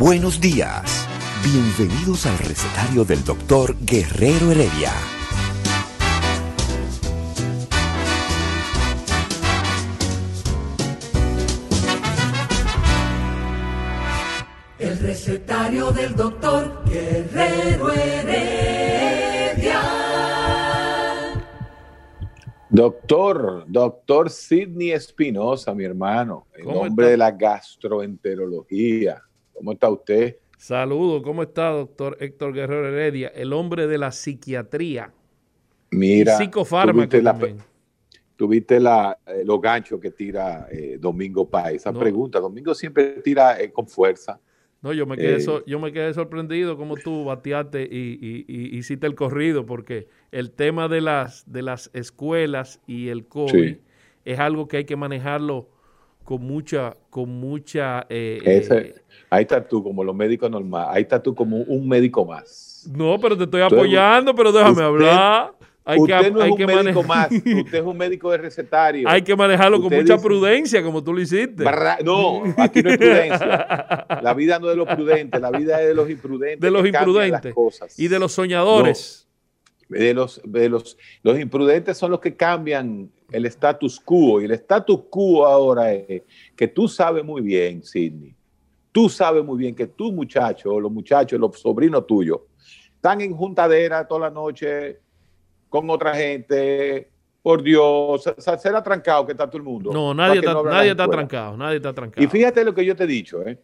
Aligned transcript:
Buenos 0.00 0.40
días. 0.40 1.06
Bienvenidos 1.44 2.24
al 2.24 2.38
recetario 2.38 3.04
del 3.04 3.22
doctor 3.22 3.76
Guerrero 3.84 4.50
Heredia. 4.50 4.92
El 14.78 14.98
recetario 15.00 15.90
del 15.92 16.16
doctor 16.16 16.82
Guerrero 16.86 17.92
Heredia. 17.92 19.82
Doctor, 22.70 23.64
doctor 23.68 24.30
Sidney 24.30 24.92
Espinosa, 24.92 25.74
mi 25.74 25.84
hermano, 25.84 26.46
en 26.54 26.64
¿Cómo 26.64 26.84
nombre 26.84 27.04
está? 27.04 27.10
de 27.10 27.16
la 27.18 27.30
gastroenterología. 27.32 29.22
¿Cómo 29.60 29.72
está 29.72 29.90
usted? 29.90 30.38
Saludos, 30.56 31.22
¿cómo 31.22 31.42
está, 31.42 31.68
doctor 31.68 32.16
Héctor 32.18 32.54
Guerrero 32.54 32.88
Heredia, 32.88 33.28
el 33.28 33.52
hombre 33.52 33.86
de 33.86 33.98
la 33.98 34.10
psiquiatría? 34.10 35.12
Mira, 35.90 36.38
Psicofármaco 36.38 36.94
tuviste, 37.10 37.20
la, 37.22 37.56
tuviste 38.36 38.80
la, 38.80 39.18
eh, 39.26 39.42
los 39.44 39.60
ganchos 39.60 40.00
que 40.00 40.12
tira 40.12 40.66
eh, 40.72 40.96
Domingo 40.98 41.46
Páez. 41.50 41.76
Esa 41.82 41.92
No. 41.92 42.00
pregunta, 42.00 42.40
Domingo 42.40 42.74
siempre 42.74 43.20
tira 43.22 43.60
eh, 43.60 43.70
con 43.70 43.86
fuerza. 43.86 44.40
No, 44.80 44.94
yo 44.94 45.04
me 45.04 45.18
quedé, 45.18 45.40
so- 45.40 45.62
yo 45.66 45.78
me 45.78 45.92
quedé 45.92 46.14
sorprendido 46.14 46.78
cómo 46.78 46.96
tú 46.96 47.26
bateaste 47.26 47.82
y, 47.82 48.18
y- 48.18 48.44
y 48.48 48.78
hiciste 48.78 49.06
el 49.06 49.14
corrido, 49.14 49.66
porque 49.66 50.08
el 50.32 50.52
tema 50.52 50.88
de 50.88 51.02
las, 51.02 51.44
de 51.52 51.60
las 51.60 51.90
escuelas 51.92 52.80
y 52.86 53.08
el 53.08 53.26
COVID 53.26 53.74
Sí. 53.74 53.80
es 54.24 54.38
algo 54.38 54.68
que 54.68 54.78
hay 54.78 54.84
que 54.86 54.96
manejarlo 54.96 55.68
con 56.30 56.42
mucha, 56.46 56.96
con 57.10 57.28
mucha... 57.28 58.06
eh, 58.08 58.38
Ese- 58.44 58.78
eh, 58.78 58.94
ahí 59.30 59.42
está 59.42 59.66
tú, 59.66 59.82
como 59.82 60.04
los 60.04 60.14
médicos 60.14 60.48
normales. 60.48 60.90
Ahí 60.92 61.02
está 61.02 61.20
tú 61.20 61.34
como 61.34 61.56
un 61.56 61.88
médico 61.88 62.24
más. 62.24 62.88
no, 62.94 63.18
pero 63.18 63.36
te 63.36 63.42
estoy 63.44 63.62
apoyando, 63.62 64.32
pero 64.32 64.52
déjame 64.52 64.70
usted- 64.70 64.84
hablar. 64.84 65.52
Hay 65.84 65.98
que, 66.04 66.12
no 66.30 66.38
es 66.38 66.44
hay 66.44 66.50
un 66.52 66.56
que 66.56 66.66
médico 66.68 67.02
más, 67.02 67.32
usted 67.32 67.74
es 67.74 67.82
un 67.84 67.96
médico 67.96 68.30
de 68.30 68.38
recetario. 68.38 69.08
hay 69.08 69.22
que 69.22 69.34
manejarlo 69.34 69.78
con 69.80 69.90
mucha 69.92 70.14
dice- 70.14 70.18
prudencia, 70.24 70.82
como 70.84 71.02
tú 71.02 71.12
lo 71.14 71.20
hiciste. 71.20 71.64
Barra- 71.64 71.98
No, 72.04 72.44
aquí 72.58 72.80
no 72.80 72.90
hay 72.90 72.96
prudencia. 72.96 74.06
La 74.22 74.32
vida 74.34 74.60
no 74.60 74.66
es 74.66 74.74
de 74.74 74.76
los 74.76 74.86
prudentes, 74.94 75.40
la 75.40 75.50
vida 75.50 75.80
es 75.82 75.88
de 75.88 75.94
los 75.94 76.08
imprudentes. 76.08 76.60
De 76.60 76.70
los 76.70 76.84
las 76.84 76.94
imprudentes 76.94 77.52
cosas. 77.54 77.98
y 77.98 78.06
de 78.06 78.18
los 78.20 78.30
soñadores. 78.30 79.26
De 79.90 80.14
los, 80.14 80.40
de 80.44 80.68
los, 80.68 80.96
los 81.22 81.38
imprudentes 81.38 81.98
son 81.98 82.12
los 82.12 82.20
que 82.20 82.34
cambian 82.36 83.10
el 83.30 83.44
status 83.46 84.00
quo. 84.00 84.40
Y 84.40 84.44
el 84.44 84.52
status 84.52 85.00
quo 85.10 85.44
ahora 85.46 85.92
es 85.92 86.22
que 86.56 86.68
tú 86.68 86.88
sabes 86.88 87.24
muy 87.24 87.42
bien, 87.42 87.82
Sidney, 87.82 88.34
tú 88.92 89.08
sabes 89.08 89.44
muy 89.44 89.58
bien 89.58 89.74
que 89.74 89.86
tus 89.86 90.12
muchachos, 90.12 90.80
los 90.80 90.90
muchachos, 90.90 91.38
los 91.38 91.58
sobrinos 91.60 92.06
tuyos, 92.06 92.40
están 92.94 93.20
en 93.20 93.32
juntadera 93.34 94.06
toda 94.06 94.22
la 94.22 94.30
noche 94.30 94.98
con 95.68 95.88
otra 95.90 96.14
gente. 96.14 97.10
Por 97.42 97.62
Dios, 97.62 98.22
se- 98.22 98.34
se- 98.38 98.58
será 98.58 98.82
trancado 98.82 99.24
que 99.24 99.32
está 99.32 99.46
todo 99.48 99.56
el 99.56 99.62
mundo. 99.62 99.90
No, 99.92 100.12
nadie 100.12 100.40
está, 100.40 100.52
no 100.52 100.62
nadie 100.64 100.90
está 100.90 101.08
trancado, 101.08 101.56
nadie 101.56 101.76
está 101.78 101.92
trancado. 101.94 102.22
Y 102.22 102.28
fíjate 102.28 102.62
lo 102.64 102.74
que 102.74 102.84
yo 102.84 102.94
te 102.94 103.04
he 103.04 103.06
dicho, 103.06 103.40
¿eh? 103.46 103.58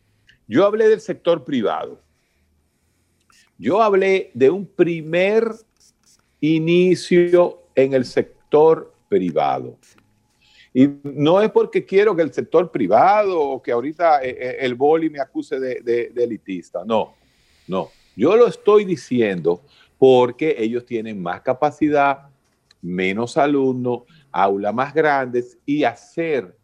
Yo 0.49 0.65
hablé 0.65 0.89
del 0.89 1.01
sector 1.01 1.45
privado. 1.45 2.01
Yo 3.59 3.83
hablé 3.83 4.31
de 4.34 4.49
un 4.51 4.67
primer 4.67 5.51
inicio 6.55 7.62
en 7.75 7.95
el 7.95 8.05
sector 8.05 8.93
privado. 9.09 9.77
Y 10.73 10.89
no 11.05 11.41
es 11.41 11.51
porque 11.51 11.84
quiero 11.84 12.15
que 12.15 12.23
el 12.23 12.33
sector 12.33 12.71
privado 12.71 13.41
o 13.41 13.62
que 13.62 13.73
ahorita 13.73 14.23
eh, 14.23 14.37
eh, 14.39 14.57
el 14.61 14.75
boli 14.75 15.09
me 15.09 15.21
acuse 15.21 15.59
de, 15.59 15.81
de- 15.81 16.11
de 16.11 16.25
elitista. 16.25 16.84
No, 16.84 17.15
no. 17.67 17.89
Yo 18.15 18.37
lo 18.37 18.47
estoy 18.47 18.84
diciendo 18.84 19.62
porque 19.99 20.55
ellos 20.59 20.84
tienen 20.84 21.23
más 21.23 21.41
capacidad, 21.41 22.29
menos 22.83 23.37
alumnos, 23.39 24.03
aulas 24.31 24.75
más 24.75 24.93
grandes 24.93 25.59
y 25.65 25.84
hacer 25.84 26.55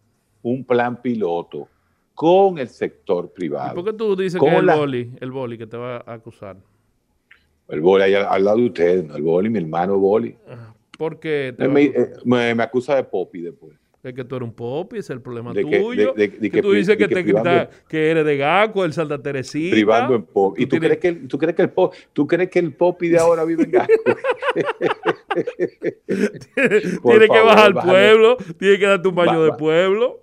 un 0.42 0.62
plan 0.64 1.00
piloto 1.00 1.68
con 2.14 2.58
el 2.58 2.68
sector 2.68 3.30
¿Y 3.32 3.34
privado. 3.34 3.74
por 3.76 3.84
qué 3.84 3.92
tú 3.94 4.14
dices 4.14 4.34
que 4.34 4.38
¿Cómo 4.40 4.52
es 4.52 4.58
el 4.60 4.66
la- 4.66 4.76
boli, 4.76 5.10
el 5.20 5.30
boli 5.30 5.56
que 5.56 5.66
te 5.66 5.76
va 5.78 5.96
a 6.06 6.12
acusar? 6.12 6.56
El 7.72 7.80
boli 7.80 8.04
ahí 8.04 8.14
al, 8.14 8.26
al 8.26 8.44
lado 8.44 8.58
de 8.58 8.66
ustedes, 8.66 9.04
¿no? 9.04 9.16
el 9.16 9.22
boli, 9.22 9.50
mi 9.50 9.58
hermano 9.58 9.98
boli. 9.98 10.36
Porque 10.98 11.54
te 11.56 11.66
me, 11.68 11.84
acusar? 11.86 12.02
eh, 12.02 12.12
me- 12.24 12.54
me 12.54 12.62
acusa 12.62 12.94
de 12.96 13.04
popi 13.04 13.40
después. 13.40 13.72
es 14.04 14.14
que 14.14 14.24
tú 14.24 14.36
eres 14.36 14.48
un 14.48 14.54
popi, 14.54 14.96
ese 14.98 15.12
es 15.12 15.16
el 15.16 15.20
problema 15.22 15.52
De 15.52 15.64
que- 15.64 15.78
tuyo. 15.80 16.12
de- 16.12 16.28
de- 16.28 16.36
de 16.36 16.40
que, 16.40 16.50
que 16.50 16.62
tú 16.62 16.72
dices 16.72 16.96
que, 16.96 17.06
de 17.08 17.14
te 17.14 17.22
grita 17.22 17.70
que 17.88 18.10
eres 18.10 18.24
de 18.26 18.36
Gaco, 18.36 18.84
el 18.84 18.92
Santa 18.92 19.20
Teresita. 19.22 19.74
privando 19.74 20.14
en 20.16 20.22
pop. 20.24 20.58
¿Y 20.58 20.66
Tú 20.66 20.70
tienes- 20.78 20.98
crees 20.98 21.00
que, 21.00 21.08
el- 21.22 21.28
tú 21.28 21.38
crees 21.38 21.54
que 21.56 21.62
el 21.62 21.70
pop, 21.70 21.94
tú 22.12 22.26
crees 22.26 22.50
que 22.50 22.58
el 22.58 22.72
popi 22.74 23.08
de 23.08 23.18
ahora 23.18 23.44
vive 23.44 23.62
en 23.64 23.70
Gaco? 23.70 23.92
Tiene 26.06 27.28
que 27.28 27.40
bajar 27.40 27.58
al 27.66 27.74
pueblo, 27.74 28.36
tiene 28.58 28.78
que 28.78 28.86
darte 28.86 29.08
un 29.08 29.14
baño 29.14 29.40
Va- 29.40 29.44
de 29.46 29.52
pueblo. 29.52 30.20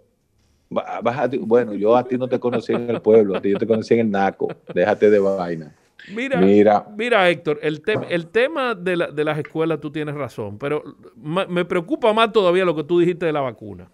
Va- 0.75 1.01
bueno, 1.41 1.73
yo 1.73 1.95
a 1.95 2.03
ti 2.07 2.17
no 2.17 2.27
te 2.27 2.39
conocí 2.39 2.73
en 2.73 2.89
el 2.89 3.01
pueblo, 3.01 3.35
a 3.37 3.41
ti 3.41 3.49
yo 3.49 3.57
te 3.57 3.65
conocí 3.65 3.93
en 3.95 4.01
el 4.01 4.11
Naco. 4.11 4.49
Déjate 4.73 5.09
de 5.09 5.19
vaina. 5.19 5.75
Mira, 6.13 6.39
Mira. 6.39 6.87
mira, 6.97 7.29
Héctor, 7.29 7.59
el, 7.61 7.83
tem- 7.83 8.05
el 8.09 8.27
tema 8.27 8.73
de, 8.73 8.95
la- 8.97 9.07
de 9.11 9.23
las 9.23 9.37
escuelas 9.37 9.79
tú 9.79 9.91
tienes 9.91 10.15
razón, 10.15 10.57
pero 10.57 10.83
me 11.15 11.65
preocupa 11.65 12.11
más 12.13 12.31
todavía 12.31 12.65
lo 12.65 12.75
que 12.75 12.83
tú 12.83 12.99
dijiste 12.99 13.25
de 13.25 13.33
la 13.33 13.41
vacuna. 13.41 13.89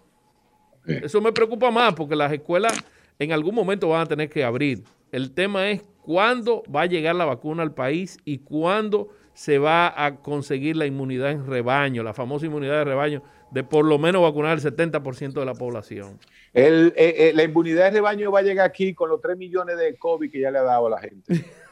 Sí. 0.86 0.94
Eso 1.02 1.20
me 1.20 1.32
preocupa 1.32 1.70
más 1.70 1.94
porque 1.94 2.14
las 2.16 2.32
escuelas 2.32 2.72
en 3.18 3.32
algún 3.32 3.54
momento 3.54 3.88
van 3.88 4.02
a 4.02 4.06
tener 4.06 4.28
que 4.30 4.44
abrir. 4.44 4.84
El 5.10 5.32
tema 5.32 5.68
es 5.70 5.82
cuándo 6.02 6.62
va 6.74 6.82
a 6.82 6.86
llegar 6.86 7.16
la 7.16 7.24
vacuna 7.24 7.62
al 7.62 7.74
país 7.74 8.18
y 8.24 8.38
cuándo 8.38 9.08
se 9.34 9.58
va 9.58 9.92
a 10.02 10.16
conseguir 10.22 10.76
la 10.76 10.86
inmunidad 10.86 11.30
en 11.32 11.46
rebaño, 11.46 12.02
la 12.02 12.14
famosa 12.14 12.46
inmunidad 12.46 12.78
de 12.78 12.84
rebaño, 12.84 13.22
de 13.50 13.64
por 13.64 13.84
lo 13.84 13.98
menos 13.98 14.22
vacunar 14.22 14.56
el 14.58 14.62
70% 14.62 15.32
de 15.40 15.44
la 15.44 15.54
población. 15.54 16.18
El- 16.54 16.92
eh, 16.96 17.14
eh, 17.18 17.32
la 17.34 17.42
inmunidad 17.42 17.84
de 17.86 17.90
rebaño 17.90 18.30
va 18.32 18.38
a 18.38 18.42
llegar 18.42 18.66
aquí 18.66 18.94
con 18.94 19.10
los 19.10 19.20
3 19.20 19.36
millones 19.36 19.76
de 19.76 19.96
COVID 19.96 20.30
que 20.30 20.40
ya 20.40 20.50
le 20.50 20.58
ha 20.58 20.62
dado 20.62 20.86
a 20.86 20.90
la 20.90 20.98
gente. 21.00 21.26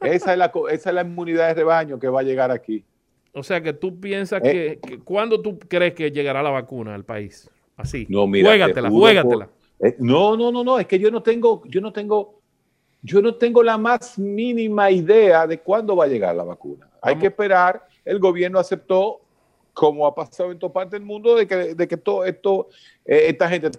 Esa 0.00 0.32
es 0.32 0.38
la, 0.38 0.52
esa 0.70 0.90
es 0.90 0.94
la 0.94 1.02
inmunidad 1.02 1.48
de 1.48 1.54
rebaño 1.54 1.98
que 1.98 2.08
va 2.08 2.20
a 2.20 2.22
llegar 2.22 2.50
aquí. 2.50 2.84
O 3.32 3.42
sea 3.42 3.60
que 3.62 3.72
tú 3.72 4.00
piensas 4.00 4.40
Eh. 4.44 4.78
que, 4.82 4.88
que- 4.88 4.98
¿cuándo 5.00 5.40
tú 5.40 5.58
crees 5.58 5.94
que 5.94 6.10
llegará 6.10 6.42
la 6.42 6.50
vacuna 6.50 6.94
al 6.94 7.04
país? 7.04 7.48
Así. 7.76 8.06
No, 8.08 8.26
mira, 8.26 8.50
te 8.50 8.58
juégatela, 8.58 8.90
juégatela. 8.90 9.46
por- 9.46 9.88
eh, 9.88 9.96
no, 9.98 10.36
no, 10.36 10.50
no, 10.52 10.62
no, 10.64 10.78
es 10.78 10.86
que 10.86 10.98
yo 10.98 11.10
no 11.10 11.22
tengo, 11.22 11.62
yo 11.66 11.80
no 11.80 11.92
tengo, 11.92 12.40
yo 13.02 13.22
no 13.22 13.34
tengo 13.36 13.62
la 13.62 13.78
más 13.78 14.18
mínima 14.18 14.90
idea 14.90 15.46
de 15.46 15.58
cuándo 15.60 15.96
va 15.96 16.04
a 16.04 16.08
llegar 16.08 16.34
la 16.36 16.44
vacuna. 16.44 16.88
Hay 17.00 17.16
que 17.16 17.28
esperar. 17.28 17.86
El 18.04 18.18
gobierno 18.18 18.58
aceptó, 18.58 19.20
como 19.72 20.06
ha 20.06 20.14
pasado 20.14 20.52
en 20.52 20.58
toda 20.58 20.72
parte 20.72 20.96
del 20.96 21.06
mundo, 21.06 21.34
de 21.36 21.46
que, 21.46 21.74
de 21.74 21.88
que 21.88 21.96
todo 21.96 22.24
esto, 22.26 22.68
eh, 23.06 23.26
esta 23.28 23.48
gente 23.48 23.70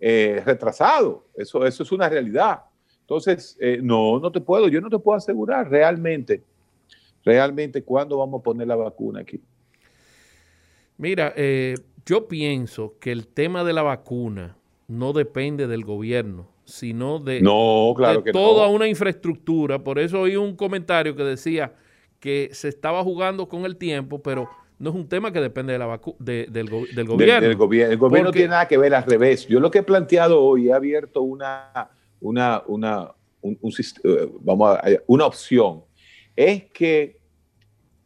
eh, 0.00 0.42
retrasado. 0.44 1.24
Eso, 1.34 1.66
eso 1.66 1.82
es 1.82 1.90
una 1.90 2.08
realidad. 2.08 2.60
Entonces, 3.12 3.56
eh, 3.58 3.78
no, 3.82 4.20
no 4.20 4.30
te 4.30 4.38
puedo, 4.38 4.68
yo 4.68 4.82
no 4.82 4.90
te 4.90 4.98
puedo 4.98 5.16
asegurar 5.16 5.70
realmente, 5.70 6.42
realmente 7.24 7.82
cuándo 7.82 8.18
vamos 8.18 8.40
a 8.40 8.42
poner 8.42 8.68
la 8.68 8.76
vacuna 8.76 9.20
aquí. 9.20 9.40
Mira, 10.98 11.32
eh, 11.34 11.76
yo 12.04 12.28
pienso 12.28 12.96
que 13.00 13.10
el 13.10 13.26
tema 13.26 13.64
de 13.64 13.72
la 13.72 13.80
vacuna 13.82 14.58
no 14.88 15.14
depende 15.14 15.66
del 15.66 15.86
gobierno, 15.86 16.48
sino 16.66 17.18
de, 17.18 17.40
No, 17.40 17.94
claro 17.96 18.18
de 18.18 18.24
que 18.24 18.32
toda 18.32 18.66
no. 18.66 18.74
una 18.74 18.86
infraestructura. 18.86 19.78
Por 19.82 19.98
eso 19.98 20.20
oí 20.20 20.36
un 20.36 20.54
comentario 20.54 21.16
que 21.16 21.24
decía 21.24 21.72
que 22.20 22.50
se 22.52 22.68
estaba 22.68 23.02
jugando 23.02 23.48
con 23.48 23.64
el 23.64 23.76
tiempo, 23.78 24.20
pero 24.22 24.50
no 24.78 24.90
es 24.90 24.96
un 24.96 25.08
tema 25.08 25.32
que 25.32 25.40
depende 25.40 25.72
de 25.72 25.78
la 25.78 25.86
vacu- 25.86 26.16
de- 26.18 26.46
del, 26.50 26.68
go- 26.68 26.84
del 26.84 26.94
Del- 26.94 27.06
gobierno. 27.06 27.48
del 27.48 27.56
gobierno. 27.56 27.92
El 27.92 27.98
gobierno 27.98 28.28
no 28.28 28.32
tiene 28.32 28.48
nada 28.48 28.68
que 28.68 28.76
ver 28.76 28.94
al 28.94 29.04
revés. 29.04 29.46
Yo 29.46 29.60
lo 29.60 29.70
que 29.70 29.78
he 29.78 29.82
planteado 29.82 30.42
hoy, 30.42 30.68
he 30.68 30.74
abierto 30.74 31.22
una, 31.22 31.88
una, 32.20 32.62
una, 32.66 33.12
un- 33.40 33.58
eh, 34.04 34.28
vamos 34.40 34.76
a, 34.76 34.82
una 35.06 35.26
opción, 35.26 35.82
es 36.36 36.64
que 36.72 37.18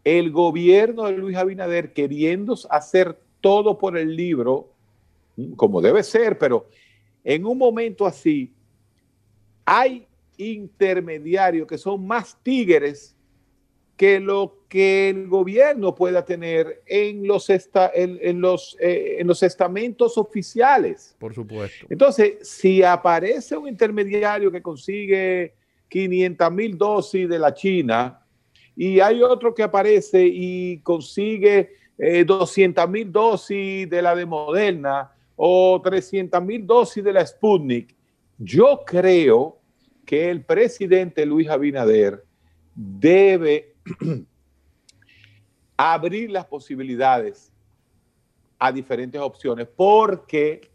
el 0.05 0.31
gobierno 0.31 1.05
de 1.05 1.13
Luis 1.17 1.37
Abinader 1.37 1.93
queriendo 1.93 2.57
hacer 2.71 3.19
todo 3.41 3.79
por 3.79 3.97
el 3.97 4.17
libro, 4.17 4.73
como 5.57 5.81
debe 5.81 6.03
ser, 6.03 6.39
pero 6.39 6.67
en 7.25 7.47
un 7.47 7.57
momento 7.59 8.05
así, 8.07 8.53
hay 9.65 10.07
intermediarios 10.37 11.67
que 11.69 11.79
son 11.79 12.05
más 12.07 12.37
tigres 12.43 13.15
que 13.97 14.19
lo 14.19 14.62
que 14.73 15.11
el 15.11 15.29
gobierno 15.29 15.95
pueda 15.95 16.25
tener 16.25 16.83
en 16.87 17.27
los, 17.27 17.51
en, 17.51 18.41
los, 18.41 18.75
eh, 18.81 19.17
en 19.19 19.27
los 19.27 19.43
estamentos 19.43 20.17
oficiales. 20.17 21.15
Por 21.19 21.35
supuesto. 21.35 21.85
Entonces, 21.91 22.49
si 22.49 22.83
aparece 22.83 23.55
un 23.55 23.69
intermediario 23.69 24.51
que 24.51 24.63
consigue 24.63 25.53
500 25.91 26.53
mil 26.53 26.79
dosis 26.79 27.29
de 27.29 27.39
la 27.39 27.53
China 27.53 28.25
y 28.75 28.99
hay 29.01 29.21
otro 29.21 29.55
que 29.55 29.63
aparece 29.63 30.27
y 30.27 30.79
consigue 30.79 31.73
200 32.25 32.83
eh, 32.83 32.89
mil 32.89 33.13
dosis 33.13 33.91
de 33.91 34.01
la 34.01 34.17
de 34.17 34.25
Moderna 34.25 35.13
o 35.37 35.83
300 35.85 36.43
mil 36.43 36.67
dosis 36.67 37.05
de 37.05 37.13
la 37.13 37.27
Sputnik, 37.27 37.95
yo 38.39 38.81
creo 38.87 39.59
que 40.07 40.31
el 40.31 40.43
presidente 40.47 41.27
Luis 41.27 41.51
Abinader 41.51 42.25
debe 42.75 43.75
abrir 45.83 46.31
las 46.31 46.47
posibilidades 46.47 47.53
a 48.59 48.71
diferentes 48.71 49.21
opciones, 49.21 49.67
porque 49.75 50.71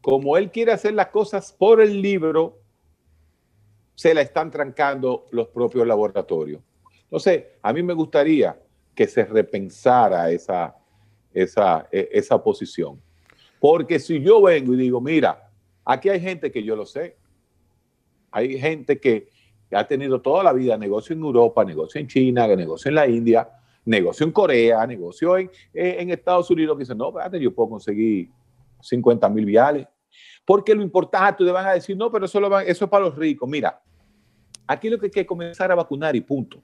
como 0.00 0.36
él 0.36 0.50
quiere 0.50 0.72
hacer 0.72 0.94
las 0.94 1.08
cosas 1.08 1.52
por 1.52 1.80
el 1.80 2.02
libro, 2.02 2.58
se 3.94 4.12
la 4.14 4.22
están 4.22 4.50
trancando 4.50 5.26
los 5.30 5.48
propios 5.48 5.86
laboratorios. 5.86 6.60
Entonces, 7.04 7.44
a 7.62 7.72
mí 7.72 7.82
me 7.82 7.92
gustaría 7.92 8.58
que 8.94 9.06
se 9.06 9.24
repensara 9.24 10.30
esa, 10.30 10.74
esa, 11.32 11.86
e, 11.92 12.08
esa 12.12 12.42
posición. 12.42 13.00
Porque 13.60 14.00
si 14.00 14.20
yo 14.20 14.42
vengo 14.42 14.74
y 14.74 14.78
digo, 14.78 15.00
mira, 15.00 15.48
aquí 15.84 16.08
hay 16.08 16.20
gente 16.20 16.50
que 16.50 16.64
yo 16.64 16.74
lo 16.74 16.86
sé, 16.86 17.16
hay 18.30 18.58
gente 18.58 18.98
que 18.98 19.28
ha 19.70 19.86
tenido 19.86 20.20
toda 20.20 20.42
la 20.42 20.52
vida 20.52 20.76
negocio 20.76 21.14
en 21.14 21.20
Europa, 21.20 21.64
negocio 21.64 22.00
en 22.00 22.08
China, 22.08 22.48
negocio 22.48 22.88
en 22.88 22.94
la 22.96 23.06
India, 23.06 23.48
negocio 23.84 24.26
en 24.26 24.32
Corea, 24.32 24.86
negocio 24.86 25.38
en, 25.38 25.50
en 25.72 26.10
Estados 26.10 26.50
Unidos, 26.50 26.76
que 26.76 26.82
dicen, 26.82 26.98
no, 26.98 27.08
espérate, 27.08 27.40
yo 27.40 27.54
puedo 27.54 27.70
conseguir 27.70 28.30
50 28.80 29.28
mil 29.28 29.44
viales. 29.44 29.86
Porque 30.44 30.74
lo 30.74 30.82
importante, 30.82 31.44
te 31.44 31.50
van 31.50 31.66
a 31.66 31.72
decir, 31.72 31.96
no, 31.96 32.10
pero 32.10 32.26
eso, 32.26 32.40
lo 32.40 32.58
eso 32.60 32.84
es 32.84 32.90
para 32.90 33.04
los 33.04 33.16
ricos. 33.16 33.48
Mira, 33.48 33.80
aquí 34.66 34.88
lo 34.88 34.98
que 34.98 35.06
hay 35.06 35.10
que 35.10 35.26
comenzar 35.26 35.70
a 35.70 35.74
vacunar 35.74 36.16
y 36.16 36.20
punto. 36.20 36.62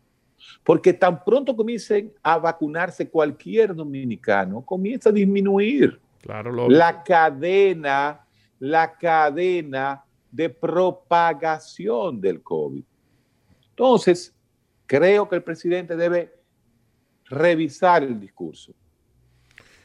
Porque 0.63 0.93
tan 0.93 1.25
pronto 1.25 1.57
comiencen 1.57 2.13
a 2.23 2.39
vacunarse 2.39 3.09
cualquier 3.09 3.75
dominicano, 3.75 4.63
comienza 4.63 5.09
a 5.09 5.13
disminuir 5.13 5.99
claro, 6.21 6.69
la 6.69 7.03
cadena, 7.03 8.27
la 8.59 8.97
cadena 8.97 10.05
de 10.31 10.51
propagación 10.51 12.21
del 12.21 12.43
COVID. 12.43 12.85
Entonces, 13.71 14.35
creo 14.87 15.29
que 15.29 15.37
el 15.37 15.43
presidente 15.43 15.97
debe 15.97 16.36
revisar 17.29 18.03
el 18.03 18.19
discurso 18.19 18.73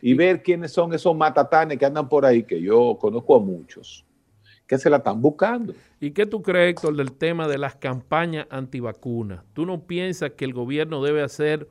y 0.02 0.14
ver 0.14 0.42
quiénes 0.42 0.72
son 0.72 0.94
esos 0.94 1.16
matatanes 1.16 1.78
que 1.78 1.86
andan 1.86 2.10
por 2.10 2.26
ahí, 2.26 2.44
que 2.44 2.62
yo 2.62 2.98
conozco 3.00 3.36
a 3.36 3.40
muchos, 3.40 4.06
que 4.66 4.78
se 4.78 4.90
la 4.90 4.98
están 4.98 5.22
buscando. 5.22 5.74
¿Y 6.00 6.12
qué 6.12 6.26
tú 6.26 6.42
crees, 6.42 6.72
Héctor, 6.72 6.96
del 6.96 7.14
tema 7.14 7.48
de 7.48 7.58
las 7.58 7.76
campañas 7.76 8.48
antivacunas? 8.50 9.44
¿Tú 9.54 9.66
no 9.66 9.84
piensas 9.84 10.32
que 10.32 10.46
el 10.46 10.54
gobierno 10.54 11.04
debe 11.04 11.22
hacer 11.22 11.68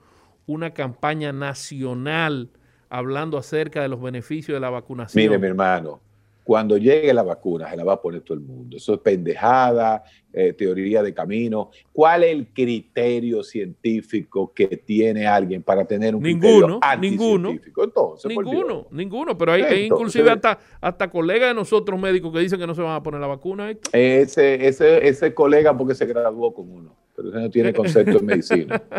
una 0.46 0.72
campaña 0.72 1.32
nacional 1.32 2.50
hablando 2.88 3.38
acerca 3.38 3.82
de 3.82 3.88
los 3.88 4.00
beneficios 4.00 4.54
de 4.54 4.60
la 4.60 4.70
vacunación? 4.70 5.22
Mire, 5.24 5.38
mi 5.38 5.48
hermano, 5.48 6.00
cuando 6.50 6.76
llegue 6.76 7.14
la 7.14 7.22
vacuna 7.22 7.70
se 7.70 7.76
la 7.76 7.84
va 7.84 7.92
a 7.92 8.02
poner 8.02 8.22
todo 8.22 8.34
el 8.34 8.40
mundo. 8.40 8.76
Eso 8.76 8.94
es 8.94 8.98
pendejada, 8.98 10.02
eh, 10.32 10.52
teoría 10.52 11.00
de 11.00 11.14
camino. 11.14 11.70
¿Cuál 11.92 12.24
es 12.24 12.32
el 12.32 12.48
criterio 12.48 13.44
científico 13.44 14.52
que 14.52 14.66
tiene 14.66 15.28
alguien 15.28 15.62
para 15.62 15.84
tener 15.84 16.12
un 16.16 16.24
ninguno, 16.24 16.80
ninguno, 17.00 17.50
Entonces, 17.50 18.28
ninguno, 18.28 18.88
ninguno. 18.90 19.38
Pero 19.38 19.52
hay, 19.52 19.84
inclusive 19.84 20.28
hasta, 20.28 20.58
hasta 20.80 21.08
colegas 21.08 21.50
de 21.50 21.54
nosotros 21.54 22.00
médicos 22.00 22.32
que 22.32 22.40
dicen 22.40 22.58
que 22.58 22.66
no 22.66 22.74
se 22.74 22.82
van 22.82 22.96
a 22.96 23.02
poner 23.04 23.20
la 23.20 23.28
vacuna. 23.28 23.70
Ese, 23.92 24.66
ese, 24.66 25.06
ese 25.06 25.32
colega 25.32 25.78
porque 25.78 25.94
se 25.94 26.04
graduó 26.04 26.52
con 26.52 26.68
uno 26.68 26.96
pero 27.20 27.28
ese 27.28 27.40
no 27.40 27.50
tiene 27.50 27.74
concepto 27.74 28.18
en 28.18 28.26
medicina. 28.26 28.82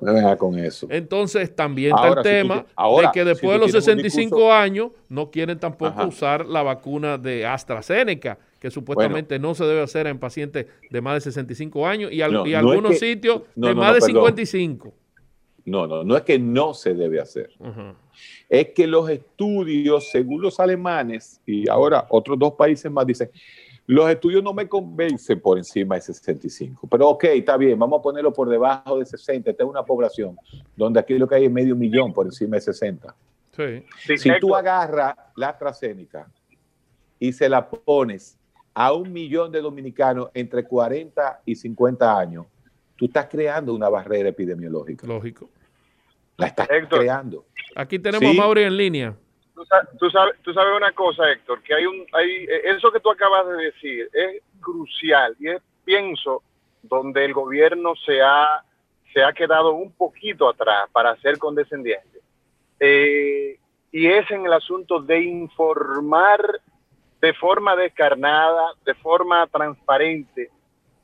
No 0.00 0.12
me 0.12 0.36
con 0.36 0.58
eso. 0.58 0.86
Entonces, 0.90 1.54
también 1.54 1.94
está 1.94 2.08
el 2.08 2.22
tema 2.22 2.66
de 2.66 3.08
que 3.12 3.24
después 3.24 3.52
de 3.52 3.58
los 3.58 3.72
65 3.72 4.52
años 4.52 4.90
no 5.08 5.30
quieren 5.30 5.58
tampoco 5.58 6.06
usar 6.06 6.46
la 6.46 6.62
vacuna 6.62 7.18
de 7.18 7.44
AstraZeneca, 7.44 8.38
que 8.60 8.70
supuestamente 8.70 9.38
no 9.38 9.54
se 9.54 9.64
debe 9.64 9.82
hacer 9.82 10.06
en 10.06 10.18
pacientes 10.18 10.66
de 10.90 11.00
más 11.00 11.14
de 11.14 11.20
65 11.32 11.86
años 11.86 12.12
y, 12.12 12.22
algunos 12.22 12.98
sitios 12.98 13.42
de 13.54 13.74
más 13.74 13.94
de 13.94 14.00
55. 14.02 14.92
No, 15.64 15.86
no, 15.86 16.04
no 16.04 16.16
es 16.16 16.22
que 16.22 16.38
no 16.38 16.74
se 16.74 16.94
debe 16.94 17.20
hacer. 17.20 17.50
Es 18.48 18.68
que 18.70 18.86
los 18.86 19.08
estudios, 19.10 20.10
según 20.10 20.42
los 20.42 20.58
alemanes 20.60 21.40
y 21.44 21.68
ahora 21.68 22.06
otros 22.08 22.38
dos 22.38 22.54
países 22.54 22.90
más, 22.90 23.06
dicen, 23.06 23.30
los 23.88 24.10
estudios 24.10 24.44
no 24.44 24.52
me 24.52 24.68
convencen 24.68 25.40
por 25.40 25.56
encima 25.56 25.94
de 25.94 26.02
65, 26.02 26.86
pero 26.88 27.08
ok, 27.08 27.24
está 27.24 27.56
bien, 27.56 27.78
vamos 27.78 28.00
a 28.00 28.02
ponerlo 28.02 28.34
por 28.34 28.46
debajo 28.46 28.98
de 28.98 29.06
60. 29.06 29.50
Esta 29.50 29.62
es 29.62 29.68
una 29.68 29.82
población 29.82 30.36
donde 30.76 31.00
aquí 31.00 31.16
lo 31.16 31.26
que 31.26 31.36
hay 31.36 31.46
es 31.46 31.50
medio 31.50 31.74
millón 31.74 32.12
por 32.12 32.26
encima 32.26 32.56
de 32.56 32.60
60. 32.60 33.16
si 34.18 34.30
tú 34.40 34.54
agarras 34.54 35.14
la 35.36 35.48
AstraZeneca 35.48 36.30
y 37.18 37.32
se 37.32 37.48
la 37.48 37.66
pones 37.66 38.36
a 38.74 38.92
un 38.92 39.10
millón 39.10 39.50
de 39.50 39.62
dominicanos 39.62 40.28
entre 40.34 40.64
40 40.64 41.40
y 41.46 41.54
50 41.54 42.18
años, 42.18 42.44
tú 42.94 43.06
estás 43.06 43.26
creando 43.26 43.74
una 43.74 43.88
barrera 43.88 44.28
epidemiológica. 44.28 45.06
Lógico. 45.06 45.48
La 46.36 46.48
estás 46.48 46.68
creando. 46.90 47.46
Aquí 47.74 47.98
tenemos 47.98 48.30
a 48.30 48.34
Mauri 48.34 48.64
en 48.64 48.76
línea 48.76 49.16
tú, 49.98 50.10
sabes, 50.10 50.34
tú 50.42 50.52
sabes 50.52 50.76
una 50.76 50.92
cosa, 50.92 51.30
Héctor, 51.30 51.62
que 51.62 51.74
hay 51.74 51.86
un, 51.86 52.06
hay, 52.12 52.46
eso 52.64 52.90
que 52.90 53.00
tú 53.00 53.10
acabas 53.10 53.46
de 53.46 53.64
decir 53.64 54.08
es 54.12 54.42
crucial 54.60 55.36
y 55.38 55.48
es, 55.48 55.62
pienso, 55.84 56.42
donde 56.82 57.24
el 57.24 57.32
gobierno 57.32 57.94
se 57.96 58.20
ha, 58.22 58.62
se 59.12 59.22
ha 59.22 59.32
quedado 59.32 59.72
un 59.72 59.92
poquito 59.92 60.48
atrás 60.48 60.88
para 60.92 61.16
ser 61.16 61.38
condescendiente. 61.38 62.20
Eh, 62.80 63.58
y 63.90 64.06
es 64.06 64.30
en 64.30 64.46
el 64.46 64.52
asunto 64.52 65.00
de 65.00 65.22
informar 65.22 66.60
de 67.20 67.34
forma 67.34 67.74
descarnada, 67.74 68.74
de 68.84 68.94
forma 68.94 69.46
transparente, 69.48 70.50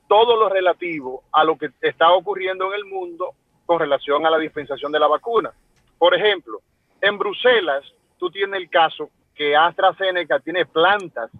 todo 0.07 0.37
lo 0.37 0.49
relativo 0.49 1.25
a 1.33 1.45
lo 1.45 1.57
que 1.57 1.71
está 1.81 2.13
ocurriendo 2.13 2.67
en 2.67 2.75
el 2.75 2.85
mundo 2.85 3.35
con 3.67 3.79
relación 3.79 4.25
a 4.27 4.31
la 4.31 4.39
dispensación 4.39 4.93
de 4.93 5.01
la 5.01 5.09
vacuna. 5.09 5.53
Por 5.99 6.15
ejemplo, 6.15 6.61
en 7.01 7.19
Bruselas 7.19 7.85
tú 8.25 8.31
tienes 8.31 8.59
el 8.59 8.71
caso 8.71 9.11
que 9.35 9.55
AstraZeneca 9.55 10.41
tiene 10.41 10.65
plantas 10.65 11.31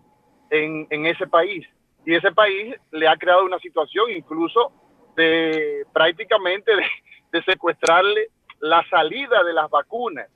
en, 0.51 1.07
ese 1.07 1.27
país 1.27 1.67
y 2.05 2.15
ese 2.15 2.31
país 2.31 2.77
le 2.91 3.09
ha 3.09 3.17
creado 3.17 3.47
una 3.47 3.59
situación 3.59 4.11
incluso 4.11 4.71
de 5.17 5.87
prácticamente 5.95 6.73
de, 7.33 7.43
secuestrarle 7.43 8.29
la 8.61 8.87
salida 8.91 9.43
de 9.45 9.55
las 9.55 9.71
vacunas 9.71 10.29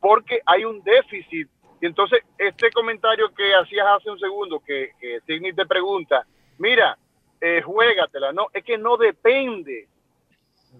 porque 0.00 0.40
hay 0.44 0.64
un 0.64 0.82
déficit. 0.82 1.48
Y 1.80 1.86
entonces 1.86 2.24
este 2.36 2.72
comentario 2.72 3.32
que 3.32 3.54
hacías 3.54 3.86
hace 3.86 4.10
un 4.10 4.18
segundo, 4.18 4.58
que, 4.58 4.90
que 5.00 5.20
Sidney 5.20 5.52
te 5.52 5.66
pregunta, 5.66 6.26
mira, 6.58 6.98
eh, 7.40 7.62
juégatela, 7.62 8.32
no, 8.32 8.48
es 8.52 8.64
que 8.64 8.76
no 8.76 8.96
depende 8.96 9.86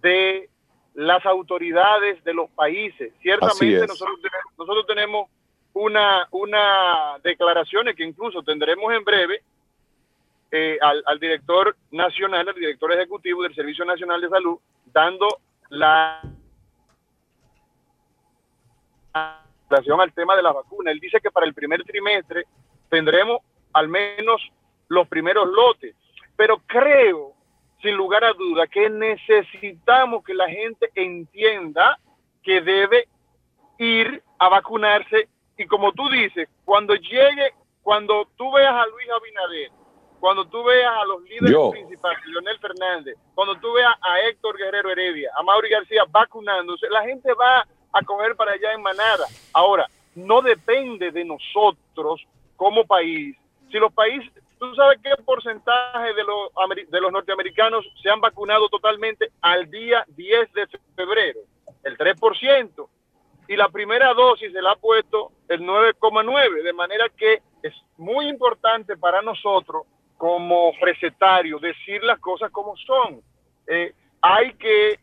de 0.02 0.50
las 0.94 1.24
autoridades 1.26 2.22
de 2.24 2.34
los 2.34 2.50
países. 2.50 3.12
Ciertamente 3.20 3.86
nosotros, 3.86 4.18
nosotros 4.56 4.86
tenemos 4.86 5.28
una, 5.74 6.26
una 6.30 7.18
declaraciones 7.22 7.96
que 7.96 8.04
incluso 8.04 8.42
tendremos 8.42 8.92
en 8.94 9.04
breve 9.04 9.42
eh, 10.50 10.78
al, 10.80 11.18
director 11.18 11.76
nacional, 11.90 12.48
al 12.48 12.54
director 12.54 12.92
ejecutivo 12.92 13.42
del 13.42 13.54
Servicio 13.54 13.84
Nacional 13.84 14.20
de 14.20 14.28
Salud, 14.28 14.58
dando 14.86 15.26
la 15.70 16.22
relación 19.68 20.00
al 20.00 20.12
tema 20.12 20.36
de 20.36 20.42
la 20.42 20.52
vacuna. 20.52 20.92
Él 20.92 21.00
dice 21.00 21.20
que 21.20 21.32
para 21.32 21.46
el 21.46 21.54
primer 21.54 21.82
trimestre 21.82 22.44
tendremos 22.88 23.40
al 23.72 23.88
menos 23.88 24.40
los 24.86 25.08
primeros 25.08 25.48
lotes, 25.48 25.96
pero 26.36 26.62
creo 26.66 27.33
sin 27.82 27.96
lugar 27.96 28.24
a 28.24 28.32
duda 28.32 28.66
que 28.66 28.88
necesitamos 28.88 30.24
que 30.24 30.34
la 30.34 30.48
gente 30.48 30.90
entienda 30.94 31.98
que 32.42 32.60
debe 32.60 33.08
ir 33.78 34.22
a 34.38 34.48
vacunarse 34.48 35.28
y 35.56 35.66
como 35.66 35.92
tú 35.92 36.08
dices, 36.08 36.48
cuando 36.64 36.94
llegue, 36.94 37.52
cuando 37.82 38.28
tú 38.36 38.50
veas 38.52 38.74
a 38.74 38.86
Luis 38.86 39.08
Abinader 39.10 39.70
cuando 40.24 40.46
tú 40.46 40.64
veas 40.64 40.90
a 40.90 41.04
los 41.04 41.22
líderes 41.24 41.70
principales, 41.70 42.18
Leonel 42.24 42.58
Fernández, 42.58 43.14
cuando 43.34 43.56
tú 43.56 43.74
veas 43.74 43.94
a 44.00 44.20
Héctor 44.20 44.56
Guerrero 44.56 44.90
Heredia, 44.90 45.30
a 45.36 45.42
Mauri 45.42 45.68
García 45.68 46.04
vacunándose, 46.08 46.88
la 46.88 47.02
gente 47.02 47.30
va 47.34 47.66
a 47.92 48.02
coger 48.02 48.34
para 48.34 48.52
allá 48.52 48.72
en 48.72 48.80
manada. 48.80 49.26
Ahora, 49.52 49.86
no 50.14 50.40
depende 50.40 51.10
de 51.10 51.26
nosotros 51.26 52.26
como 52.56 52.86
país. 52.86 53.36
Si 53.70 53.76
los 53.76 53.92
países, 53.92 54.32
tú 54.68 54.74
sabes 54.74 54.98
qué 55.02 55.10
porcentaje 55.24 56.14
de 56.14 56.24
los, 56.24 56.50
de 56.90 57.00
los 57.00 57.12
norteamericanos 57.12 57.84
se 58.02 58.10
han 58.10 58.20
vacunado 58.20 58.68
totalmente 58.68 59.30
al 59.40 59.70
día 59.70 60.04
10 60.08 60.52
de 60.52 60.66
febrero, 60.94 61.40
el 61.82 61.96
3%, 61.96 62.88
y 63.48 63.56
la 63.56 63.68
primera 63.68 64.14
dosis 64.14 64.52
se 64.52 64.62
la 64.62 64.72
ha 64.72 64.76
puesto 64.76 65.32
el 65.48 65.60
9,9, 65.60 66.62
de 66.62 66.72
manera 66.72 67.08
que 67.10 67.42
es 67.62 67.74
muy 67.96 68.28
importante 68.28 68.96
para 68.96 69.22
nosotros 69.22 69.84
como 70.16 70.72
recetario 70.80 71.58
decir 71.58 72.02
las 72.02 72.18
cosas 72.20 72.50
como 72.50 72.76
son. 72.76 73.20
Eh, 73.66 73.92
hay 74.20 74.54
que 74.54 74.98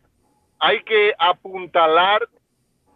hay 0.60 0.84
que 0.84 1.14
apuntalar 1.18 2.28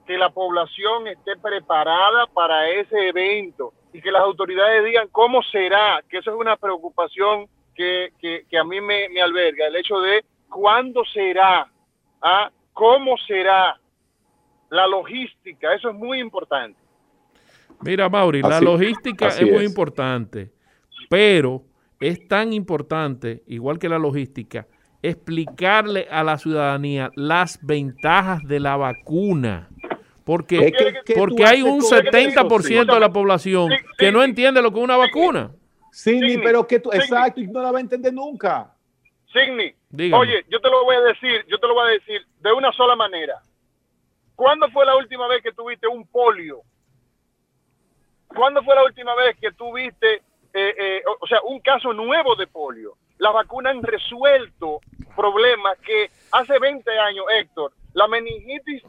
que 0.06 0.18
la 0.18 0.30
población 0.30 1.08
esté 1.08 1.36
preparada 1.38 2.28
para 2.28 2.70
ese 2.70 3.10
evento 3.10 3.74
y 3.96 4.02
que 4.02 4.12
las 4.12 4.24
autoridades 4.24 4.84
digan 4.84 5.08
cómo 5.10 5.42
será, 5.42 6.04
que 6.10 6.18
eso 6.18 6.30
es 6.32 6.38
una 6.38 6.58
preocupación 6.58 7.48
que, 7.74 8.12
a 8.60 8.64
mí 8.66 8.82
me, 8.82 9.22
alberga, 9.22 9.68
el 9.68 9.78
hecho 9.78 10.02
de 10.02 10.26
cuándo 10.50 11.02
será, 11.14 11.66
¿ah? 12.22 12.52
cómo 12.74 13.16
será 13.26 13.80
la 14.70 14.86
logística, 14.86 15.74
eso 15.74 15.92
es 15.92 15.96
muy 15.96 16.20
importante. 16.20 16.78
Mira, 17.80 18.10
Mauri, 18.10 18.42
la 18.42 18.60
logística 18.60 19.28
es 19.28 19.50
muy 19.50 19.64
importante, 19.64 20.52
pero 21.10 21.64
es 22.02 22.28
tan 22.28 22.52
importante, 22.52 23.44
igual 23.48 23.80
que 23.80 23.88
la 23.88 23.98
logística, 23.98 24.68
explicarle 25.02 26.08
a 26.12 26.22
la 26.22 26.38
ciudadanía 26.38 27.12
las 27.16 27.66
ventajas 27.66 28.42
de 28.44 28.60
la 28.60 28.76
vacuna. 28.76 29.70
Porque, 30.26 30.74
porque 31.16 31.46
hay 31.46 31.62
un 31.62 31.82
70% 31.82 32.94
de 32.94 33.00
la 33.00 33.14
población 33.14 33.70
que 33.96 34.12
no 34.12 34.24
entiende 34.24 34.60
lo 34.60 34.72
que 34.72 34.80
es 34.80 34.84
una 34.84 34.98
vacuna. 34.98 35.52
Sí, 35.92 36.40
pero 36.44 36.66
que 36.68 36.80
tú, 36.80 36.90
exacto, 36.92 37.40
y 37.40 37.48
no 37.48 37.62
la 37.62 37.72
va 37.72 37.78
a 37.78 37.82
entender 37.82 38.12
nunca. 38.12 38.74
Signi, 39.32 39.74
oye, 40.14 40.44
yo 40.50 40.60
te 40.60 40.70
lo 40.70 40.84
voy 40.84 40.96
a 40.96 41.02
decir, 41.02 41.46
yo 41.48 41.60
te 41.60 41.68
lo 41.68 41.76
voy 41.76 41.90
a 41.90 41.92
decir 41.92 42.26
de 42.40 42.52
una 42.52 42.72
sola 42.72 42.96
manera. 42.96 43.40
¿Cuándo 44.36 44.68
fue 44.72 44.84
la 44.86 44.96
última 44.96 45.28
vez 45.28 45.44
que 45.44 45.52
tuviste 45.52 45.88
un 45.88 46.08
polio? 46.08 46.62
¿Cuándo 48.28 48.64
fue 48.64 48.74
la 48.76 48.84
última 48.84 49.14
vez 49.16 49.38
que 49.40 49.52
tuviste, 49.52 50.16
eh, 50.54 50.76
eh, 50.78 51.04
o 51.22 51.28
sea, 51.28 51.40
un 51.44 51.60
caso 51.60 51.94
nuevo 51.94 52.36
de 52.36 52.48
polio? 52.48 52.98
Las 53.20 53.32
vacunas 53.32 53.76
han 53.76 53.84
resuelto 53.84 54.82
problemas 55.16 55.78
que 55.80 56.10
hace 56.32 56.58
20 56.58 57.00
años, 57.00 57.26
Héctor, 57.40 57.72
la 57.94 58.08
meningitis 58.08 58.84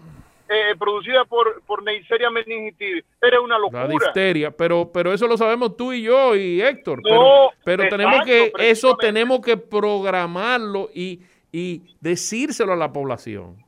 eh, 0.48 0.74
producida 0.78 1.24
por, 1.24 1.62
por 1.62 1.82
Neisseria 1.82 2.30
meningitis 2.30 3.04
era 3.20 3.40
una 3.40 3.58
locura. 3.58 3.84
La 3.84 3.88
difteria, 3.88 4.50
pero, 4.50 4.90
pero 4.92 5.12
eso 5.12 5.26
lo 5.26 5.36
sabemos 5.36 5.76
tú 5.76 5.92
y 5.92 6.02
yo 6.02 6.34
y 6.36 6.60
Héctor. 6.60 7.00
pero, 7.02 7.50
pero 7.64 7.88
tenemos 7.88 8.24
que, 8.24 8.52
eso 8.58 8.96
tenemos 8.96 9.40
que 9.40 9.56
programarlo 9.56 10.90
y, 10.94 11.20
y 11.52 11.82
decírselo 12.00 12.72
a 12.72 12.76
la 12.76 12.92
población. 12.92 13.64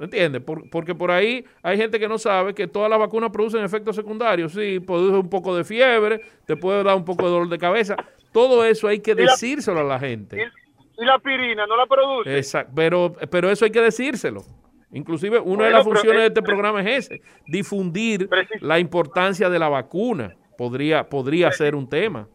¿Entiendes? 0.00 0.42
porque 0.70 0.94
por 0.94 1.10
ahí 1.10 1.44
hay 1.62 1.76
gente 1.78 1.98
que 1.98 2.08
no 2.08 2.18
sabe 2.18 2.54
que 2.54 2.66
todas 2.66 2.90
las 2.90 2.98
vacunas 2.98 3.30
producen 3.30 3.64
efectos 3.64 3.96
secundarios. 3.96 4.52
Sí, 4.52 4.78
produce 4.80 5.16
un 5.16 5.30
poco 5.30 5.56
de 5.56 5.64
fiebre, 5.64 6.20
te 6.44 6.56
puede 6.56 6.82
dar 6.82 6.96
un 6.96 7.04
poco 7.04 7.24
de 7.24 7.30
dolor 7.30 7.48
de 7.48 7.58
cabeza. 7.58 7.96
Todo 8.32 8.64
eso 8.64 8.88
hay 8.88 9.00
que 9.00 9.14
decírselo 9.14 9.80
a 9.80 9.84
la 9.84 9.98
gente. 9.98 10.50
Y, 10.98 11.04
la 11.04 11.18
pirina 11.18 11.66
no 11.66 11.76
la 11.76 11.86
produce. 11.86 12.36
Exacto, 12.36 12.72
pero, 12.74 13.14
pero 13.30 13.50
eso 13.50 13.64
hay 13.64 13.70
que 13.70 13.80
decírselo. 13.80 14.42
Inclusive 14.96 15.38
una 15.38 15.66
de 15.66 15.72
las 15.72 15.84
funciones 15.84 16.22
de 16.22 16.26
este 16.28 16.42
programa 16.42 16.80
es 16.80 17.10
ese, 17.10 17.20
difundir 17.46 18.30
la 18.62 18.78
importancia 18.78 19.50
de 19.50 19.58
la 19.58 19.68
vacuna. 19.68 20.34
Podría, 20.56 21.06
podría 21.06 21.52
ser 21.52 21.74
un 21.74 21.86
tema. 21.86 22.26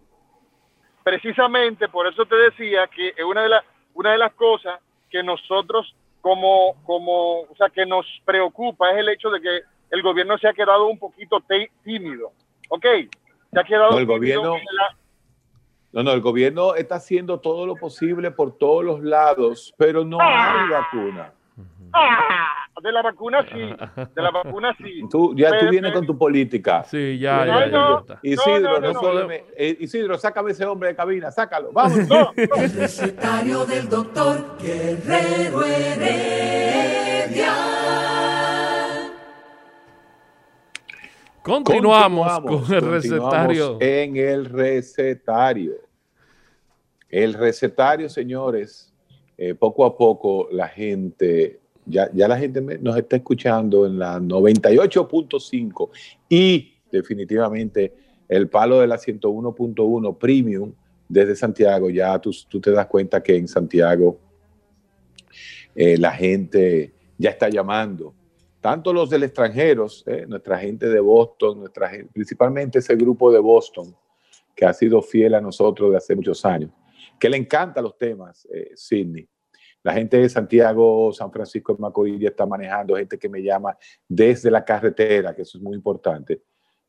Precisamente 1.03 1.87
por 1.87 2.05
eso 2.05 2.23
te 2.27 2.35
decía 2.35 2.87
que 2.87 3.23
una 3.23 3.41
de, 3.41 3.49
las 3.49 3.63
una 3.95 4.11
de 4.11 4.19
las 4.19 4.33
cosas 4.33 4.79
que 5.09 5.23
nosotros 5.23 5.95
como, 6.21 6.75
como, 6.85 7.41
o 7.41 7.55
sea, 7.57 7.69
que 7.69 7.83
nos 7.83 8.05
preocupa 8.25 8.91
es 8.91 8.99
el 8.99 9.09
hecho 9.09 9.31
de 9.31 9.41
que 9.41 9.61
el 9.89 10.03
gobierno 10.03 10.37
se 10.37 10.47
ha 10.47 10.53
quedado 10.53 10.85
un 10.85 10.99
poquito 10.99 11.43
tímido. 11.83 12.31
¿Ok? 12.69 12.85
Se 13.51 13.59
ha 13.59 13.63
quedado 13.63 13.93
no, 13.93 13.97
el 13.97 14.05
gobierno, 14.05 14.55
No, 15.93 16.03
no, 16.03 16.11
el 16.11 16.21
gobierno 16.21 16.75
está 16.75 16.95
haciendo 16.95 17.39
todo 17.39 17.65
lo 17.65 17.75
posible 17.75 18.29
por 18.29 18.55
todos 18.55 18.85
los 18.85 19.01
lados, 19.01 19.73
pero 19.79 20.05
no 20.05 20.19
hay 20.21 20.69
vacuna. 20.69 21.33
Ah, 21.93 22.67
de 22.81 22.91
la 22.91 23.01
vacuna 23.01 23.45
sí, 23.51 23.59
de 23.59 24.21
la 24.21 24.31
vacuna 24.31 24.75
sí. 24.77 25.01
Tú, 25.09 25.35
ya 25.35 25.59
tú 25.59 25.69
vienes 25.69 25.91
con 25.91 26.05
tu 26.05 26.17
política. 26.17 26.83
Sí, 26.83 27.19
ya, 27.19 27.45
ya, 27.45 27.69
ya, 27.69 28.19
Isidro, 28.23 28.79
no, 28.79 28.93
no, 28.93 29.29
eh, 29.31 29.77
Isidro, 29.79 30.17
sácame 30.17 30.51
ese 30.51 30.65
hombre 30.65 30.89
de 30.89 30.95
cabina, 30.95 31.31
sácalo, 31.31 31.71
vamos. 31.71 31.99
El 32.35 32.71
recetario 32.73 33.65
del 33.65 33.89
doctor 33.89 34.57
Guerrero 34.61 35.63
Heredia. 35.63 37.53
Continuamos, 41.43 42.39
con 42.41 42.73
el 42.73 42.81
recetario. 42.81 43.77
En 43.79 44.15
el 44.15 44.45
recetario. 44.45 45.73
El 47.09 47.33
recetario, 47.33 48.07
señores, 48.09 48.93
eh, 49.37 49.55
poco 49.55 49.85
a 49.85 49.97
poco 49.97 50.47
la 50.51 50.67
gente 50.67 51.60
ya, 51.85 52.09
la 52.13 52.37
gente 52.37 52.61
nos 52.61 52.97
está 52.97 53.17
escuchando 53.17 53.85
en 53.85 53.99
la 53.99 54.19
98.5 54.19 55.89
y 56.29 56.73
definitivamente 56.91 57.93
el 58.27 58.49
palo 58.49 58.79
de 58.79 58.87
la 58.87 58.97
101.1 58.97 60.17
Premium 60.17 60.73
desde 61.07 61.35
Santiago, 61.35 61.89
ya 61.89 62.19
tú, 62.19 62.31
te 62.61 62.71
das 62.71 62.87
cuenta 62.87 63.21
que 63.21 63.35
en 63.35 63.47
Santiago 63.47 64.17
eh, 65.75 65.97
la 65.97 66.11
gente 66.11 66.93
ya 67.17 67.31
está 67.31 67.49
llamando, 67.49 68.13
tanto 68.61 68.93
los 68.93 69.09
del 69.09 69.23
extranjero, 69.23 69.87
eh, 70.05 70.25
nuestra 70.27 70.57
gente 70.59 70.87
de 70.87 70.99
Boston, 70.99 71.59
nuestra 71.59 71.91
principalmente 72.13 72.79
ese 72.79 72.95
grupo 72.95 73.31
de 73.31 73.39
Boston 73.39 73.93
que 74.55 74.65
ha 74.65 74.73
sido 74.73 75.01
fiel 75.01 75.33
a 75.33 75.41
nosotros 75.41 75.91
de 75.91 75.97
hace 75.97 76.15
muchos 76.15 76.45
años, 76.45 76.71
que 77.19 77.29
le 77.29 77.37
encantan 77.37 77.83
los 77.83 77.97
temas, 77.97 78.47
eh, 78.53 78.71
Sidney. 78.75 79.27
La 79.83 79.93
gente 79.93 80.17
de 80.17 80.29
Santiago, 80.29 81.11
San 81.11 81.31
Francisco 81.31 81.73
de 81.73 81.81
Macorís 81.81 82.21
está 82.23 82.45
manejando, 82.45 82.95
gente 82.95 83.17
que 83.17 83.27
me 83.27 83.41
llama 83.41 83.75
desde 84.07 84.51
la 84.51 84.63
carretera, 84.63 85.33
que 85.33 85.41
eso 85.41 85.57
es 85.57 85.63
muy 85.63 85.75
importante, 85.75 86.41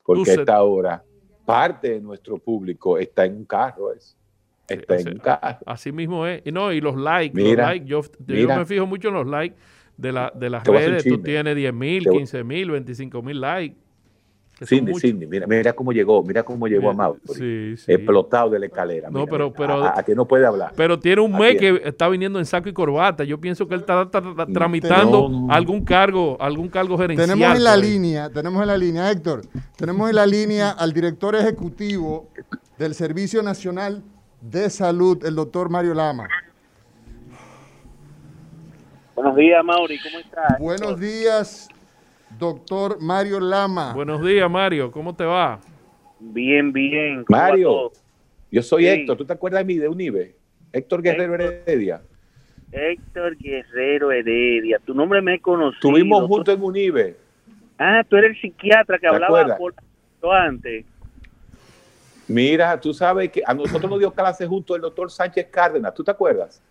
porque 0.04 0.30
a 0.30 0.34
esta 0.34 0.62
hora 0.62 1.02
parte 1.44 1.90
de 1.90 2.00
nuestro 2.00 2.38
público 2.38 2.98
está 2.98 3.24
en 3.24 3.36
un 3.36 3.44
carro. 3.44 3.92
está 4.68 4.96
en 4.96 5.08
un 5.08 5.18
carro. 5.18 5.58
Así 5.66 5.90
mismo 5.90 6.26
es. 6.26 6.42
Y, 6.44 6.52
no, 6.52 6.72
y 6.72 6.80
los 6.80 6.96
likes, 6.96 7.40
los 7.40 7.56
likes 7.56 7.86
yo, 7.86 8.02
me 8.26 8.66
fijo 8.66 8.86
mucho 8.86 9.08
en 9.08 9.14
los 9.14 9.26
likes 9.26 9.56
de, 9.96 10.12
la, 10.12 10.32
de 10.34 10.50
las 10.50 10.64
redes. 10.64 11.04
Tú 11.04 11.18
tienes 11.22 11.56
10 11.56 11.74
mil, 11.74 12.08
15 12.08 12.44
mil, 12.44 12.70
25 12.70 13.22
mil 13.22 13.40
likes. 13.40 13.76
Cindy, 14.60 14.94
Cindy, 14.94 15.26
mira, 15.26 15.46
mira 15.46 15.72
cómo 15.72 15.92
llegó, 15.92 16.22
mira 16.22 16.42
cómo 16.42 16.68
llegó 16.68 16.90
a 16.90 16.94
Mauro. 16.94 17.20
Sí, 17.26 17.76
sí. 17.76 17.92
Explotado 17.92 18.50
de 18.50 18.60
la 18.60 18.66
escalera. 18.66 19.10
No, 19.10 19.26
pero, 19.26 19.52
pero 19.52 19.84
a, 19.84 20.02
que 20.02 20.14
no 20.14 20.26
puede 20.26 20.46
hablar. 20.46 20.72
Pero 20.76 20.98
tiene 20.98 21.20
un 21.20 21.32
mes 21.32 21.56
que 21.56 21.82
está 21.84 22.08
viniendo 22.08 22.38
en 22.38 22.46
saco 22.46 22.68
y 22.68 22.72
corbata. 22.72 23.24
Yo 23.24 23.40
pienso 23.40 23.66
que 23.66 23.74
él 23.74 23.80
está, 23.80 24.08
tramitando 24.52 25.48
algún 25.48 25.84
cargo, 25.84 26.36
algún 26.40 26.68
cargo 26.68 26.96
gerencial. 26.96 27.28
Tenemos 27.28 27.56
en 27.56 27.64
la 27.64 27.76
línea, 27.76 28.30
tenemos 28.30 28.62
en 28.62 28.68
la 28.68 28.78
línea, 28.78 29.10
Héctor, 29.10 29.42
tenemos 29.76 30.08
en 30.08 30.16
la 30.16 30.26
línea 30.26 30.70
al 30.70 30.92
director 30.92 31.34
ejecutivo 31.34 32.28
del 32.78 32.94
Servicio 32.94 33.42
Nacional 33.42 34.02
de 34.40 34.70
Salud, 34.70 35.24
el 35.24 35.34
doctor 35.34 35.70
Mario 35.70 35.94
Lama. 35.94 36.28
Buenos 39.14 39.36
días, 39.36 39.64
Mauri, 39.64 39.98
¿cómo 40.02 40.18
estás? 40.18 40.58
Buenos 40.58 40.98
días, 40.98 41.68
doctor 42.38 43.00
Mario 43.00 43.40
Lama. 43.40 43.92
Buenos 43.94 44.24
días, 44.24 44.50
Mario. 44.50 44.90
¿Cómo 44.90 45.14
te 45.14 45.24
va? 45.24 45.60
Bien, 46.20 46.72
bien. 46.72 47.24
Mario, 47.28 47.92
yo 48.50 48.62
soy 48.62 48.86
Héctor. 48.86 49.16
¿Tú 49.16 49.24
te 49.24 49.32
acuerdas 49.32 49.60
de 49.60 49.64
mí, 49.64 49.78
de 49.78 49.88
Unive? 49.88 50.36
Héctor 50.72 51.02
Guerrero 51.02 51.34
Heredia. 51.34 52.02
Héctor 52.70 53.36
Guerrero 53.36 54.12
Heredia. 54.12 54.78
Tu 54.84 54.94
nombre 54.94 55.20
me 55.20 55.34
he 55.34 55.40
conocido. 55.40 55.74
Estuvimos 55.74 56.26
juntos 56.26 56.54
en 56.54 56.62
Unive. 56.62 57.16
Ah, 57.78 58.02
tú 58.08 58.16
eres 58.16 58.30
el 58.32 58.40
psiquiatra 58.40 58.98
que 58.98 59.06
hablaba 59.06 59.56
por 59.56 59.74
antes. 60.30 60.84
Mira, 62.28 62.80
tú 62.80 62.94
sabes 62.94 63.30
que 63.30 63.42
a 63.44 63.52
nosotros 63.52 63.90
nos 63.90 63.98
dio 63.98 64.12
clase 64.12 64.46
junto 64.46 64.76
el 64.76 64.82
doctor 64.82 65.10
Sánchez 65.10 65.48
Cárdenas. 65.50 65.92
¿Tú 65.92 66.04
te 66.04 66.12
acuerdas? 66.12 66.62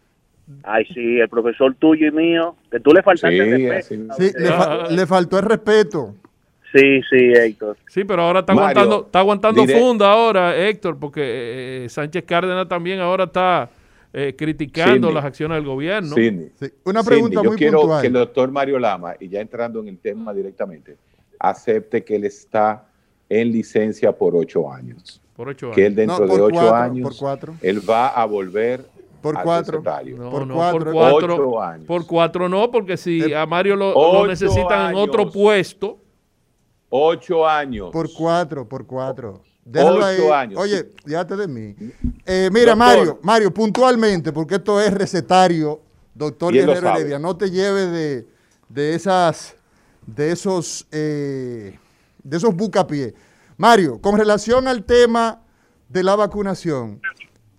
Ay, 0.64 0.86
sí, 0.94 1.20
el 1.20 1.30
profesor 1.30 1.76
tuyo 1.76 2.08
y 2.08 2.12
mío, 2.12 2.56
que 2.72 2.80
tú 2.80 2.92
le 2.94 3.02
faltaste 3.04 3.38
el 3.38 3.70
respeto. 3.70 4.14
Sí, 4.18 4.32
le, 4.96 5.06
faltó 5.08 5.40
el 5.40 5.46
respeto. 5.46 6.16
Sí, 6.74 7.02
sí, 7.10 7.34
Héctor. 7.34 7.78
Sí, 7.88 8.04
pero 8.06 8.22
ahora 8.24 8.40
está 8.42 8.54
Mario, 8.54 8.70
aguantando, 8.70 9.06
está 9.06 9.20
aguantando 9.20 9.62
diré- 9.66 9.80
funda 9.80 10.12
ahora, 10.12 10.56
Héctor, 10.56 10.98
porque 11.00 11.86
eh, 11.86 11.90
Sánchez 11.90 12.24
Cárdenas 12.26 12.68
también 12.70 13.00
ahora 13.02 13.26
está 13.26 13.70
eh, 14.14 14.34
criticando 14.38 14.94
Sidney. 15.08 15.14
las 15.14 15.26
acciones 15.26 15.58
del 15.58 15.66
gobierno. 15.66 16.16
Sidney, 16.16 16.50
Sí, 16.60 16.68
Una 16.86 17.02
Cindy, 17.02 17.10
pregunta 17.10 17.42
yo 17.44 17.50
muy 17.50 17.58
quiero 17.58 17.80
puntual. 17.80 18.02
que 18.02 18.08
el 18.08 18.14
doctor 18.14 18.52
Mario 18.52 18.80
Lama, 18.80 19.16
y 19.20 19.28
ya 19.28 19.42
entrando 19.42 19.80
en 19.82 19.90
el 19.90 19.98
tema 19.98 20.34
directamente, 20.34 20.96
acepte 21.40 22.04
que 22.04 22.16
él 22.16 22.24
está 22.26 22.86
en 23.28 23.52
licencia 23.52 24.12
por 24.12 24.36
ocho 24.36 24.72
años. 24.72 25.22
Por 25.36 25.50
ocho 25.50 25.68
años. 25.68 25.76
Que 25.76 25.86
él 25.88 25.96
dentro 25.96 26.26
No, 26.26 26.36
de 26.36 26.42
ocho 26.42 26.56
cuatro, 26.56 26.76
años, 26.76 27.04
por 27.10 27.18
cuatro. 27.18 27.54
él 27.62 27.90
va 27.90 28.08
a 28.10 28.26
volver 28.26 28.86
Por 29.22 29.42
cuatro. 29.44 29.82
No, 30.18 30.30
por 30.30 30.48
no, 30.48 30.56
cuatro, 30.56 30.80
por 30.80 30.94
cuatro. 30.94 31.36
Ocho 31.36 31.62
años. 31.62 31.86
Por 31.86 32.08
cuatro 32.08 32.50
no, 32.50 32.72
porque 32.72 32.98
si 32.98 33.22
Eh, 33.22 33.36
a 33.36 33.46
Mario 33.46 33.76
lo, 33.76 34.28
necesitan 34.28 34.92
en 34.92 34.96
otro 34.96 35.30
puesto, 35.32 36.00
Ocho 36.94 37.48
años. 37.48 37.90
Por 37.92 38.12
cuatro, 38.12 38.68
por 38.68 38.86
cuatro. 38.86 39.42
Déjalo 39.64 40.04
ahí. 40.04 40.18
Ocho 40.20 40.34
años. 40.34 40.60
Oye, 40.60 40.90
déjate 41.06 41.38
de 41.38 41.48
mí. 41.48 41.74
Eh, 42.26 42.50
mira, 42.52 42.76
Doctor. 42.76 42.78
Mario, 42.78 43.20
Mario, 43.22 43.54
puntualmente, 43.54 44.34
porque 44.34 44.56
esto 44.56 44.82
es 44.82 44.94
recetario, 44.94 45.80
doctor 46.14 46.54
Guerrero. 46.54 46.90
Heredia, 46.90 47.18
no 47.18 47.38
te 47.38 47.50
lleves 47.50 47.92
de, 47.92 48.28
de 48.68 48.96
esas, 48.96 49.56
de 50.06 50.32
esos, 50.32 50.86
eh, 50.92 51.80
de 52.24 52.38
esos 52.38 52.54
bucapiés. 52.54 53.14
Mario, 53.56 54.02
con 54.02 54.18
relación 54.18 54.68
al 54.68 54.84
tema 54.84 55.42
de 55.88 56.04
la 56.04 56.18
vacunación, 56.18 57.00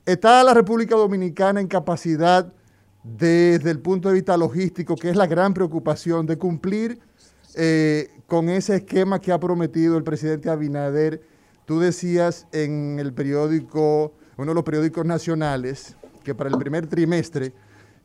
¿está 0.07 0.43
la 0.45 0.55
República 0.55 0.97
Dominicana 0.97 1.61
en 1.61 1.69
capacidad 1.69 2.53
desde 3.03 3.71
el 3.71 3.81
punto 3.81 4.09
de 4.09 4.15
vista 4.15 4.37
logístico, 4.37 4.97
que 4.97 5.11
es 5.11 5.17
la 5.17 5.27
gran 5.27 5.55
preocupación, 5.55 6.27
de 6.27 6.39
cumplir 6.39 6.99
eh, 7.57 8.09
con 8.27 8.49
ese 8.49 8.77
esquema 8.77 9.21
que 9.21 9.33
ha 9.33 9.41
prometido 9.41 9.97
el 9.97 10.05
presidente 10.05 10.51
Abinader? 10.51 11.21
Tú 11.65 11.81
decías 11.81 12.49
en 12.53 12.99
el 12.99 13.13
periódico, 13.13 14.13
uno 14.37 14.49
de 14.49 14.55
los 14.55 14.65
periódicos 14.65 15.05
nacionales, 15.05 15.97
que 16.25 16.35
para 16.35 16.51
el 16.51 16.59
primer 16.59 16.87
trimestre 16.87 17.53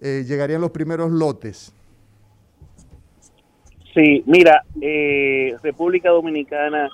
eh, 0.01 0.23
llegarían 0.27 0.61
los 0.61 0.71
primeros 0.71 1.11
lotes. 1.11 1.73
Sí, 3.93 4.23
mira, 4.27 4.63
eh, 4.79 5.55
República 5.63 6.09
Dominicana 6.11 6.87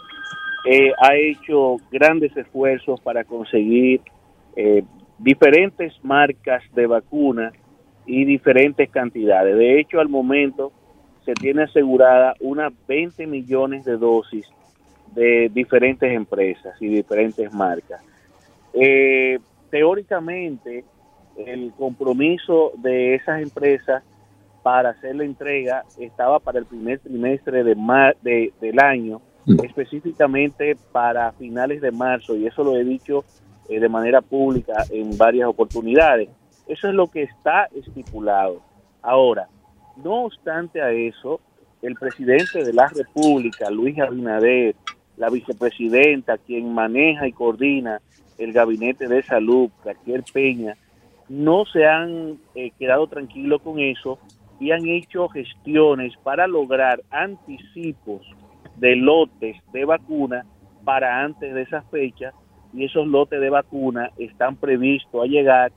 eh, 0.66 0.92
ha 1.02 1.16
hecho 1.16 1.76
grandes 1.92 2.36
esfuerzos 2.38 3.02
para 3.02 3.26
conseguir 3.26 4.00
eh, 4.56 4.84
diferentes 5.18 5.94
marcas 6.04 6.64
de 6.74 6.88
vacuna 6.88 7.52
y 8.06 8.26
diferentes 8.26 8.90
cantidades. 8.90 9.58
De 9.58 9.80
hecho, 9.80 10.00
al 10.00 10.10
momento 10.10 10.72
se 11.26 11.34
tiene 11.34 11.64
asegurada 11.64 12.36
unas 12.42 12.74
20 12.88 13.26
millones 13.28 13.86
de 13.86 13.98
dosis 13.98 14.46
de 15.16 15.50
diferentes 15.54 16.12
empresas 16.12 16.76
y 16.82 16.88
diferentes 16.88 17.54
marcas. 17.54 18.02
Eh, 18.74 19.40
teóricamente, 19.70 20.84
el 21.38 21.72
compromiso 21.78 22.72
de 22.78 23.16
esas 23.16 23.42
empresas 23.42 24.04
para 24.64 24.90
hacer 24.90 25.16
la 25.16 25.24
entrega 25.26 25.84
estaba 26.00 26.40
para 26.40 26.60
el 26.60 26.66
primer 26.66 27.00
trimestre 27.00 27.64
de 27.64 27.76
mar- 27.76 28.16
de- 28.22 28.52
del 28.62 28.80
año, 28.80 29.22
específicamente 29.64 30.76
para 30.92 31.32
finales 31.34 31.82
de 31.82 31.92
marzo, 31.92 32.36
y 32.36 32.48
eso 32.48 32.64
lo 32.64 32.78
he 32.78 32.84
dicho 32.84 33.24
eh, 33.70 33.80
de 33.80 33.90
manera 33.90 34.22
pública 34.22 34.74
en 34.90 35.18
varias 35.18 35.48
oportunidades. 35.48 36.30
Eso 36.68 36.88
es 36.88 36.94
lo 36.94 37.08
que 37.08 37.24
está 37.24 37.66
estipulado. 37.76 38.62
Ahora, 39.02 39.48
no 39.98 40.26
obstante 40.26 40.82
a 40.82 40.92
eso, 40.92 41.40
el 41.82 41.96
presidente 41.96 42.64
de 42.64 42.74
la 42.74 42.88
República, 42.88 43.70
Luis 43.70 44.00
Abinader, 44.00 44.76
la 45.18 45.30
vicepresidenta, 45.30 46.38
quien 46.38 46.74
maneja 46.74 47.28
y 47.28 47.34
coordina 47.34 48.02
el 48.38 48.54
gabinete 48.54 49.08
de 49.08 49.22
salud, 49.24 49.70
Raquel 49.84 50.24
Peña, 50.32 50.76
no 51.30 51.66
se 51.66 51.86
han 51.86 52.40
eh, 52.56 52.72
quedado 52.78 53.08
tranquilos 53.08 53.62
con 53.62 53.80
eso 53.80 54.20
y 54.60 54.72
han 54.72 54.88
hecho 54.88 55.28
gestiones 55.30 56.14
para 56.24 56.48
lograr 56.48 57.04
anticipos 57.12 58.22
de 58.78 58.96
lotes 58.96 59.58
de 59.72 59.86
vacuna 59.86 60.46
para 60.84 61.24
antes 61.24 61.54
de 61.54 61.62
esa 61.62 61.82
fecha 61.84 62.34
y 62.74 62.86
esos 62.86 63.08
lotes 63.08 63.40
de 63.40 63.50
vacuna 63.50 64.12
están 64.18 64.56
previstos 64.56 65.24
a 65.24 65.28
llegar 65.28 65.72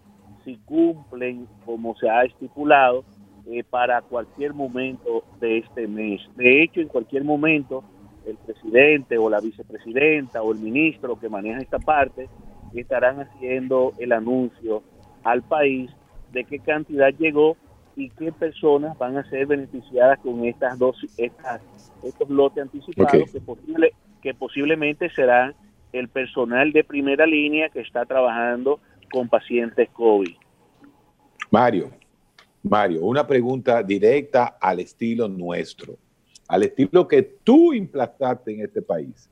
si 0.45 0.57
cumplen 0.65 1.47
como 1.65 1.95
se 1.97 2.09
ha 2.09 2.25
estipulado 2.25 3.05
eh, 3.47 3.63
para 3.69 4.01
cualquier 4.03 4.55
momento 4.55 5.25
de 5.41 5.59
este 5.59 5.87
mes. 5.87 6.21
De 6.37 6.63
hecho, 6.63 6.81
en 6.81 6.89
cualquier 6.89 7.25
momento 7.25 7.85
el 8.27 8.37
presidente 8.39 9.19
o 9.19 9.31
la 9.31 9.41
vicepresidenta 9.41 10.43
o 10.43 10.53
el 10.53 10.59
ministro 10.59 11.19
que 11.19 11.29
maneja 11.29 11.61
esta 11.61 11.79
parte 11.79 12.29
estarán 12.75 13.21
haciendo 13.21 13.93
el 13.99 14.13
anuncio 14.13 14.83
al 15.23 15.43
país 15.43 15.91
de 16.33 16.45
qué 16.45 16.59
cantidad 16.59 17.11
llegó 17.19 17.57
y 17.95 18.11
qué 18.11 18.33
personas 18.33 18.99
van 18.99 19.17
a 19.17 19.29
ser 19.31 19.47
beneficiadas 19.47 20.19
con 20.19 20.45
estas 20.45 20.79
dos 20.79 20.97
estas, 21.17 21.63
estos 22.03 22.29
lotes 22.29 22.63
anticipados 22.63 23.31
que 23.33 23.41
posible 23.41 23.93
que 24.21 24.35
posiblemente 24.35 25.09
serán 25.11 25.55
el 25.97 26.09
personal 26.09 26.73
de 26.73 26.85
primera 26.85 27.27
línea 27.27 27.69
que 27.69 27.81
está 27.81 28.05
trabajando 28.05 28.81
con 29.13 29.29
pacientes 29.29 29.89
COVID. 29.91 30.35
Mario, 31.51 31.91
Mario, 32.63 33.05
una 33.05 33.27
pregunta 33.27 33.83
directa 33.83 34.59
al 34.61 34.81
estilo 34.81 35.29
nuestro, 35.29 35.97
al 36.49 36.65
estilo 36.65 37.07
que 37.07 37.23
tú 37.23 37.73
implantaste 37.73 38.55
en 38.55 38.63
este 38.63 38.83
país 38.83 39.31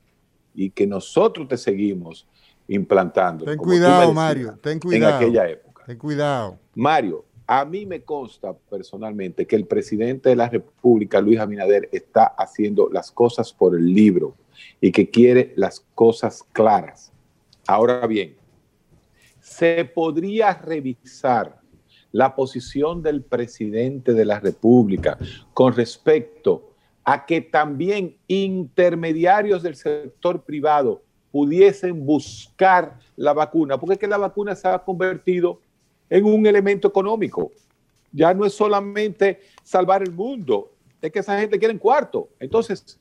y 0.53 0.69
que 0.69 0.87
nosotros 0.87 1.47
te 1.47 1.57
seguimos 1.57 2.27
implantando. 2.67 3.45
Ten 3.45 3.57
cuidado, 3.57 3.99
decías, 3.99 4.15
Mario, 4.15 4.59
ten 4.61 4.79
cuidado. 4.79 5.17
En 5.17 5.23
aquella 5.23 5.49
época. 5.49 5.83
Ten 5.85 5.97
cuidado. 5.97 6.57
Mario, 6.73 7.25
a 7.45 7.63
mí 7.65 7.85
me 7.85 8.01
consta 8.01 8.53
personalmente 8.53 9.45
que 9.45 9.55
el 9.55 9.65
presidente 9.65 10.29
de 10.29 10.35
la 10.35 10.49
República, 10.49 11.21
Luis 11.21 11.39
Abinader, 11.39 11.89
está 11.91 12.25
haciendo 12.25 12.89
las 12.91 13.11
cosas 13.11 13.53
por 13.53 13.75
el 13.75 13.93
libro 13.93 14.35
y 14.81 14.91
que 14.91 15.09
quiere 15.09 15.53
las 15.55 15.81
cosas 15.95 16.43
claras. 16.51 17.11
Ahora 17.67 18.05
bien, 18.07 18.35
se 19.39 19.85
podría 19.85 20.53
revisar 20.53 21.59
la 22.11 22.35
posición 22.35 23.01
del 23.01 23.23
presidente 23.23 24.13
de 24.13 24.25
la 24.25 24.39
República 24.39 25.17
con 25.53 25.73
respecto 25.73 26.71
a 27.03 27.25
que 27.25 27.41
también 27.41 28.17
intermediarios 28.27 29.61
del 29.61 29.75
sector 29.75 30.43
privado 30.43 31.03
pudiesen 31.31 32.05
buscar 32.05 32.97
la 33.15 33.33
vacuna, 33.33 33.77
porque 33.77 33.93
es 33.93 33.99
que 33.99 34.07
la 34.07 34.17
vacuna 34.17 34.55
se 34.55 34.67
ha 34.67 34.79
convertido 34.79 35.59
en 36.09 36.23
un 36.25 36.45
elemento 36.45 36.87
económico. 36.87 37.51
Ya 38.11 38.33
no 38.33 38.45
es 38.45 38.53
solamente 38.53 39.41
salvar 39.61 40.01
el 40.01 40.11
mundo, 40.11 40.71
es 41.01 41.11
que 41.11 41.19
esa 41.19 41.37
gente 41.37 41.59
quiere 41.59 41.73
un 41.73 41.79
cuarto. 41.79 42.29
Entonces, 42.39 42.97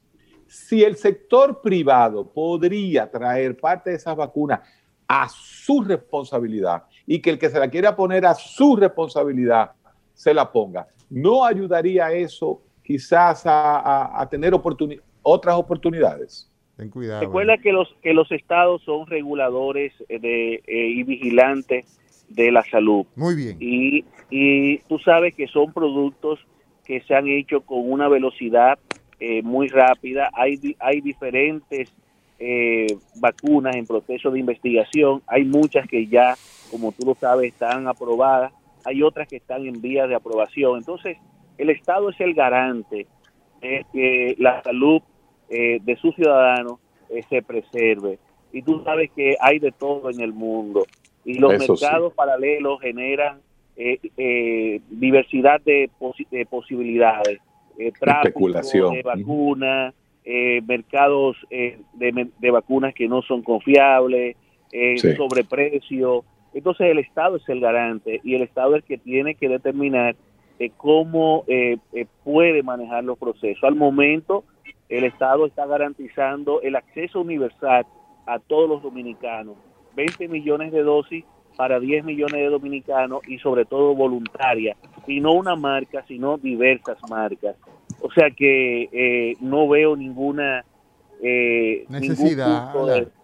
si 0.48 0.82
el 0.84 0.96
sector 0.96 1.60
privado 1.62 2.30
podría 2.32 3.10
traer 3.10 3.56
parte 3.56 3.90
de 3.90 3.96
esas 3.96 4.16
vacunas 4.16 4.60
a 5.06 5.28
su 5.28 5.82
responsabilidad 5.82 6.84
y 7.06 7.20
que 7.20 7.30
el 7.30 7.38
que 7.38 7.50
se 7.50 7.58
la 7.58 7.68
quiera 7.68 7.94
poner 7.94 8.24
a 8.26 8.34
su 8.34 8.76
responsabilidad 8.76 9.72
se 10.14 10.32
la 10.32 10.50
ponga, 10.50 10.86
¿no 11.10 11.44
ayudaría 11.44 12.12
eso 12.12 12.62
quizás 12.82 13.44
a, 13.46 13.80
a- 13.80 14.22
a 14.22 14.28
tener 14.28 14.52
oportuni- 14.52 15.00
otras 15.22 15.56
oportunidades? 15.56 16.50
Ten 16.76 16.90
cuidado. 16.90 17.20
Recuerda 17.20 17.58
que 17.58 17.72
los 17.72 17.88
que 18.02 18.12
los 18.14 18.30
estados 18.32 18.82
son 18.82 19.06
reguladores 19.06 19.92
eh, 20.08 20.18
de, 20.18 20.54
eh, 20.66 20.88
y 20.88 21.02
vigilantes 21.04 21.86
de 22.28 22.50
la 22.50 22.64
salud 22.64 23.06
Muy 23.14 23.34
bien. 23.36 23.56
y, 23.60 24.04
y 24.30 24.78
tú 24.88 24.98
sabes 24.98 25.34
que 25.34 25.46
son 25.48 25.72
productos 25.72 26.40
que 26.84 27.00
se 27.02 27.14
han 27.14 27.28
hecho 27.28 27.60
con 27.60 27.90
una 27.90 28.08
velocidad 28.08 28.78
eh, 29.20 29.42
muy 29.42 29.68
rápida. 29.68 30.30
Hay, 30.32 30.58
hay 30.78 31.00
diferentes 31.00 31.92
eh, 32.38 32.86
vacunas 33.16 33.76
en 33.76 33.86
proceso 33.86 34.30
de 34.30 34.40
investigación. 34.40 35.22
Hay 35.26 35.44
muchas 35.44 35.86
que 35.88 36.06
ya, 36.06 36.34
como 36.70 36.92
tú 36.92 37.06
lo 37.06 37.14
sabes, 37.14 37.52
están 37.52 37.88
aprobadas. 37.88 38.52
Hay 38.84 39.02
otras 39.02 39.28
que 39.28 39.36
están 39.36 39.66
en 39.66 39.80
vías 39.80 40.08
de 40.08 40.14
aprobación. 40.14 40.78
Entonces, 40.78 41.16
el 41.58 41.70
Estado 41.70 42.10
es 42.10 42.20
el 42.20 42.34
garante 42.34 43.06
de 43.60 43.86
que 43.92 44.34
la 44.38 44.62
salud 44.62 45.00
eh, 45.48 45.78
de 45.82 45.96
sus 45.96 46.14
ciudadanos 46.16 46.80
eh, 47.08 47.22
se 47.30 47.42
preserve. 47.42 48.18
Y 48.52 48.62
tú 48.62 48.82
sabes 48.84 49.10
que 49.16 49.36
hay 49.40 49.58
de 49.58 49.72
todo 49.72 50.10
en 50.10 50.20
el 50.20 50.32
mundo. 50.32 50.86
Y 51.24 51.34
los 51.38 51.54
Eso 51.54 51.76
sí. 51.76 51.84
mercados 51.84 52.12
paralelos 52.12 52.80
generan 52.80 53.40
eh, 53.76 53.98
eh, 54.16 54.80
diversidad 54.90 55.60
de, 55.62 55.88
posi- 55.98 56.28
de 56.28 56.44
posibilidades. 56.44 57.40
Eh, 57.78 57.92
tráfico 57.98 58.28
Especulación. 58.28 58.94
de 58.94 59.02
vacunas, 59.02 59.94
eh, 60.24 60.62
mercados 60.66 61.36
eh, 61.50 61.78
de, 61.94 62.28
de 62.38 62.50
vacunas 62.50 62.94
que 62.94 63.08
no 63.08 63.22
son 63.22 63.42
confiables, 63.42 64.36
eh, 64.72 64.96
Sí. 64.98 65.12
sobreprecio. 65.16 66.24
Entonces 66.54 66.86
el 66.88 66.98
Estado 66.98 67.36
es 67.36 67.48
el 67.48 67.60
garante 67.60 68.20
y 68.22 68.34
el 68.34 68.42
Estado 68.42 68.76
es 68.76 68.82
el 68.82 68.88
que 68.88 68.98
tiene 68.98 69.34
que 69.34 69.48
determinar 69.48 70.14
eh, 70.60 70.70
cómo 70.76 71.42
eh, 71.48 71.78
eh, 71.92 72.06
puede 72.22 72.62
manejar 72.62 73.02
los 73.04 73.18
procesos. 73.18 73.64
Al 73.64 73.74
momento 73.74 74.44
el 74.88 75.02
Estado 75.04 75.46
está 75.46 75.66
garantizando 75.66 76.60
el 76.62 76.76
acceso 76.76 77.20
universal 77.20 77.84
a 78.26 78.38
todos 78.38 78.68
los 78.68 78.82
dominicanos. 78.82 79.56
20 79.96 80.28
millones 80.28 80.70
de 80.72 80.82
dosis 80.82 81.24
para 81.56 81.80
10 81.80 82.04
millones 82.04 82.34
de 82.34 82.48
dominicanos 82.48 83.20
y 83.28 83.38
sobre 83.38 83.64
todo 83.64 83.94
voluntaria, 83.94 84.76
y 85.06 85.20
no 85.20 85.32
una 85.32 85.56
marca, 85.56 86.04
sino 86.06 86.38
diversas 86.38 86.98
marcas. 87.08 87.56
O 88.00 88.10
sea 88.12 88.30
que 88.30 88.88
eh, 88.92 89.36
no 89.40 89.68
veo 89.68 89.96
ninguna 89.96 90.64
eh, 91.22 91.86
necesidad 91.88 92.72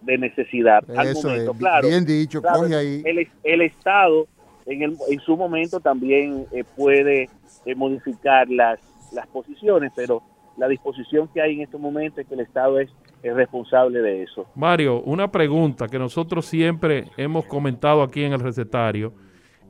de, 0.01 0.17
necesidad 0.17 0.83
al 0.97 1.13
momento. 1.13 1.53
claro, 1.53 1.87
bien 1.87 2.05
dicho, 2.05 2.41
coge 2.41 2.75
ahí. 2.75 3.03
El, 3.05 3.27
el, 3.43 3.61
Estado 3.61 4.27
en, 4.65 4.81
el, 4.81 4.97
en 5.09 5.19
su 5.19 5.37
momento 5.37 5.79
también 5.79 6.47
eh, 6.51 6.63
puede 6.75 7.29
eh, 7.65 7.75
modificar 7.75 8.49
las, 8.49 8.79
las 9.11 9.27
posiciones, 9.27 9.91
pero 9.95 10.23
la 10.57 10.67
disposición 10.67 11.27
que 11.27 11.41
hay 11.41 11.55
en 11.55 11.61
estos 11.61 11.79
momentos 11.79 12.19
es 12.19 12.27
que 12.27 12.33
el 12.33 12.39
Estado 12.41 12.79
es, 12.79 12.89
es 13.23 13.33
responsable 13.35 13.99
de 13.99 14.23
eso. 14.23 14.47
Mario, 14.55 15.01
una 15.01 15.31
pregunta 15.31 15.87
que 15.87 15.99
nosotros 15.99 16.45
siempre 16.45 17.05
hemos 17.17 17.45
comentado 17.45 18.01
aquí 18.01 18.23
en 18.23 18.33
el 18.33 18.39
recetario 18.39 19.13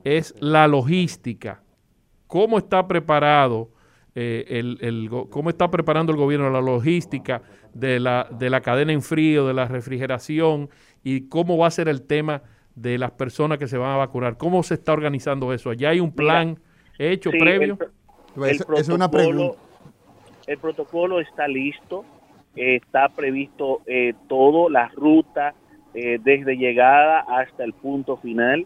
es 0.03 0.35
la 0.39 0.67
logística. 0.67 1.61
¿Cómo 2.27 2.57
está 2.57 2.87
preparado 2.87 3.69
eh, 4.15 4.45
el, 4.49 4.77
el, 4.81 5.09
cómo 5.29 5.49
está 5.49 5.69
preparando 5.69 6.11
el 6.11 6.17
gobierno 6.17 6.49
la 6.49 6.61
logística 6.61 7.41
de 7.73 7.99
la, 7.99 8.27
de 8.31 8.49
la 8.49 8.61
cadena 8.61 8.91
en 8.91 9.01
frío, 9.01 9.47
de 9.47 9.53
la 9.53 9.67
refrigeración 9.67 10.69
y 11.03 11.29
cómo 11.29 11.57
va 11.57 11.67
a 11.67 11.71
ser 11.71 11.87
el 11.87 12.01
tema 12.01 12.43
de 12.75 12.97
las 12.97 13.11
personas 13.11 13.57
que 13.57 13.67
se 13.67 13.77
van 13.77 13.91
a 13.91 13.97
vacunar? 13.97 14.37
¿Cómo 14.37 14.63
se 14.63 14.75
está 14.75 14.93
organizando 14.93 15.53
eso? 15.53 15.73
¿Ya 15.73 15.89
hay 15.89 15.99
un 15.99 16.13
plan 16.13 16.59
hecho 16.97 17.31
previo? 17.31 17.77
es 18.77 18.89
una 18.89 19.09
pregunta 19.11 19.57
el 20.47 20.57
protocolo 20.57 21.19
está 21.19 21.47
listo, 21.47 22.03
está 22.55 23.09
previsto 23.09 23.81
eh, 23.85 24.13
todo, 24.27 24.69
la 24.69 24.89
ruta 24.89 25.53
eh, 25.93 26.19
desde 26.21 26.55
llegada 26.55 27.19
hasta 27.21 27.63
el 27.63 27.73
punto 27.73 28.17
final, 28.17 28.65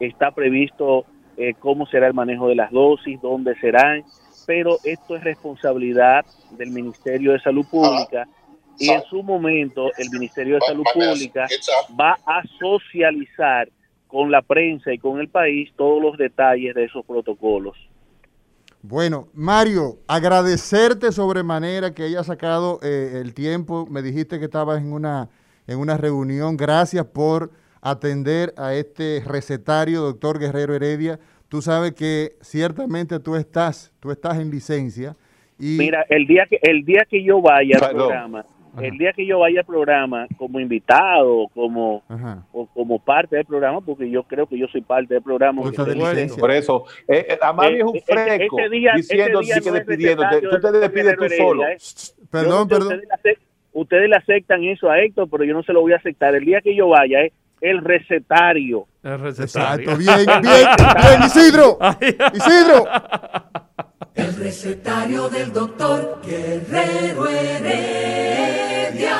está 0.00 0.30
previsto 0.30 1.04
eh, 1.36 1.54
cómo 1.58 1.86
será 1.86 2.06
el 2.06 2.14
manejo 2.14 2.48
de 2.48 2.54
las 2.54 2.70
dosis, 2.70 3.20
dónde 3.20 3.54
serán, 3.56 4.04
pero 4.46 4.78
esto 4.84 5.16
es 5.16 5.24
responsabilidad 5.24 6.24
del 6.52 6.70
Ministerio 6.70 7.32
de 7.32 7.40
Salud 7.40 7.66
Pública. 7.70 8.28
Y 8.78 8.90
en 8.90 9.02
su 9.04 9.22
momento 9.22 9.90
el 9.96 10.10
Ministerio 10.10 10.56
de 10.56 10.60
Salud 10.60 10.84
Pública 10.92 11.46
va 11.98 12.18
a 12.26 12.42
socializar 12.58 13.68
con 14.06 14.30
la 14.30 14.42
prensa 14.42 14.92
y 14.92 14.98
con 14.98 15.18
el 15.18 15.28
país 15.28 15.70
todos 15.76 16.00
los 16.00 16.16
detalles 16.18 16.74
de 16.74 16.84
esos 16.84 17.04
protocolos. 17.04 17.76
Bueno, 18.88 19.26
Mario, 19.34 19.98
agradecerte 20.06 21.10
sobremanera 21.10 21.92
que 21.92 22.04
hayas 22.04 22.26
sacado 22.26 22.78
eh, 22.84 23.20
el 23.20 23.34
tiempo. 23.34 23.84
Me 23.90 24.00
dijiste 24.00 24.38
que 24.38 24.44
estabas 24.44 24.80
en 24.80 24.92
una, 24.92 25.28
en 25.66 25.80
una 25.80 25.96
reunión. 25.96 26.56
Gracias 26.56 27.04
por 27.04 27.50
atender 27.80 28.54
a 28.56 28.74
este 28.74 29.24
recetario, 29.26 30.02
doctor 30.02 30.38
Guerrero 30.38 30.72
Heredia. 30.72 31.18
Tú 31.48 31.62
sabes 31.62 31.94
que 31.94 32.36
ciertamente 32.40 33.18
tú 33.18 33.34
estás, 33.34 33.92
tú 33.98 34.12
estás 34.12 34.38
en 34.38 34.52
licencia. 34.52 35.16
Y... 35.58 35.78
Mira, 35.78 36.06
el 36.08 36.28
día 36.28 36.46
que, 36.48 36.60
el 36.62 36.84
día 36.84 37.04
que 37.10 37.24
yo 37.24 37.42
vaya 37.42 37.78
al 37.82 37.90
programa, 37.90 38.46
el 38.80 38.98
día 38.98 39.12
que 39.12 39.26
yo 39.26 39.40
vaya 39.40 39.60
al 39.60 39.66
programa 39.66 40.26
como 40.36 40.60
invitado 40.60 41.48
como 41.54 42.02
o 42.52 42.66
como 42.66 42.98
parte 42.98 43.36
del 43.36 43.44
programa, 43.44 43.80
porque 43.80 44.10
yo 44.10 44.22
creo 44.24 44.46
que 44.46 44.58
yo 44.58 44.66
soy 44.68 44.80
parte 44.80 45.14
del 45.14 45.22
programa. 45.22 45.62
Por 45.62 46.50
eso, 46.50 46.84
eh, 47.08 47.26
eh, 47.28 47.38
es 47.72 47.82
un 47.82 48.00
fresco 48.00 48.56
diciendo 48.70 49.42
sí 49.42 49.60
que 49.60 49.70
despidiendo. 49.70 50.24
Tú 50.50 50.60
te 50.60 50.72
despides 50.72 51.16
tú 51.16 51.28
solo. 51.36 51.66
¿eh? 51.66 51.76
Perdón, 52.30 52.68
perdón. 52.68 53.00
Ustedes 53.72 54.08
le, 54.08 54.16
aceptan 54.16 54.64
eso 54.64 54.90
a 54.90 54.98
Héctor, 55.00 55.28
pero 55.30 55.44
yo 55.44 55.52
no 55.52 55.62
se 55.62 55.72
lo 55.72 55.82
voy 55.82 55.92
a 55.92 55.96
aceptar. 55.96 56.34
El 56.34 56.46
día 56.46 56.62
que 56.62 56.74
yo 56.74 56.88
vaya 56.88 57.22
es 57.22 57.32
el 57.60 57.84
recetario. 57.84 58.86
El 59.02 59.20
recetario. 59.20 59.90
Exacto, 59.90 59.98
bien, 59.98 60.26
bien, 60.42 60.66
bien, 61.02 61.22
Isidro. 61.22 61.78
Isidro. 62.32 62.86
El 64.16 64.34
recetario 64.34 65.28
del 65.28 65.52
doctor 65.52 66.20
Guerrero 66.24 67.28
Heredia. 67.28 69.18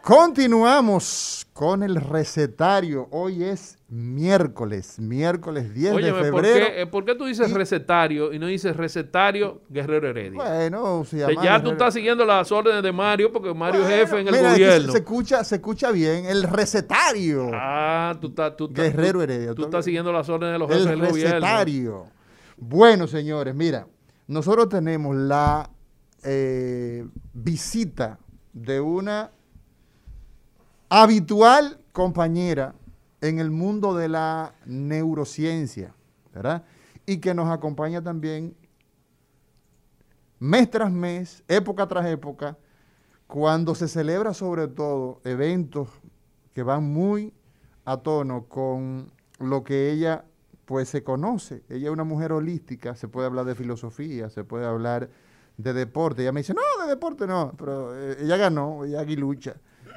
Continuamos 0.00 1.44
con 1.52 1.82
el 1.82 1.96
recetario. 1.96 3.08
Hoy 3.10 3.42
es 3.42 3.76
miércoles, 3.88 5.00
miércoles 5.00 5.74
10 5.74 5.96
de 5.96 6.02
febrero. 6.12 6.30
¿por 6.30 6.42
qué, 6.42 6.82
eh, 6.82 6.86
¿por 6.86 7.04
qué, 7.04 7.14
tú 7.16 7.24
dices 7.24 7.52
recetario 7.52 8.32
y 8.32 8.38
no 8.38 8.46
dices 8.46 8.76
recetario 8.76 9.62
Guerrero 9.68 10.08
Heredia? 10.08 10.40
Bueno, 10.40 11.02
llama 11.10 11.42
Ya 11.42 11.60
tú 11.60 11.72
estás 11.72 11.94
siguiendo 11.94 12.24
las 12.24 12.52
órdenes 12.52 12.84
de 12.84 12.92
Mario 12.92 13.32
porque 13.32 13.52
Mario 13.52 13.82
es 13.82 13.88
jefe 13.88 14.20
en 14.20 14.28
el 14.28 14.40
gobierno. 14.40 14.92
Se, 14.92 14.98
escucha, 14.98 15.42
se 15.42 15.56
escucha 15.56 15.90
bien, 15.90 16.26
el 16.26 16.44
recetario. 16.44 17.50
Ah, 17.52 18.16
tú 18.20 18.28
estás... 18.28 18.52
Guerrero 18.70 19.20
Heredia. 19.20 19.52
Tú, 19.52 19.64
estás 19.64 19.84
siguiendo 19.84 20.12
las 20.12 20.28
órdenes 20.28 20.52
de 20.52 20.58
los 20.60 20.68
jefes 20.68 20.84
del 20.86 21.00
gobierno. 21.00 21.36
El 21.36 21.42
recetario. 21.42 22.15
Bueno, 22.58 23.06
señores, 23.06 23.54
mira, 23.54 23.86
nosotros 24.26 24.70
tenemos 24.70 25.14
la 25.14 25.68
eh, 26.22 27.06
visita 27.34 28.18
de 28.54 28.80
una 28.80 29.30
habitual 30.88 31.78
compañera 31.92 32.74
en 33.20 33.40
el 33.40 33.50
mundo 33.50 33.94
de 33.94 34.08
la 34.08 34.54
neurociencia, 34.64 35.94
¿verdad? 36.32 36.64
Y 37.04 37.18
que 37.18 37.34
nos 37.34 37.50
acompaña 37.50 38.02
también 38.02 38.56
mes 40.38 40.70
tras 40.70 40.90
mes, 40.90 41.44
época 41.48 41.86
tras 41.86 42.06
época, 42.06 42.56
cuando 43.26 43.74
se 43.74 43.86
celebra 43.86 44.32
sobre 44.32 44.66
todo 44.66 45.20
eventos 45.24 45.88
que 46.54 46.62
van 46.62 46.84
muy 46.84 47.34
a 47.84 47.98
tono 47.98 48.46
con 48.46 49.12
lo 49.38 49.62
que 49.62 49.90
ella 49.92 50.24
pues 50.66 50.88
se 50.88 51.02
conoce. 51.02 51.62
Ella 51.70 51.86
es 51.86 51.92
una 51.92 52.04
mujer 52.04 52.32
holística, 52.32 52.94
se 52.94 53.08
puede 53.08 53.26
hablar 53.28 53.46
de 53.46 53.54
filosofía, 53.54 54.28
se 54.28 54.44
puede 54.44 54.66
hablar 54.66 55.08
de 55.56 55.72
deporte. 55.72 56.22
Ella 56.22 56.32
me 56.32 56.40
dice, 56.40 56.54
no, 56.54 56.84
de 56.84 56.90
deporte 56.90 57.26
no, 57.26 57.54
pero 57.56 57.96
eh, 57.96 58.18
ella 58.20 58.36
ganó, 58.36 58.84
ella 58.84 59.00
aguilucha. 59.00 59.54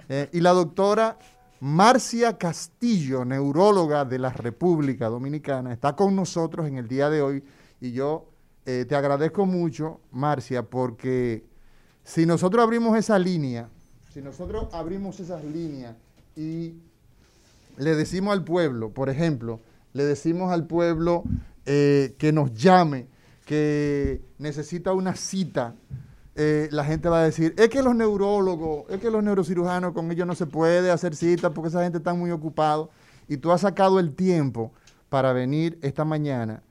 Eh, 0.07 0.29
y 0.31 0.39
la 0.39 0.51
doctora 0.51 1.17
Marcia 1.59 2.37
Castillo, 2.37 3.25
neuróloga 3.25 4.05
de 4.05 4.19
la 4.19 4.29
República 4.29 5.09
Dominicana, 5.09 5.73
está 5.73 5.95
con 5.95 6.15
nosotros 6.15 6.67
en 6.67 6.77
el 6.77 6.87
día 6.87 7.09
de 7.09 7.21
hoy 7.21 7.43
y 7.81 7.91
yo 7.91 8.29
eh, 8.65 8.85
te 8.87 8.95
agradezco 8.95 9.45
mucho, 9.45 9.99
Marcia, 10.11 10.63
porque 10.63 11.43
si 12.03 12.25
nosotros 12.25 12.63
abrimos 12.63 12.97
esa 12.97 13.17
línea, 13.17 13.69
si 14.13 14.21
nosotros 14.21 14.67
abrimos 14.73 15.19
esas 15.19 15.43
líneas 15.43 15.95
y 16.35 16.75
le 17.77 17.95
decimos 17.95 18.33
al 18.33 18.43
pueblo, 18.43 18.91
por 18.91 19.09
ejemplo, 19.09 19.59
le 19.93 20.03
decimos 20.03 20.51
al 20.51 20.67
pueblo 20.67 21.23
eh, 21.65 22.15
que 22.17 22.31
nos 22.31 22.53
llame, 22.53 23.07
que 23.45 24.21
necesita 24.37 24.93
una 24.93 25.15
cita, 25.15 25.75
eh, 26.35 26.69
la 26.71 26.85
gente 26.85 27.09
va 27.09 27.21
a 27.21 27.23
decir, 27.23 27.53
es 27.57 27.69
que 27.69 27.81
los 27.81 27.95
neurólogos, 27.95 28.89
es 28.89 28.99
que 28.99 29.11
los 29.11 29.23
neurocirujanos, 29.23 29.93
con 29.93 30.11
ellos 30.11 30.25
no 30.25 30.35
se 30.35 30.45
puede 30.45 30.89
hacer 30.91 31.15
cita 31.15 31.49
porque 31.51 31.69
esa 31.69 31.83
gente 31.83 31.97
está 31.97 32.13
muy 32.13 32.31
ocupada. 32.31 32.87
Y 33.27 33.37
tú 33.37 33.51
has 33.51 33.61
sacado 33.61 33.99
el 33.99 34.15
tiempo 34.15 34.71
para 35.09 35.33
venir 35.33 35.77
esta 35.81 36.05
mañana 36.05 36.63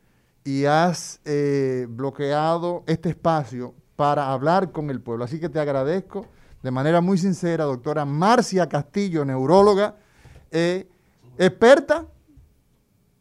y 0.42 0.64
has 0.64 1.20
eh, 1.24 1.86
bloqueado 1.88 2.82
este 2.86 3.10
espacio 3.10 3.74
para 3.94 4.32
hablar 4.32 4.72
con 4.72 4.90
el 4.90 5.00
pueblo. 5.00 5.24
Así 5.24 5.38
que 5.38 5.48
te 5.48 5.60
agradezco 5.60 6.26
de 6.62 6.70
manera 6.70 7.00
muy 7.00 7.18
sincera, 7.18 7.64
doctora 7.64 8.04
Marcia 8.04 8.68
Castillo, 8.68 9.24
neuróloga, 9.24 9.96
experta 10.50 12.06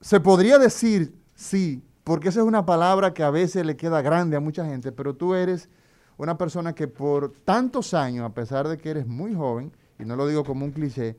se 0.01 0.19
podría 0.19 0.57
decir 0.57 1.15
sí, 1.35 1.83
porque 2.03 2.29
esa 2.29 2.39
es 2.39 2.45
una 2.45 2.65
palabra 2.65 3.13
que 3.13 3.23
a 3.23 3.29
veces 3.29 3.65
le 3.65 3.75
queda 3.75 4.01
grande 4.01 4.37
a 4.37 4.39
mucha 4.39 4.65
gente, 4.65 4.91
pero 4.91 5.15
tú 5.15 5.33
eres 5.33 5.69
una 6.17 6.37
persona 6.37 6.73
que 6.73 6.87
por 6.87 7.33
tantos 7.43 7.93
años, 7.93 8.25
a 8.25 8.33
pesar 8.33 8.67
de 8.67 8.77
que 8.77 8.89
eres 8.89 9.07
muy 9.07 9.35
joven, 9.35 9.71
y 9.99 10.05
no 10.05 10.15
lo 10.15 10.27
digo 10.27 10.43
como 10.43 10.65
un 10.65 10.71
cliché, 10.71 11.17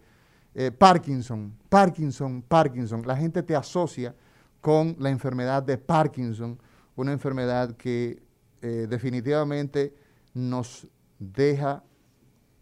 eh, 0.55 0.71
Parkinson, 0.71 1.55
Parkinson, 1.69 2.43
Parkinson, 2.43 3.07
la 3.07 3.17
gente 3.17 3.43
te 3.43 3.55
asocia 3.55 4.15
con 4.61 4.97
la 4.99 5.11
enfermedad 5.11 5.63
de 5.63 5.79
Parkinson, 5.79 6.59
una 6.97 7.13
enfermedad 7.13 7.77
que 7.77 8.23
eh, 8.61 8.87
definitivamente 8.89 9.95
nos 10.35 10.89
deja 11.19 11.85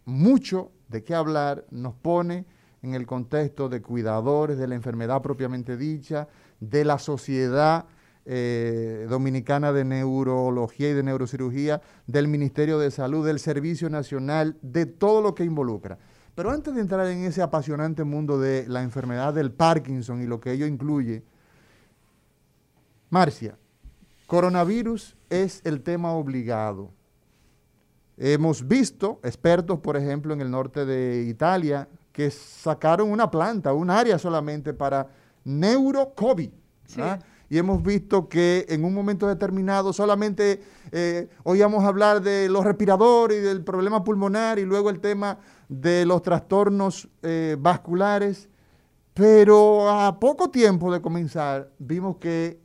mucho 0.04 0.72
de 0.88 1.02
qué 1.02 1.14
hablar, 1.14 1.64
nos 1.70 1.94
pone 1.94 2.44
en 2.86 2.94
el 2.94 3.06
contexto 3.06 3.68
de 3.68 3.82
cuidadores 3.82 4.58
de 4.58 4.68
la 4.68 4.74
enfermedad 4.74 5.22
propiamente 5.22 5.76
dicha, 5.76 6.28
de 6.60 6.84
la 6.84 6.98
sociedad 6.98 7.86
eh, 8.24 9.06
dominicana 9.08 9.72
de 9.72 9.84
neurología 9.84 10.90
y 10.90 10.94
de 10.94 11.02
neurocirugía, 11.02 11.82
del 12.06 12.28
Ministerio 12.28 12.78
de 12.78 12.90
Salud, 12.90 13.26
del 13.26 13.38
Servicio 13.38 13.90
Nacional, 13.90 14.56
de 14.62 14.86
todo 14.86 15.20
lo 15.20 15.34
que 15.34 15.44
involucra. 15.44 15.98
Pero 16.34 16.50
antes 16.50 16.74
de 16.74 16.80
entrar 16.80 17.06
en 17.06 17.24
ese 17.24 17.42
apasionante 17.42 18.04
mundo 18.04 18.38
de 18.38 18.66
la 18.68 18.82
enfermedad 18.82 19.32
del 19.32 19.52
Parkinson 19.52 20.22
y 20.22 20.26
lo 20.26 20.40
que 20.40 20.52
ello 20.52 20.66
incluye, 20.66 21.22
Marcia, 23.10 23.56
coronavirus 24.26 25.16
es 25.30 25.60
el 25.64 25.82
tema 25.82 26.12
obligado. 26.12 26.90
Hemos 28.18 28.66
visto 28.66 29.20
expertos, 29.22 29.78
por 29.80 29.96
ejemplo, 29.96 30.34
en 30.34 30.40
el 30.40 30.50
norte 30.50 30.84
de 30.84 31.22
Italia, 31.22 31.88
que 32.16 32.30
sacaron 32.30 33.12
una 33.12 33.30
planta, 33.30 33.74
un 33.74 33.90
área 33.90 34.18
solamente 34.18 34.72
para 34.72 35.06
neuro-COVID. 35.44 36.48
Y 37.50 37.58
hemos 37.58 37.82
visto 37.82 38.26
que 38.26 38.64
en 38.70 38.86
un 38.86 38.94
momento 38.94 39.28
determinado 39.28 39.92
solamente 39.92 40.62
eh, 40.92 41.28
oíamos 41.42 41.84
hablar 41.84 42.22
de 42.22 42.48
los 42.48 42.64
respiradores 42.64 43.36
y 43.36 43.42
del 43.42 43.62
problema 43.62 44.02
pulmonar 44.02 44.58
y 44.58 44.64
luego 44.64 44.88
el 44.88 45.00
tema 45.00 45.36
de 45.68 46.06
los 46.06 46.22
trastornos 46.22 47.06
eh, 47.22 47.54
vasculares. 47.58 48.48
Pero 49.12 49.90
a 49.90 50.18
poco 50.18 50.48
tiempo 50.48 50.90
de 50.90 51.02
comenzar 51.02 51.70
vimos 51.78 52.16
que 52.16 52.58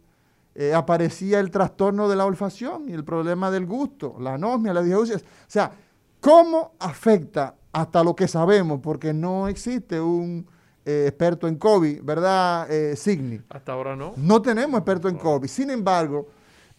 eh, 0.56 0.74
aparecía 0.74 1.42
el 1.42 1.52
trastorno 1.52 2.08
de 2.08 2.16
la 2.16 2.26
olfacción 2.26 2.88
y 2.88 2.94
el 2.94 3.04
problema 3.04 3.52
del 3.52 3.66
gusto, 3.66 4.16
la 4.18 4.36
anosmia, 4.36 4.74
la 4.74 4.82
disgeusia. 4.82 5.18
O 5.18 5.20
sea, 5.50 5.74
¿cómo 6.22 6.72
afecta 6.80 7.56
hasta 7.72 8.04
lo 8.04 8.16
que 8.16 8.28
sabemos? 8.28 8.80
Porque 8.82 9.14
no 9.14 9.48
existe 9.48 10.00
un 10.00 10.48
eh, 10.86 11.06
experto 11.08 11.48
en 11.48 11.56
COVID, 11.56 12.02
¿verdad, 12.04 12.72
eh, 12.72 12.96
Signi? 12.96 13.42
Hasta 13.50 13.74
ahora 13.74 13.96
no. 13.96 14.14
No 14.18 14.42
tenemos 14.42 14.78
experto 14.80 15.10
en 15.10 15.18
COVID. 15.18 15.48
Sin 15.48 15.70
embargo, 15.70 16.28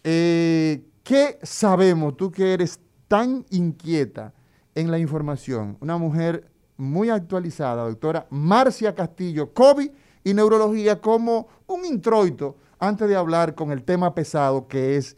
¿qué 0.03 1.39
sabemos 1.41 2.17
tú 2.17 2.31
que 2.31 2.53
eres 2.53 2.79
tan 3.07 3.45
inquieta 3.49 4.33
en 4.75 4.91
la 4.91 4.99
información? 4.99 5.77
Una 5.79 5.97
mujer 5.97 6.49
muy 6.77 7.09
actualizada, 7.09 7.83
doctora 7.83 8.27
Marcia 8.29 8.93
Castillo, 8.93 9.53
COVID 9.53 9.89
y 10.23 10.33
neurología 10.33 10.99
como 10.99 11.47
un 11.67 11.85
introito 11.85 12.57
antes 12.79 13.07
de 13.07 13.15
hablar 13.15 13.55
con 13.55 13.71
el 13.71 13.83
tema 13.83 14.13
pesado 14.13 14.67
que 14.67 14.97
es 14.97 15.15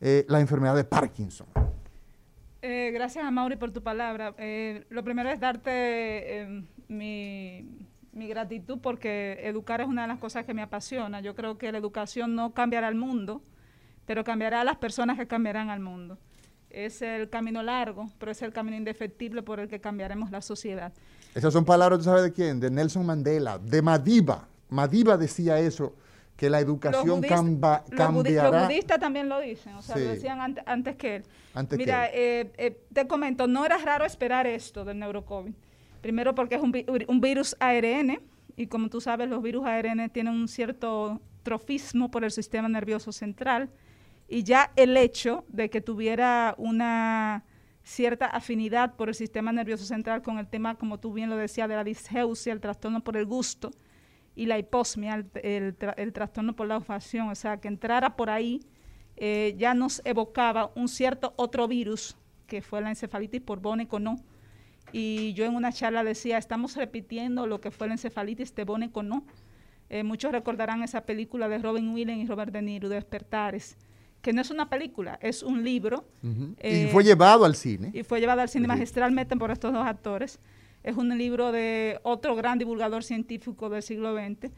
eh, 0.00 0.24
la 0.28 0.40
enfermedad 0.40 0.74
de 0.76 0.84
Parkinson. 0.84 1.46
Eh, 2.62 2.92
gracias 2.94 3.24
a 3.24 3.30
Mauri 3.32 3.56
por 3.56 3.72
tu 3.72 3.82
palabra. 3.82 4.34
Eh, 4.38 4.86
lo 4.88 5.02
primero 5.02 5.28
es 5.28 5.40
darte 5.40 6.64
mi, 6.86 7.68
mi, 8.12 8.28
gratitud 8.28 8.78
porque 8.80 9.40
educar 9.42 9.80
es 9.80 9.88
una 9.88 10.02
de 10.02 10.08
las 10.08 10.20
cosas 10.20 10.44
que 10.44 10.54
me 10.54 10.62
apasiona. 10.62 11.20
Yo 11.20 11.34
creo 11.34 11.58
que 11.58 11.72
la 11.72 11.78
educación 11.78 12.36
no 12.36 12.54
cambiará 12.54 12.88
el 12.88 12.94
mundo, 12.94 13.42
pero 14.06 14.22
cambiará 14.22 14.60
a 14.60 14.64
las 14.64 14.76
personas 14.76 15.18
que 15.18 15.26
cambiarán 15.26 15.70
al 15.70 15.80
mundo. 15.80 16.18
Es 16.70 17.02
el 17.02 17.28
camino 17.28 17.64
largo, 17.64 18.06
pero 18.18 18.30
es 18.30 18.40
el 18.42 18.52
camino 18.52 18.76
indefectible 18.76 19.42
por 19.42 19.58
el 19.58 19.68
que 19.68 19.80
cambiaremos 19.80 20.30
la 20.30 20.40
sociedad. 20.40 20.92
Esas 21.34 21.52
son 21.52 21.64
palabras, 21.64 21.98
¿tú 21.98 22.04
sabes 22.04 22.22
de 22.22 22.32
quién? 22.32 22.60
De 22.60 22.70
Nelson 22.70 23.04
Mandela, 23.04 23.58
de 23.58 23.82
Madiba. 23.82 24.46
Madiba 24.68 25.16
decía 25.16 25.58
eso 25.58 25.94
que 26.36 26.50
la 26.50 26.60
educación 26.60 27.22
cambiará. 27.22 28.50
Los 28.50 28.66
budistas 28.66 28.98
también 28.98 29.28
lo 29.28 29.40
dicen, 29.40 29.74
o 29.74 29.82
sea, 29.82 29.96
lo 29.96 30.08
decían 30.08 30.56
antes, 30.66 30.96
que 30.96 31.16
él. 31.16 31.24
Mira, 31.76 32.06
eh, 32.06 32.50
eh, 32.56 32.80
te 32.92 33.06
comento, 33.06 33.46
no 33.46 33.64
era 33.64 33.78
raro 33.78 34.04
esperar 34.04 34.46
esto 34.46 34.84
del 34.84 34.98
neurocovid. 34.98 35.52
Primero 36.00 36.34
porque 36.34 36.56
es 36.56 36.62
un, 36.62 36.74
un, 37.06 37.20
virus 37.20 37.54
ARN 37.60 38.20
y 38.56 38.66
como 38.66 38.88
tú 38.88 39.00
sabes, 39.00 39.28
los 39.28 39.42
virus 39.42 39.64
ARN 39.66 40.10
tienen 40.10 40.34
un 40.34 40.48
cierto 40.48 41.20
trofismo 41.42 42.10
por 42.10 42.24
el 42.24 42.30
sistema 42.30 42.68
nervioso 42.68 43.12
central 43.12 43.70
y 44.28 44.42
ya 44.42 44.72
el 44.76 44.96
hecho 44.96 45.44
de 45.48 45.70
que 45.70 45.80
tuviera 45.80 46.54
una 46.58 47.44
cierta 47.84 48.26
afinidad 48.26 48.94
por 48.96 49.08
el 49.08 49.14
sistema 49.14 49.52
nervioso 49.52 49.84
central 49.84 50.22
con 50.22 50.38
el 50.38 50.46
tema, 50.46 50.76
como 50.76 50.98
tú 50.98 51.12
bien 51.12 51.30
lo 51.30 51.36
decías, 51.36 51.68
de 51.68 51.76
la 51.76 51.84
disgeusia, 51.84 52.52
el 52.52 52.60
trastorno 52.60 53.02
por 53.02 53.16
el 53.16 53.26
gusto, 53.26 53.70
y 54.34 54.46
la 54.46 54.58
hiposmia, 54.58 55.24
el, 55.42 56.12
trastorno 56.12 56.56
por 56.56 56.66
la 56.66 56.76
olfacción, 56.76 57.28
o 57.28 57.34
sea, 57.34 57.58
que 57.58 57.68
entrara 57.68 58.16
por 58.16 58.30
ahí, 58.30 58.60
eh, 59.16 59.54
ya 59.58 59.74
nos 59.74 60.00
evocaba 60.04 60.72
un 60.74 60.88
cierto 60.88 61.34
otro 61.36 61.68
virus, 61.68 62.16
que 62.46 62.62
fue 62.62 62.80
la 62.80 62.88
encefalitis 62.88 63.42
por 63.42 63.60
bónico 63.60 64.00
no. 64.00 64.16
Y 64.90 65.32
yo 65.34 65.44
en 65.44 65.54
una 65.54 65.72
charla 65.72 66.02
decía, 66.04 66.38
estamos 66.38 66.76
repitiendo 66.76 67.46
lo 67.46 67.60
que 67.60 67.70
fue 67.70 67.86
la 67.88 67.94
encefalitis 67.94 68.54
de 68.54 68.64
bónico 68.64 69.02
no. 69.02 69.24
Eh, 69.90 70.02
muchos 70.02 70.32
recordarán 70.32 70.82
esa 70.82 71.02
película 71.02 71.48
de 71.48 71.58
Robin 71.58 71.90
Williams 71.90 72.22
y 72.22 72.26
Robert 72.26 72.52
De 72.52 72.62
Niro, 72.62 72.88
Despertares, 72.88 73.76
que 74.22 74.32
no 74.32 74.40
es 74.40 74.50
una 74.50 74.70
película, 74.70 75.18
es 75.20 75.42
un 75.42 75.62
libro. 75.62 76.06
y 76.22 76.54
eh, 76.58 76.88
fue 76.90 77.04
llevado 77.04 77.44
al 77.44 77.54
cine. 77.54 77.90
Y 77.92 78.02
fue 78.02 78.20
llevado 78.20 78.40
al 78.40 78.48
cine 78.48 78.66
magistralmente 78.66 79.36
por 79.36 79.50
estos 79.50 79.72
dos 79.72 79.86
actores 79.86 80.40
es 80.82 80.96
un 80.96 81.16
libro 81.16 81.52
de 81.52 82.00
otro 82.02 82.34
gran 82.34 82.58
divulgador 82.58 83.04
científico 83.04 83.68
del 83.68 83.82
siglo 83.82 84.14
XX, 84.14 84.50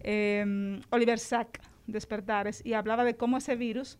em, 0.00 0.80
Oliver 0.90 1.18
Sack, 1.18 1.60
Despertares, 1.86 2.62
y 2.64 2.74
hablaba 2.74 3.04
de 3.04 3.16
cómo 3.16 3.38
ese 3.38 3.56
virus 3.56 3.98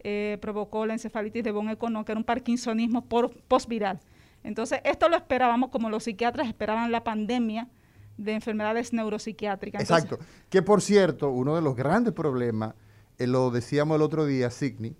eh, 0.00 0.38
provocó 0.40 0.86
la 0.86 0.94
encefalitis 0.94 1.42
de 1.44 1.50
von 1.50 1.68
Econo, 1.68 2.04
que 2.04 2.12
era 2.12 2.18
un 2.18 2.24
parkinsonismo 2.24 3.06
postviral. 3.48 4.00
Entonces, 4.44 4.80
esto 4.84 5.08
lo 5.08 5.16
esperábamos 5.16 5.70
como 5.70 5.90
los 5.90 6.04
psiquiatras 6.04 6.48
esperaban 6.48 6.92
la 6.92 7.02
pandemia 7.04 7.68
de 8.16 8.32
enfermedades 8.32 8.92
neuropsiquiátricas. 8.92 9.82
Exacto. 9.82 10.18
que 10.48 10.62
por 10.62 10.82
cierto, 10.82 11.30
uno 11.30 11.54
de 11.54 11.62
los 11.62 11.76
grandes 11.76 12.12
problemas, 12.12 12.74
eh, 13.18 13.26
lo 13.26 13.50
decíamos 13.50 13.96
el 13.96 14.02
otro 14.02 14.26
día, 14.26 14.50
Signi, 14.50 14.96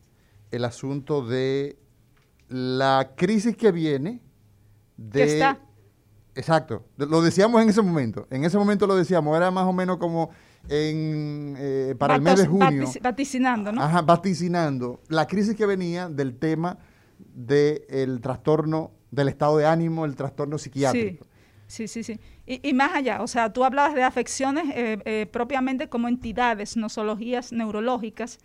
el 0.51 0.64
asunto 0.64 1.27
de 1.27 1.77
la 2.49 3.12
crisis 3.17 3.57
que 3.57 3.73
viene 3.73 4.21
de... 4.97 5.25
está 5.25 5.61
Exacto, 6.38 6.85
lo 6.96 7.20
decíamos 7.20 7.61
en 7.61 7.68
ese 7.68 7.83
momento, 7.83 8.29
en 8.31 8.44
ese 8.44 8.57
momento 8.57 8.87
lo 8.87 8.94
decíamos, 8.94 9.37
era 9.37 9.51
más 9.51 9.64
o 9.64 9.72
menos 9.72 9.96
como 9.96 10.31
en, 10.68 11.57
eh, 11.59 11.96
para 11.98 12.14
el 12.14 12.22
mes 12.22 12.38
de 12.38 12.46
junio. 12.46 12.88
Vaticinando, 13.03 13.72
¿no? 13.72 13.83
Ajá, 13.83 14.03
vaticinando 14.03 15.03
la 15.09 15.27
crisis 15.27 15.57
que 15.57 15.66
venía 15.66 16.09
del 16.09 16.38
tema 16.38 16.79
del 17.18 18.20
trastorno 18.20 18.92
del 19.11 19.31
estado 19.31 19.57
de 19.57 19.66
ánimo, 19.66 20.05
el 20.05 20.14
trastorno 20.14 20.59
psiquiátrico. 20.59 21.27
Sí, 21.66 21.88
sí, 21.88 22.05
sí. 22.05 22.20
Y, 22.46 22.72
más 22.72 22.94
allá, 22.94 23.20
o 23.20 23.27
sea, 23.27 23.53
tú 23.53 23.64
hablabas 23.64 23.96
de 23.96 24.05
afecciones 24.05 24.66
eh, 24.77 24.96
eh, 25.07 25.27
propiamente 25.27 25.88
como 25.88 26.07
entidades, 26.07 26.77
nosologías 26.77 27.51
neurológicas, 27.51 28.38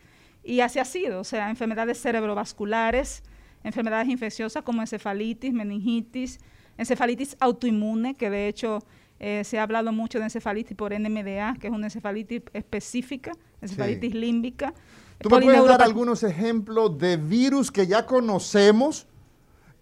y 0.43 0.61
así 0.61 0.79
ha 0.79 0.85
sido, 0.85 1.19
o 1.19 1.23
sea, 1.23 1.51
enfermedades 1.51 2.01
cerebrovasculares, 2.01 3.21
enfermedades 3.63 4.09
infecciosas 4.09 4.63
como 4.63 4.81
encefalitis, 4.81 5.53
meningitis, 5.53 6.39
encefalitis 6.77 7.35
autoinmune, 7.39 8.15
que 8.15 8.29
de 8.29 8.47
hecho 8.47 8.79
eh, 9.19 9.43
se 9.43 9.59
ha 9.59 9.63
hablado 9.63 9.91
mucho 9.91 10.19
de 10.19 10.25
encefalitis 10.25 10.75
por 10.75 10.93
NMDA, 10.97 11.55
que 11.59 11.67
es 11.67 11.73
una 11.73 11.87
encefalitis 11.87 12.41
específica, 12.53 13.31
encefalitis 13.61 14.13
límbica. 14.13 14.73
¿Tú 15.19 15.29
me 15.29 15.41
puedes 15.41 15.65
dar 15.65 15.81
algunos 15.81 16.23
ejemplos 16.23 16.97
de 16.97 17.17
virus 17.17 17.71
que 17.71 17.87
ya 17.87 18.05
conocemos 18.05 19.07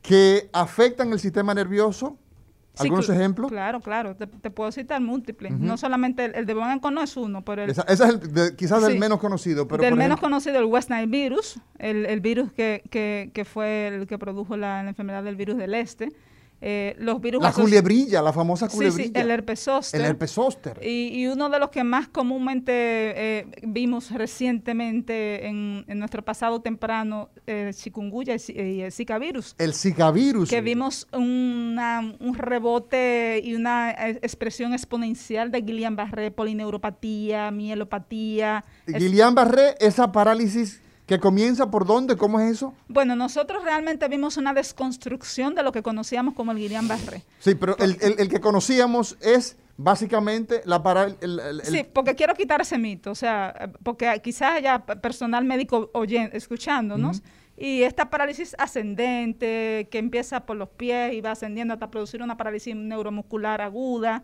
que 0.01 0.49
afectan 0.53 1.11
el 1.11 1.19
sistema 1.19 1.53
nervioso? 1.53 2.17
¿Algunos 2.77 3.09
ejemplos? 3.09 3.51
Claro, 3.51 3.81
claro, 3.81 4.15
te, 4.15 4.27
puedo 4.27 4.71
citar 4.71 5.01
múltiples. 5.01 5.51
No 5.51 5.77
solamente 5.77 6.25
el, 6.25 6.45
de 6.45 6.53
Bonanco 6.53 6.89
no 6.89 7.03
es 7.03 7.17
uno, 7.17 7.43
pero 7.43 7.63
Ese 7.63 7.83
es 7.87 7.99
el, 7.99 8.55
quizás 8.55 8.83
el 8.83 8.97
menos 8.97 9.19
conocido. 9.19 9.67
Pero 9.67 9.83
del 9.83 9.95
menos 9.95 10.19
conocido, 10.19 10.59
el 10.59 10.65
West 10.65 10.89
Nile 10.89 11.07
virus, 11.07 11.59
el, 11.79 12.21
virus 12.21 12.51
que, 12.53 12.81
que, 12.89 13.45
fue 13.45 13.87
el 13.87 14.07
que 14.07 14.17
produjo 14.17 14.55
la 14.55 14.87
enfermedad 14.87 15.23
del 15.23 15.35
virus 15.35 15.57
del 15.57 15.73
este. 15.73 16.09
Eh, 16.63 16.95
los 16.99 17.19
virus 17.19 17.41
la 17.41 17.51
culebrilla, 17.51 18.21
la 18.21 18.31
famosa 18.31 18.67
culebrilla. 18.67 19.05
Sí, 19.05 19.11
el 19.15 19.31
herpes 19.31 19.61
zóster. 19.61 19.99
El 19.99 20.05
herpes 20.05 20.31
zóster. 20.31 20.79
Y, 20.83 21.25
uno 21.25 21.49
de 21.49 21.57
los 21.57 21.71
que 21.71 21.83
más 21.83 22.07
comúnmente 22.07 22.71
eh, 22.75 23.47
vimos 23.63 24.11
recientemente 24.11 25.47
en, 25.47 25.85
nuestro 25.97 26.23
pasado 26.23 26.61
temprano, 26.61 27.29
el 27.47 27.73
chikungunya 27.73 28.35
y 28.47 28.81
el 28.81 28.91
zika 28.91 29.17
virus. 29.17 29.55
El 29.57 29.73
zika 29.73 30.11
virus. 30.11 30.49
Que 30.49 30.61
vimos 30.61 31.07
un 31.13 32.35
rebote 32.37 33.41
y 33.43 33.55
una 33.55 33.91
eh, 33.91 34.19
expresión 34.21 34.73
exponencial 34.73 35.49
de 35.49 35.65
Guillain-Barré, 35.65 36.31
polineuropatía, 36.31 37.49
mielopatía. 37.49 38.63
Guillain-Barré, 38.85 39.77
esa 39.79 40.11
parálisis 40.11 40.79
¿Que 41.11 41.19
comienza 41.19 41.69
por 41.69 41.85
dónde? 41.85 42.15
¿Cómo 42.15 42.39
es 42.39 42.53
eso? 42.53 42.73
Bueno, 42.87 43.17
nosotros 43.17 43.65
realmente 43.65 44.07
vimos 44.07 44.37
una 44.37 44.53
desconstrucción 44.53 45.55
de 45.55 45.61
lo 45.61 45.73
que 45.73 45.83
conocíamos 45.83 46.33
como 46.35 46.53
el 46.53 46.57
Guillain-Barré. 46.57 47.25
Sí, 47.39 47.53
pero 47.55 47.75
el, 47.79 48.29
que 48.29 48.39
conocíamos 48.39 49.17
es 49.19 49.57
básicamente 49.75 50.61
la 50.63 50.81
para... 50.81 51.09
Sí, 51.63 51.85
porque 51.91 52.15
quiero 52.15 52.33
quitar 52.33 52.61
ese 52.61 52.77
mito, 52.77 53.11
o 53.11 53.15
sea, 53.15 53.73
porque 53.83 54.21
quizás 54.23 54.53
haya 54.53 54.85
personal 54.85 55.43
médico 55.43 55.89
oyendo, 55.93 56.33
escuchándonos, 56.37 57.21
y 57.57 57.83
esta 57.83 58.09
parálisis 58.09 58.55
ascendente 58.57 59.89
que 59.91 59.97
empieza 59.97 60.45
por 60.45 60.55
los 60.55 60.69
pies 60.69 61.13
y 61.13 61.19
va 61.19 61.31
ascendiendo 61.31 61.73
hasta 61.73 61.91
producir 61.91 62.23
una 62.23 62.37
parálisis 62.37 62.73
neuromuscular 62.73 63.59
aguda, 63.59 64.21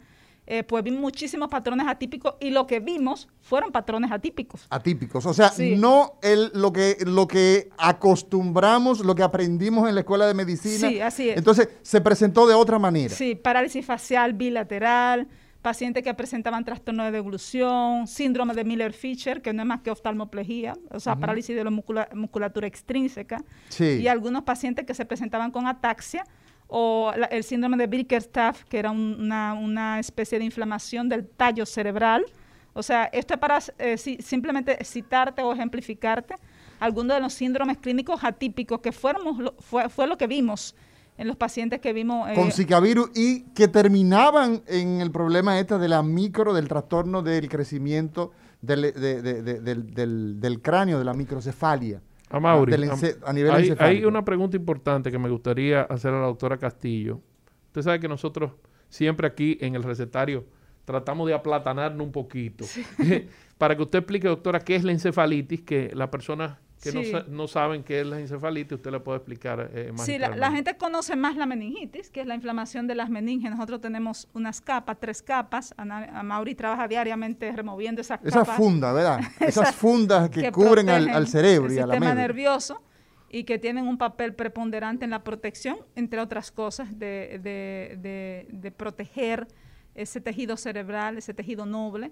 eh, 0.50 0.64
pues 0.64 0.82
vimos 0.82 1.02
muchísimos 1.02 1.50
patrones 1.50 1.86
atípicos 1.88 2.36
y 2.40 2.52
lo 2.52 2.66
que 2.66 2.80
vimos 2.80 3.28
fueron 3.42 3.70
patrones 3.70 4.12
atípicos. 4.14 4.66
Atípicos, 4.70 5.26
o 5.26 5.34
sea, 5.34 5.52
no 5.76 6.14
el, 6.22 6.52
lo, 6.54 6.72
que, 6.72 6.96
lo 7.06 7.28
que 7.28 7.70
acostumbramos, 7.78 9.02
lo 9.02 9.14
que 9.14 9.24
aprendimos 9.24 9.90
en 9.90 9.96
la 9.96 10.02
escuela 10.02 10.26
de 10.26 10.34
medicina. 10.34 10.88
Sí, 10.88 11.02
así 11.02 11.30
es. 11.30 11.38
Entonces 11.38 11.68
se 11.82 12.00
presentó 12.00 12.48
de 12.48 12.54
otra 12.56 12.80
manera. 12.80 13.14
Sí, 13.14 13.36
parálisis 13.36 13.86
facial 13.86 14.34
bilateral, 14.34 15.28
pacientes 15.62 16.02
que 16.02 16.14
presentaban 16.14 16.64
trastorno 16.64 17.04
de 17.04 17.12
deglución, 17.12 18.08
síndrome 18.08 18.54
de 18.54 18.64
Miller-Fisher, 18.64 19.42
que 19.42 19.52
no 19.52 19.64
es 19.64 19.68
más 19.68 19.82
que 19.82 19.92
oftalmoplejía, 19.92 20.78
o 20.92 21.00
sea, 21.02 21.18
parálisis 21.18 21.58
de 21.58 21.64
la 21.66 21.72
musculatura 21.72 22.68
extrínseca, 22.68 23.44
y 23.78 24.08
algunos 24.08 24.44
pacientes 24.44 24.86
que 24.86 24.94
se 24.94 25.04
presentaban 25.04 25.52
con 25.52 25.68
ataxia 25.68 26.24
o 26.68 27.12
el 27.32 27.44
síndrome 27.44 27.78
de 27.78 27.88
Bickerstaff, 27.88 28.64
que 28.66 28.80
era 28.80 28.92
una, 28.92 30.00
especie 30.00 30.40
de 30.40 30.46
inflamación 30.46 31.10
del 31.10 31.28
tallo 31.28 31.66
cerebral. 31.66 32.26
O 32.74 32.84
sea, 32.84 33.06
esto 33.06 33.34
es 33.34 33.40
para 33.40 33.60
eh, 33.80 33.98
simplemente 33.98 34.84
citarte 34.84 35.42
o 35.42 35.54
ejemplificarte 35.54 36.36
algunos 36.80 37.18
de 37.18 37.22
los 37.22 37.34
síndromes 37.34 37.78
clínicos 37.78 38.24
atípicos 38.24 38.80
que 38.82 38.92
fuéramos, 38.92 39.54
fue, 39.60 39.90
fue 39.90 40.06
lo 40.08 40.18
que 40.18 40.28
vimos 40.28 40.76
en 41.18 41.28
los 41.28 41.36
pacientes 41.36 41.82
que 41.82 41.94
vimos. 41.94 42.30
Eh, 42.30 42.36
con 42.36 42.52
Zika 42.52 42.80
virus 42.80 43.10
y 43.16 43.42
que 43.56 43.68
terminaban 43.68 44.62
en 44.68 45.02
el 45.02 45.12
problema 45.12 45.60
este 45.60 45.78
de 45.78 45.88
la 45.88 46.04
micro, 46.04 46.54
del 46.54 46.68
trastorno 46.68 47.22
del 47.24 47.50
crecimiento 47.50 48.32
del, 48.62 48.94
del, 48.94 50.62
cráneo, 50.62 51.00
de 51.00 51.06
la 51.06 51.14
microcefalia. 51.14 52.02
A 52.30 52.40
Mauri, 52.40 52.74
a, 52.74 53.34
nivel 53.34 53.52
hay, 53.52 53.74
hay 53.80 54.06
una 54.06 54.26
pregunta 54.26 54.58
importante 54.58 55.12
que 55.12 55.18
me 55.18 55.30
gustaría 55.30 55.84
hacer 55.84 56.13
a 56.13 56.20
la 56.20 56.28
doctora 56.28 56.58
Castillo. 56.58 57.22
Usted 57.68 57.82
sabe 57.84 58.00
que 58.02 58.10
nosotros 58.10 58.52
siempre 58.90 59.28
aquí 59.28 59.58
en 59.62 59.76
el 59.76 59.84
recetario 59.84 60.46
tratamos 60.84 61.28
de 61.28 61.34
aplatanarnos 61.34 62.06
un 62.06 62.12
poquito. 62.12 62.66
Para 63.58 63.76
que 63.76 63.84
usted 63.84 64.00
explique, 64.00 64.28
doctora, 64.28 64.60
qué 64.60 64.76
es 64.76 64.84
la 64.84 64.92
encefalitis, 64.92 65.62
que 65.62 65.92
la 65.94 66.12
persona 66.12 66.60
que 66.82 67.26
no, 67.28 67.48
saben 67.48 67.84
qué 67.84 68.02
es 68.02 68.08
la 68.08 68.20
encefalitis, 68.20 68.74
usted 68.74 68.92
le 68.92 69.00
puede 69.00 69.18
explicar 69.18 69.72
eh, 69.74 69.92
más. 69.92 70.06
Sí, 70.06 70.18
la, 70.18 70.52
gente 70.52 70.78
conoce 70.78 71.16
más 71.16 71.36
la 71.36 71.46
meningitis, 71.46 72.10
que 72.10 72.22
es 72.22 72.28
la 72.28 72.36
inflamación 72.36 72.88
de 72.88 72.96
las 72.96 73.10
meninges. 73.10 73.52
Nosotros 73.52 73.82
tenemos 73.82 74.28
unas 74.34 74.62
capas, 74.62 74.98
tres 75.00 75.22
capas. 75.22 75.74
A 75.78 76.24
Mauri 76.24 76.56
trabaja 76.56 76.88
diariamente 76.88 77.52
removiendo 77.52 78.02
esas 78.02 78.20
capas. 78.20 78.44
Esas 78.44 78.56
fundas, 78.56 78.94
¿verdad? 78.94 79.20
esas, 79.40 79.76
fundas 79.76 80.30
que, 80.30 80.52
cubren 80.52 80.90
al, 80.90 81.28
cerebro 81.28 81.74
y 81.74 81.80
a 81.80 81.88
la 81.88 81.96
sistema 81.96 82.13
nervioso 82.13 82.82
y 83.30 83.44
que 83.44 83.58
tienen 83.58 83.88
un 83.88 83.98
papel 83.98 84.36
preponderante 84.36 85.06
en 85.06 85.12
la 85.12 85.24
protección, 85.24 85.78
entre 85.96 86.20
otras 86.22 86.52
cosas, 86.52 86.98
de, 86.98 87.40
de, 87.42 88.48
de 88.50 88.72
proteger 88.72 89.48
ese 89.96 90.22
tejido 90.22 90.56
cerebral, 90.58 91.18
ese 91.18 91.34
tejido 91.34 91.66
noble 91.66 92.12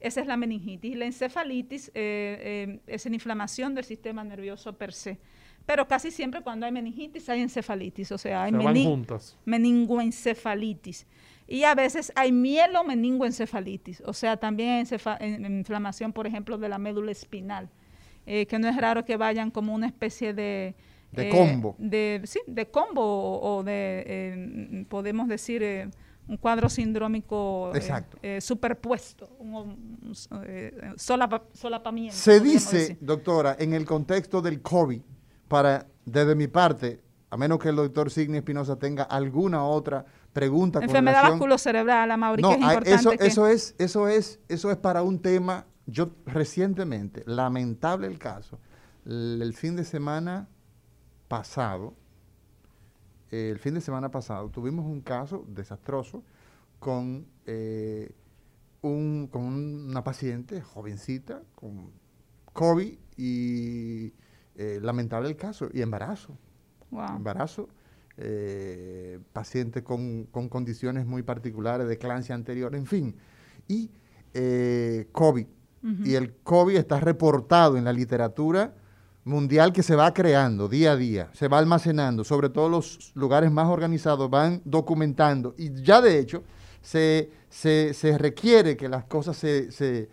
esa 0.00 0.20
es 0.20 0.26
la 0.26 0.36
meningitis. 0.36 0.96
La 0.96 1.06
encefalitis 1.06 1.88
eh, 1.88 1.92
eh, 1.94 2.80
es 2.86 3.06
una 3.06 3.16
inflamación 3.16 3.74
del 3.74 3.84
sistema 3.84 4.22
nervioso 4.24 4.72
per 4.74 4.92
se. 4.92 5.18
Pero 5.64 5.88
casi 5.88 6.10
siempre 6.10 6.42
cuando 6.42 6.66
hay 6.66 6.72
meningitis 6.72 7.28
hay 7.28 7.40
encefalitis, 7.42 8.12
o 8.12 8.18
sea, 8.18 8.44
hay 8.44 8.52
meningoencefalitis. 9.44 11.06
Y 11.48 11.64
a 11.64 11.74
veces 11.74 12.12
hay 12.14 12.30
mielomeningoencefalitis, 12.32 14.02
o 14.04 14.12
sea, 14.12 14.36
también 14.36 14.86
inflamación, 15.20 16.12
por 16.12 16.26
ejemplo, 16.26 16.58
de 16.58 16.68
la 16.68 16.78
médula 16.78 17.10
espinal, 17.12 17.68
eh, 18.26 18.46
que 18.46 18.58
no 18.58 18.68
es 18.68 18.76
raro 18.76 19.04
que 19.04 19.16
vayan 19.16 19.50
como 19.50 19.74
una 19.74 19.86
especie 19.86 20.34
de... 20.34 20.74
De 21.12 21.30
combo. 21.30 21.76
De, 21.78 22.20
sí, 22.24 22.40
de 22.46 22.66
combo 22.66 23.40
o, 23.40 23.62
de, 23.62 24.84
podemos 24.88 25.28
decir 25.28 25.62
un 26.28 26.36
cuadro 26.36 26.68
sindrómico 26.68 27.72
eh, 27.74 28.04
eh, 28.22 28.40
superpuesto, 28.40 29.28
un, 29.38 30.12
eh, 30.44 30.94
solapamiento. 30.96 32.16
Se 32.16 32.40
dice, 32.40 32.96
doctora, 33.00 33.56
en 33.58 33.74
el 33.74 33.84
contexto 33.84 34.42
del 34.42 34.60
COVID, 34.60 35.00
para 35.48 35.86
desde 36.04 36.34
mi 36.34 36.48
parte, 36.48 37.00
a 37.30 37.36
menos 37.36 37.58
que 37.58 37.68
el 37.68 37.76
doctor 37.76 38.10
Signi 38.10 38.38
Espinosa 38.38 38.76
tenga 38.76 39.04
alguna 39.04 39.64
otra 39.64 40.04
pregunta. 40.32 40.80
Enfermedad 40.82 41.30
vasculocerebral, 41.30 42.10
Amaury, 42.10 42.42
no, 42.42 42.48
que 42.50 42.54
es 42.54 42.60
importante. 42.60 42.94
Eso, 42.94 43.12
eso, 43.12 43.46
es, 43.46 43.74
eso, 43.78 44.08
es, 44.08 44.40
eso 44.48 44.70
es 44.70 44.76
para 44.76 45.02
un 45.02 45.20
tema, 45.20 45.66
yo 45.86 46.10
recientemente, 46.26 47.22
lamentable 47.26 48.08
el 48.08 48.18
caso, 48.18 48.58
el 49.04 49.54
fin 49.54 49.76
de 49.76 49.84
semana 49.84 50.48
pasado, 51.28 51.94
el 53.50 53.58
fin 53.58 53.74
de 53.74 53.80
semana 53.80 54.10
pasado 54.10 54.50
tuvimos 54.50 54.86
un 54.86 55.00
caso 55.00 55.44
desastroso 55.48 56.22
con, 56.78 57.26
eh, 57.46 58.10
un, 58.82 59.28
con 59.30 59.42
una 59.44 60.04
paciente 60.04 60.60
jovencita 60.60 61.42
con 61.54 61.90
COVID 62.52 62.98
y 63.16 64.12
eh, 64.54 64.80
lamentable 64.82 65.28
el 65.28 65.36
caso, 65.36 65.68
y 65.72 65.82
embarazo. 65.82 66.36
Embarazo, 66.92 67.68
eh, 68.16 69.18
paciente 69.32 69.82
con, 69.82 70.24
condiciones 70.24 71.04
muy 71.04 71.22
particulares 71.22 71.88
de 71.88 71.98
clancia 71.98 72.34
anterior, 72.34 72.74
en 72.74 72.86
fin. 72.86 73.16
Y 73.68 73.90
COVID. 75.12 75.46
Y 76.04 76.14
el 76.14 76.34
COVID 76.42 76.76
está 76.76 77.00
reportado 77.00 77.76
en 77.76 77.84
la 77.84 77.92
literatura 77.92 78.74
mundial 79.26 79.72
que 79.72 79.82
se 79.82 79.96
va 79.96 80.14
creando 80.14 80.68
día 80.68 80.92
a 80.92 80.96
día, 80.96 81.30
se 81.32 81.48
va 81.48 81.58
almacenando, 81.58 82.22
sobre 82.22 82.48
todo 82.48 82.68
los 82.68 83.10
lugares 83.14 83.50
más 83.50 83.66
organizados 83.66 84.30
van 84.30 84.62
documentando 84.64 85.52
y 85.58 85.82
ya 85.82 86.00
de 86.00 86.20
hecho 86.20 86.44
se, 86.80 87.28
requiere 88.18 88.76
que 88.76 88.88
las 88.88 89.04
cosas 89.04 89.36
se, 89.36 90.08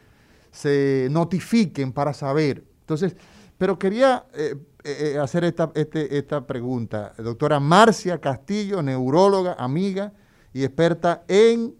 notifiquen 1.12 1.94
para 1.94 2.12
saber. 2.12 2.64
Entonces, 2.82 3.16
pero 3.56 3.78
quería 3.78 4.26
eh, 4.34 4.56
eh, 4.84 5.20
hacer 5.22 5.44
esta, 5.44 5.72
este, 5.76 6.18
esta 6.18 6.46
pregunta. 6.48 7.14
Doctora 7.16 7.60
Marcia 7.60 8.20
Castillo, 8.20 8.82
neuróloga, 8.82 9.54
amiga 9.60 10.12
y 10.54 10.64
experta 10.64 11.24
en 11.28 11.76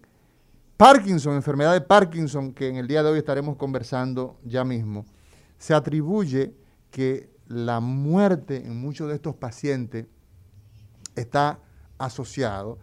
Parkinson, 0.76 1.34
enfermedad 1.34 1.72
de 1.72 1.80
Parkinson, 1.80 2.52
que 2.52 2.68
en 2.68 2.76
el 2.76 2.86
día 2.86 3.02
de 3.02 3.10
hoy 3.10 3.18
estaremos 3.18 3.56
conversando 3.56 4.38
ya 4.44 4.62
mismo. 4.64 5.04
Se 5.58 5.74
atribuye 5.74 6.54
que 6.94 7.28
la 7.48 7.80
muerte 7.80 8.58
en 8.64 8.80
muchos 8.80 9.08
de 9.08 9.16
estos 9.16 9.34
pacientes 9.34 10.06
está 11.16 11.58
asociado 11.98 12.78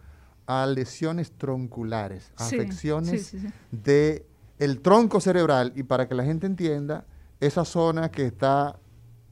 a 0.48 0.66
lesiones 0.66 1.32
tronculares, 1.32 2.34
a 2.36 2.46
afecciones 2.48 3.34
del 3.72 4.82
tronco 4.82 5.22
cerebral. 5.22 5.72
Y 5.78 5.84
para 5.84 6.10
que 6.10 6.16
la 6.16 6.26
gente 6.26 6.46
entienda, 6.46 7.06
esa 7.40 7.64
zona 7.64 8.12
que 8.12 8.26
está 8.26 8.78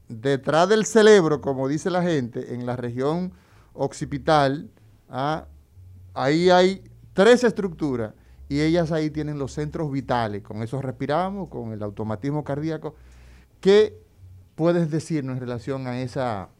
detrás 0.08 0.66
del 0.70 0.86
cerebro, 0.86 1.42
como 1.42 1.68
dice 1.68 1.90
la 1.90 2.02
gente, 2.02 2.54
en 2.54 2.64
la 2.64 2.76
región 2.76 3.34
occipital, 3.74 4.70
ah, 5.10 5.44
ahí 6.14 6.48
hay 6.48 6.82
tres 7.12 7.44
estructuras 7.44 8.14
y 8.48 8.62
ellas 8.62 8.92
ahí 8.92 9.10
tienen 9.10 9.38
los 9.38 9.52
centros 9.52 9.92
vitales, 9.92 10.42
con 10.42 10.62
eso 10.62 10.80
respiramos, 10.80 11.50
con 11.50 11.70
el 11.72 11.82
automatismo 11.82 12.44
cardíaco, 12.44 12.94
que 13.60 14.08
puedes 14.60 14.90
decirnos 14.90 15.36
en 15.36 15.40
relación 15.40 15.86
a 15.86 16.02
esa... 16.02 16.50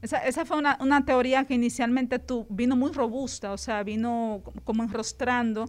Esa, 0.00 0.44
fue 0.44 0.58
una, 0.58 1.04
teoría 1.04 1.44
que 1.44 1.54
inicialmente 1.54 2.20
tu, 2.20 2.46
vino 2.48 2.76
muy 2.76 2.92
robusta, 2.92 3.50
o 3.50 3.58
sea, 3.58 3.82
vino 3.82 4.44
como 4.62 4.84
enrostrando 4.84 5.68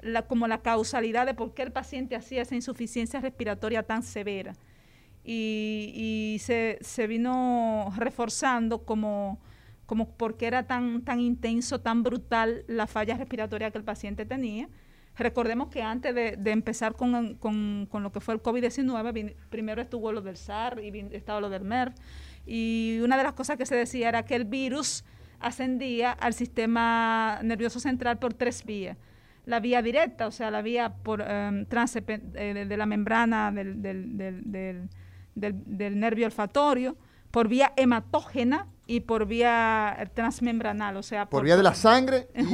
la, 0.00 0.22
como 0.22 0.48
la 0.48 0.62
causalidad 0.62 1.24
de 1.24 1.34
por 1.34 1.54
qué 1.54 1.62
el 1.62 1.70
paciente 1.70 2.16
hacía 2.16 2.42
esa 2.42 2.56
insuficiencia 2.56 3.20
respiratoria 3.20 3.84
tan 3.84 4.02
severa. 4.02 4.54
Y, 5.22 6.38
se, 6.40 7.06
vino 7.06 7.92
reforzando 7.96 8.84
como, 8.84 9.38
como 9.86 10.08
porque 10.16 10.48
era 10.48 10.66
tan, 10.66 11.04
tan 11.04 11.20
intenso, 11.20 11.80
tan 11.80 12.02
brutal 12.02 12.64
la 12.66 12.88
falla 12.88 13.16
respiratoria 13.16 13.70
que 13.70 13.78
el 13.78 13.84
paciente 13.84 14.26
tenía 14.26 14.68
Recordemos 15.18 15.68
que 15.68 15.82
antes 15.82 16.14
de, 16.14 16.38
empezar 16.50 16.94
con, 16.94 17.38
lo 17.90 18.12
que 18.12 18.20
fue 18.20 18.34
el 18.34 18.42
COVID-19, 18.42 19.34
primero 19.48 19.80
estuvo 19.80 20.12
lo 20.12 20.20
del 20.20 20.36
SAR 20.36 20.78
y 20.82 21.08
estaba 21.12 21.40
lo 21.40 21.48
del 21.48 21.64
MERV. 21.64 21.94
Y 22.44 22.98
una 23.02 23.16
de 23.16 23.22
las 23.22 23.32
cosas 23.32 23.56
que 23.56 23.64
se 23.64 23.74
decía 23.74 24.10
era 24.10 24.24
que 24.24 24.34
el 24.34 24.44
virus 24.44 25.04
ascendía 25.40 26.12
al 26.12 26.34
sistema 26.34 27.40
nervioso 27.42 27.80
central 27.80 28.18
por 28.18 28.34
tres 28.34 28.64
vías. 28.64 28.98
La 29.46 29.60
vía 29.60 29.80
directa, 29.80 30.26
o 30.26 30.30
sea, 30.30 30.50
la 30.50 30.60
vía 30.60 30.92
por 31.02 31.22
um, 31.22 31.64
de 31.64 32.76
la 32.76 32.86
membrana 32.86 33.50
del, 33.52 33.80
del, 35.34 36.00
nervio 36.00 36.26
olfatorio, 36.26 36.96
por 37.30 37.48
vía 37.48 37.72
hematógena 37.76 38.66
y 38.86 39.00
por 39.00 39.26
vía 39.26 40.10
transmembranal, 40.14 40.96
o 40.96 41.02
sea, 41.02 41.26
por, 41.26 41.42
vía 41.44 41.56
de 41.56 41.62
la 41.62 41.74
sangre 41.74 42.28
y 42.34 42.44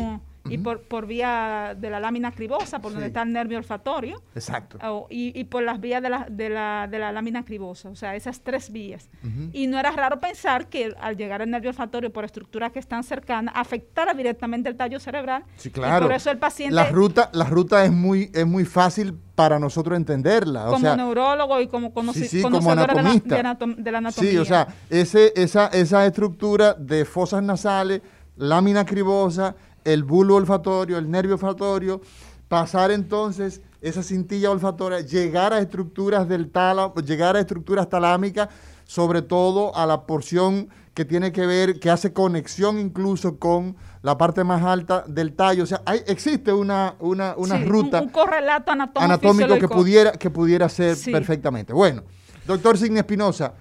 por, 0.62 0.82
por 0.82 1.06
vía 1.06 1.76
de 1.78 1.90
la 1.90 2.00
lámina 2.00 2.32
cribosa, 2.32 2.80
por 2.80 2.92
donde 2.92 3.06
está 3.08 3.22
el 3.22 3.32
nervio 3.32 3.58
olfatorio. 3.58 4.22
Exacto. 4.34 4.78
y, 5.10 5.38
y, 5.38 5.44
por 5.44 5.62
las 5.62 5.80
vías 5.80 6.02
de 6.02 6.10
la, 6.10 6.26
de, 6.28 6.48
la, 6.48 6.88
de 6.90 6.98
la 6.98 7.12
lámina 7.12 7.44
cribosa, 7.44 7.90
o 7.90 7.96
sea, 7.96 8.16
esas 8.16 8.40
tres 8.40 8.70
vías. 8.70 9.08
Y 9.52 9.66
no 9.66 9.78
era 9.78 9.90
raro 9.92 10.20
pensar 10.20 10.68
que 10.68 10.94
al 11.00 11.16
llegar 11.16 11.42
al 11.42 11.50
nervio 11.50 11.70
olfatorio 11.70 12.12
por 12.12 12.24
estructuras 12.24 12.72
que 12.72 12.78
están 12.78 13.04
cercanas, 13.04 13.54
afectara 13.56 14.14
directamente 14.14 14.68
el 14.68 14.76
tallo 14.76 14.98
cerebral. 14.98 15.44
Sí, 15.56 15.70
claro. 15.70 16.06
Y 16.06 16.08
por 16.08 16.16
eso 16.16 16.30
el 16.30 16.38
paciente... 16.38 16.74
La 16.74 16.86
ruta, 16.86 17.30
la 17.32 17.44
ruta 17.44 17.84
es, 17.84 17.92
muy, 17.92 18.30
es 18.34 18.46
muy 18.46 18.64
fácil 18.64 19.16
para 19.34 19.58
nosotros 19.58 19.96
entenderla. 19.96 20.66
como 20.66 20.94
neurólogo 20.94 21.60
y 21.60 21.68
como, 21.68 21.92
conocedor 21.92 22.52
De, 22.52 23.92
la, 23.92 23.98
anatomía. 23.98 24.30
Sí, 24.30 24.36
o 24.36 24.44
sea, 24.44 24.68
ese, 24.90 25.32
esa, 25.36 25.68
esa 25.68 26.06
estructura 26.06 26.74
de 26.74 27.04
fosas 27.04 27.42
nasales, 27.42 28.02
lámina 28.36 28.84
cribosa, 28.84 29.54
el 29.84 30.04
bulbo 30.04 30.36
olfatorio, 30.36 30.98
el 30.98 31.10
nervio 31.10 31.34
olfatorio, 31.34 32.00
pasar 32.48 32.90
entonces 32.90 33.62
esa 33.80 34.02
cintilla 34.02 34.50
olfatoria, 34.50 35.00
llegar 35.00 35.52
a 35.52 35.58
estructuras 35.58 36.28
del 36.28 36.50
tálamo, 36.50 36.94
llegar 36.96 37.36
a 37.36 37.40
estructuras 37.40 37.88
talámicas, 37.88 38.48
sobre 38.84 39.22
todo 39.22 39.74
a 39.76 39.86
la 39.86 40.06
porción 40.06 40.68
que 40.94 41.04
tiene 41.04 41.32
que 41.32 41.46
ver, 41.46 41.80
que 41.80 41.90
hace 41.90 42.12
conexión 42.12 42.78
incluso 42.78 43.38
con 43.38 43.76
la 44.02 44.18
parte 44.18 44.44
más 44.44 44.62
alta 44.62 45.04
del 45.06 45.34
tallo. 45.34 45.64
O 45.64 45.66
sea, 45.66 45.80
hay, 45.86 46.02
existe 46.06 46.52
una, 46.52 46.94
una, 47.00 47.34
ruta. 47.64 48.02
Un, 48.02 48.10
correlato 48.10 48.70
anatómico, 48.70 49.58
que 49.58 49.68
pudiera, 49.68 50.12
que 50.12 50.30
pudiera 50.30 50.68
ser 50.68 50.96
perfectamente. 51.10 51.72
Bueno, 51.72 52.02
doctor 52.46 52.76
Signe 52.76 53.00
Espinosa. 53.00 53.54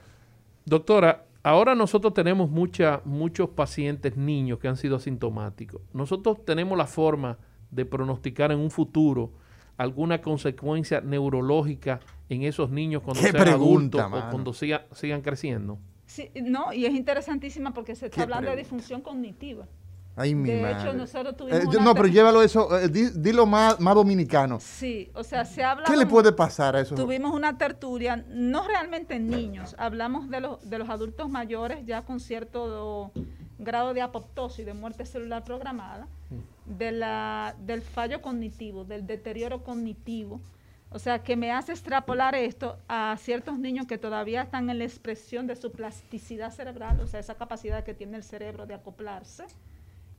Doctora, 0.65 1.25
ahora 1.43 1.75
nosotros 1.75 2.13
tenemos 2.13 2.49
mucha, 2.49 3.01
muchos 3.05 3.49
pacientes 3.49 4.17
niños 4.17 4.59
que 4.59 4.67
han 4.67 4.77
sido 4.77 4.95
asintomáticos. 4.95 5.81
Nosotros 5.93 6.43
tenemos 6.45 6.77
la 6.77 6.87
forma 6.87 7.37
de 7.69 7.85
pronosticar 7.85 8.51
en 8.51 8.59
un 8.59 8.71
futuro 8.71 9.31
alguna 9.77 10.21
consecuencia 10.21 11.01
neurológica 11.01 11.99
en 12.29 12.43
esos 12.43 12.69
niños 12.69 13.01
cuando 13.01 13.21
sean 13.21 13.47
adultos 13.47 14.01
o 14.01 14.29
cuando 14.29 14.53
sigan 14.53 15.21
creciendo? 15.21 15.79
Sí, 16.05 16.29
no, 16.43 16.73
y 16.73 16.85
es 16.85 16.93
interesantísima 16.93 17.73
porque 17.73 17.95
se 17.95 18.07
está 18.07 18.23
hablando 18.23 18.51
de 18.51 18.57
disfunción 18.57 19.01
cognitiva. 19.01 19.67
Ay, 20.15 20.35
mi 20.35 20.49
de 20.49 20.71
hecho, 20.71 20.93
nosotros 20.93 21.37
tuvimos. 21.37 21.63
Eh, 21.63 21.79
no, 21.81 21.93
pero 21.95 22.07
llévalo 22.07 22.41
eso, 22.41 22.77
eh, 22.77 22.89
dilo 22.89 23.45
más, 23.45 23.79
más 23.79 23.95
dominicano. 23.95 24.59
Sí, 24.59 25.09
o 25.13 25.23
sea, 25.23 25.45
se 25.45 25.63
habla. 25.63 25.85
¿Qué 25.85 25.95
le 25.95 26.05
puede 26.05 26.33
pasar 26.33 26.75
a 26.75 26.81
eso? 26.81 26.95
Tuvimos 26.95 27.33
una 27.33 27.57
tertulia, 27.57 28.23
no 28.27 28.67
realmente 28.67 29.15
en 29.15 29.29
niños, 29.29 29.75
hablamos 29.77 30.29
de 30.29 30.41
los, 30.41 30.69
de 30.69 30.77
los 30.79 30.89
adultos 30.89 31.29
mayores 31.29 31.85
ya 31.85 32.03
con 32.03 32.19
cierto 32.19 33.11
grado 33.57 33.93
de 33.93 34.01
apoptosis, 34.01 34.65
de 34.65 34.73
muerte 34.73 35.05
celular 35.05 35.43
programada, 35.43 36.07
de 36.65 36.91
la, 36.91 37.55
del 37.59 37.81
fallo 37.81 38.21
cognitivo, 38.21 38.83
del 38.83 39.07
deterioro 39.07 39.63
cognitivo. 39.63 40.41
O 40.93 40.99
sea, 40.99 41.23
que 41.23 41.37
me 41.37 41.53
hace 41.53 41.71
extrapolar 41.71 42.35
esto 42.35 42.77
a 42.89 43.15
ciertos 43.17 43.57
niños 43.57 43.87
que 43.87 43.97
todavía 43.97 44.41
están 44.41 44.69
en 44.69 44.77
la 44.77 44.83
expresión 44.83 45.47
de 45.47 45.55
su 45.55 45.71
plasticidad 45.71 46.51
cerebral, 46.51 46.99
o 46.99 47.07
sea, 47.07 47.21
esa 47.21 47.35
capacidad 47.35 47.85
que 47.85 47.93
tiene 47.93 48.17
el 48.17 48.23
cerebro 48.23 48.65
de 48.65 48.73
acoplarse, 48.73 49.45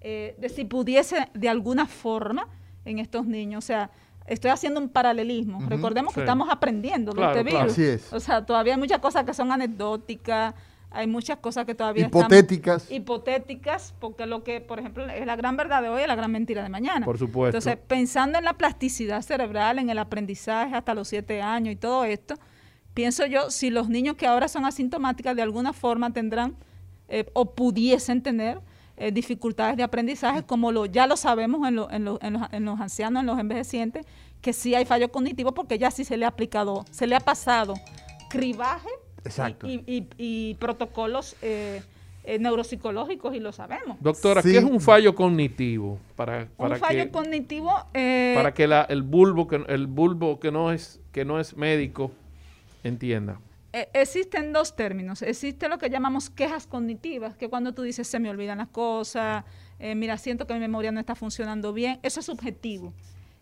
eh, 0.04 0.34
de 0.38 0.48
si 0.48 0.64
pudiese 0.64 1.28
de 1.32 1.48
alguna 1.48 1.86
forma 1.86 2.48
en 2.84 2.98
estos 2.98 3.24
niños, 3.26 3.64
o 3.64 3.66
sea, 3.66 3.90
estoy 4.26 4.50
haciendo 4.50 4.80
un 4.80 4.88
paralelismo. 4.88 5.60
Recordemos 5.68 6.12
que 6.12 6.20
estamos 6.20 6.48
aprendiendo 6.50 7.12
de 7.12 7.24
este 7.24 7.42
virus. 7.44 8.12
O 8.12 8.20
sea, 8.20 8.44
todavía 8.44 8.74
hay 8.74 8.80
muchas 8.80 8.98
cosas 8.98 9.24
que 9.24 9.32
son 9.32 9.52
anecdóticas, 9.52 10.54
hay 10.90 11.06
muchas 11.06 11.38
cosas 11.38 11.64
que 11.64 11.74
todavía 11.74 12.06
hipotéticas. 12.06 12.90
hipotéticas, 12.90 13.94
porque 13.98 14.26
lo 14.26 14.44
que, 14.44 14.60
por 14.60 14.78
ejemplo, 14.78 15.06
es 15.08 15.24
la 15.24 15.36
gran 15.36 15.56
verdad 15.56 15.82
de 15.82 15.88
hoy 15.88 16.02
es 16.02 16.08
la 16.08 16.16
gran 16.16 16.30
mentira 16.30 16.62
de 16.62 16.68
mañana. 16.68 17.06
Por 17.06 17.18
supuesto. 17.18 17.56
Entonces, 17.56 17.78
pensando 17.86 18.38
en 18.38 18.44
la 18.44 18.54
plasticidad 18.54 19.22
cerebral, 19.22 19.78
en 19.78 19.88
el 19.88 19.98
aprendizaje 19.98 20.74
hasta 20.74 20.94
los 20.94 21.08
siete 21.08 21.40
años 21.40 21.72
y 21.72 21.76
todo 21.76 22.04
esto, 22.04 22.34
pienso 22.92 23.24
yo, 23.26 23.50
si 23.50 23.70
los 23.70 23.88
niños 23.88 24.16
que 24.16 24.26
ahora 24.26 24.48
son 24.48 24.64
asintomáticas 24.66 25.34
de 25.34 25.42
alguna 25.42 25.72
forma 25.72 26.12
tendrán 26.12 26.56
eh, 27.08 27.30
o 27.32 27.54
pudiesen 27.54 28.22
tener 28.22 28.60
eh, 28.96 29.12
dificultades 29.12 29.76
de 29.76 29.82
aprendizaje, 29.82 30.42
como 30.42 30.72
lo, 30.72 30.86
ya 30.86 31.06
lo 31.06 31.16
sabemos 31.16 31.66
en, 31.68 31.78
en, 31.90 32.04
los, 32.04 32.18
en 32.22 32.64
los 32.64 32.80
ancianos, 32.80 33.20
en 33.20 33.26
los 33.26 33.38
envejecientes, 33.38 34.06
que 34.40 34.52
sí 34.52 34.74
hay 34.74 34.84
fallo 34.84 35.10
cognitivo 35.10 35.52
porque 35.52 35.78
ya 35.78 35.90
sí 35.90 36.04
se 36.04 36.16
le 36.16 36.24
ha 36.24 36.28
aplicado, 36.28 36.84
se 36.90 37.06
le 37.06 37.14
ha 37.14 37.20
pasado 37.20 37.74
cribaje 38.28 38.88
y, 40.18 40.54
protocolos 40.54 41.36
eh, 41.42 41.82
eh, 42.24 42.38
neuropsicológicos 42.38 43.34
y 43.34 43.40
lo 43.40 43.52
sabemos. 43.52 43.96
Doctora, 44.00 44.42
¿qué 44.42 44.58
es 44.58 44.64
un 44.64 44.80
fallo 44.80 45.14
cognitivo? 45.14 45.98
Para, 46.16 46.48
para 46.56 46.74
un 46.74 46.80
fallo 46.80 47.10
cognitivo... 47.10 47.72
Eh, 47.94 48.32
para 48.34 48.52
que 48.52 48.64
el 48.64 49.02
bulbo 49.02 49.46
que 49.46 49.64
el 49.68 49.86
bulbo 49.86 50.40
que 50.40 50.50
no 50.50 50.72
es 50.72 51.00
que 51.12 51.24
no 51.24 51.38
es 51.38 51.56
médico 51.56 52.10
entienda. 52.82 53.38
Existen 53.72 54.52
dos 54.52 54.76
términos. 54.76 55.22
Existe 55.22 55.68
lo 55.68 55.78
que 55.78 55.88
llamamos 55.88 56.30
quejas 56.30 56.66
cognitivas, 56.66 57.36
que 57.36 57.48
cuando 57.48 57.72
tú 57.72 57.82
dices 57.82 58.06
se 58.06 58.18
me 58.18 58.28
olvidan 58.30 58.58
las 58.58 58.68
cosas, 58.68 59.44
mira, 59.78 60.18
siento 60.18 60.46
que 60.46 60.54
mi 60.54 60.60
memoria 60.60 60.92
no 60.92 61.00
está 61.00 61.14
funcionando 61.14 61.72
bien, 61.72 61.98
eso 62.02 62.20
es 62.20 62.26
subjetivo. 62.26 62.92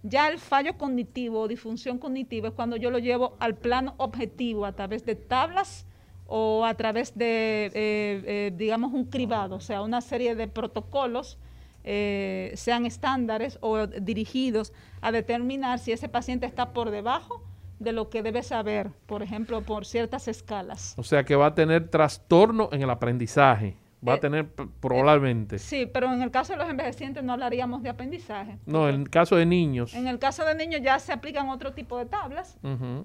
Ya 0.03 0.29
el 0.29 0.39
fallo 0.39 0.79
cognitivo 0.79 1.41
o 1.41 1.49
disfunción 1.49 1.99
cognitiva 1.99 2.49
es 2.49 2.55
cuando 2.55 2.77
yo 2.77 2.91
lo 2.91 2.99
llevo 2.99 3.37
al 3.39 3.55
plano 3.55 3.95
objetivo 3.99 4.65
a 4.65 4.73
través 4.73 5.05
de 5.05 5.15
tablas 5.15 5.85
o 6.27 6.65
a 6.65 6.75
través 6.75 7.19
de, 7.19 7.67
eh, 7.67 7.73
eh, 7.75 8.53
digamos, 8.57 8.95
un 8.95 9.05
cribado, 9.05 9.57
o 9.57 9.61
sea, 9.61 9.83
una 9.83 10.01
serie 10.01 10.35
de 10.37 10.49
protocolos, 10.49 11.39
eh, 11.83 12.53
sean 12.57 12.87
estándares 12.87 13.59
o 13.61 13.87
dirigidos 13.87 14.73
a 15.01 15.13
determinar 15.13 15.79
si 15.79 15.93
ese 15.93 16.09
paciente 16.09 16.47
está 16.47 16.73
por 16.73 16.91
debajo 16.91 17.43
de 17.81 17.93
lo 17.93 18.09
que 18.11 18.23
debe 18.23 18.45
saber, 18.45 18.93
por 19.07 19.25
ejemplo, 19.25 19.63
por 19.63 19.85
ciertas 19.85 20.29
escalas. 20.29 20.95
O 20.97 21.03
sea, 21.03 21.25
que 21.25 21.35
va 21.35 21.47
a 21.47 21.55
tener 21.55 21.89
trastorno 21.89 22.69
en 22.71 22.83
el 22.83 22.91
aprendizaje 22.91 23.77
va 24.07 24.15
a 24.15 24.17
eh, 24.17 24.21
tener 24.21 24.49
probablemente. 24.81 25.59
sí, 25.59 25.87
pero 25.87 26.13
en 26.13 26.23
el 26.23 26.31
caso 26.31 26.53
de 26.55 26.59
los 26.59 26.71
envejecientes 26.71 27.23
no 27.23 27.33
hablaríamos 27.35 27.83
de 27.83 27.91
aprendizaje. 27.91 28.59
No, 28.67 28.89
en 28.89 29.03
el 29.03 29.11
caso 29.11 29.37
de 29.37 29.47
niños. 29.47 29.95
En 29.95 30.07
el 30.07 30.19
caso 30.19 30.45
de 30.45 30.55
niños 30.55 30.81
ya 30.83 30.99
se 30.99 31.13
aplican 31.13 31.49
otro 31.49 31.73
tipo 31.73 31.99
de 31.99 32.07
tablas, 32.07 32.57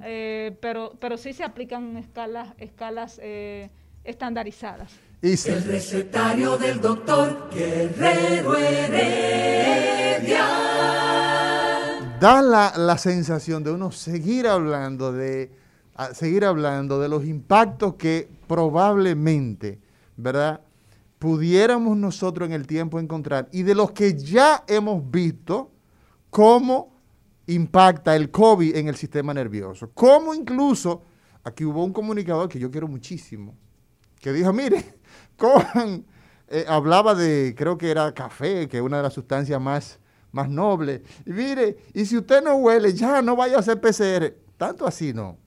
eh, 0.03 0.57
pero, 0.61 0.93
pero 0.99 1.17
sí 1.17 1.33
se 1.33 1.43
aplican 1.43 1.97
escalas, 1.97 2.53
escalas 2.57 3.19
eh, 3.21 3.69
estandarizadas. 4.03 4.97
El 5.21 5.63
recetario 5.63 6.57
del 6.57 6.79
doctor 6.79 7.49
Guerrero 7.51 8.55
Heredia. 8.55 10.45
Da 12.25 12.41
la, 12.41 12.97
sensación 12.97 13.63
de 13.63 13.69
uno 13.69 13.91
seguir 13.91 14.47
hablando 14.47 15.13
de 15.13 15.51
seguir 16.11 16.43
hablando 16.43 16.99
de 16.99 17.07
los 17.07 17.23
impactos 17.23 17.97
que 17.97 18.27
probablemente, 18.47 19.79
¿verdad? 20.17 20.59
pudiéramos 21.19 21.95
nosotros 21.95 22.49
en 22.49 22.53
el 22.53 22.65
tiempo 22.65 22.99
encontrar 22.99 23.47
y 23.51 23.61
de 23.61 23.75
los 23.75 23.91
que 23.91 24.15
ya 24.15 24.63
hemos 24.67 25.07
visto 25.11 25.69
cómo 26.31 26.95
impacta 27.45 28.15
el 28.15 28.31
COVID 28.31 28.75
en 28.75 28.87
el 28.87 28.95
sistema 28.95 29.31
nervioso. 29.31 29.91
Cómo 29.93 30.33
incluso, 30.33 31.03
aquí 31.43 31.63
hubo 31.63 31.83
un 31.83 31.93
comunicador 31.93 32.49
que 32.49 32.57
yo 32.57 32.71
quiero 32.71 32.87
muchísimo, 32.87 33.55
que 34.19 34.33
dijo, 34.33 34.51
mire, 34.51 34.95
cojan, 35.37 36.03
eh, 36.47 36.65
hablaba 36.67 37.13
de, 37.13 37.53
creo 37.55 37.77
que 37.77 37.91
era 37.91 38.11
café, 38.15 38.67
que 38.67 38.77
es 38.77 38.83
una 38.83 38.97
de 38.97 39.03
las 39.03 39.13
sustancias 39.13 39.61
más, 39.61 39.99
más 40.35 40.49
nobles. 40.49 41.01
Y 41.25 41.31
mire, 41.31 41.77
y 41.93 42.05
si 42.05 42.17
usted 42.17 42.43
no 42.43 42.55
huele, 42.57 42.93
ya 42.93 43.21
no 43.21 43.37
vaya 43.37 43.55
a 43.55 43.59
hacer 43.61 43.79
PCR. 43.79 44.35
Tanto 44.57 44.85
así 44.85 45.13
no. 45.13 45.37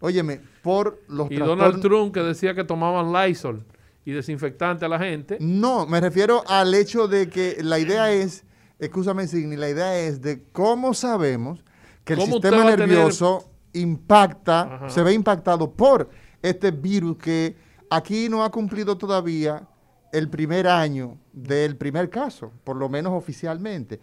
Óyeme, 0.00 0.40
por 0.62 1.02
los 1.08 1.30
Y 1.30 1.36
Donald 1.36 1.80
Trump 1.82 2.14
que 2.14 2.20
decía 2.20 2.54
que 2.54 2.64
tomaban 2.64 3.12
Lysol 3.12 3.64
y 4.04 4.12
desinfectante 4.12 4.86
a 4.86 4.88
la 4.88 4.98
gente. 4.98 5.36
No, 5.40 5.86
me 5.86 6.00
refiero 6.00 6.42
al 6.46 6.74
hecho 6.74 7.06
de 7.06 7.28
que 7.28 7.58
la 7.62 7.78
idea 7.78 8.10
es, 8.12 8.44
escúchame 8.78 9.26
Signi, 9.28 9.56
la 9.56 9.68
idea 9.68 9.98
es 9.98 10.22
de 10.22 10.42
cómo 10.52 10.94
sabemos 10.94 11.62
que 12.02 12.14
el 12.14 12.22
sistema 12.22 12.64
nervioso 12.64 13.50
impacta, 13.74 14.88
se 14.88 15.02
ve 15.02 15.12
impactado 15.12 15.70
por 15.70 16.08
este 16.40 16.70
virus 16.70 17.18
que 17.18 17.56
aquí 17.90 18.28
no 18.30 18.42
ha 18.42 18.50
cumplido 18.50 18.96
todavía 18.96 19.68
el 20.14 20.28
primer 20.28 20.66
año 20.66 21.18
del 21.32 21.76
primer 21.76 22.08
caso, 22.08 22.52
por 22.64 22.76
lo 22.76 22.88
menos 22.88 23.12
oficialmente. 23.12 24.00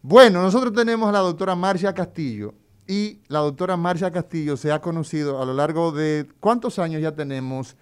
Bueno, 0.00 0.42
nosotros 0.42 0.72
tenemos 0.72 1.08
a 1.08 1.12
la 1.12 1.18
doctora 1.18 1.54
Marcia 1.54 1.92
Castillo 1.92 2.54
y 2.86 3.20
la 3.28 3.40
doctora 3.40 3.76
Marcia 3.76 4.10
Castillo 4.10 4.56
se 4.56 4.72
ha 4.72 4.80
conocido 4.80 5.42
a 5.42 5.44
lo 5.44 5.52
largo 5.52 5.92
de, 5.92 6.26
¿cuántos 6.40 6.78
años 6.78 7.02
ya 7.02 7.12
tenemos? 7.14 7.76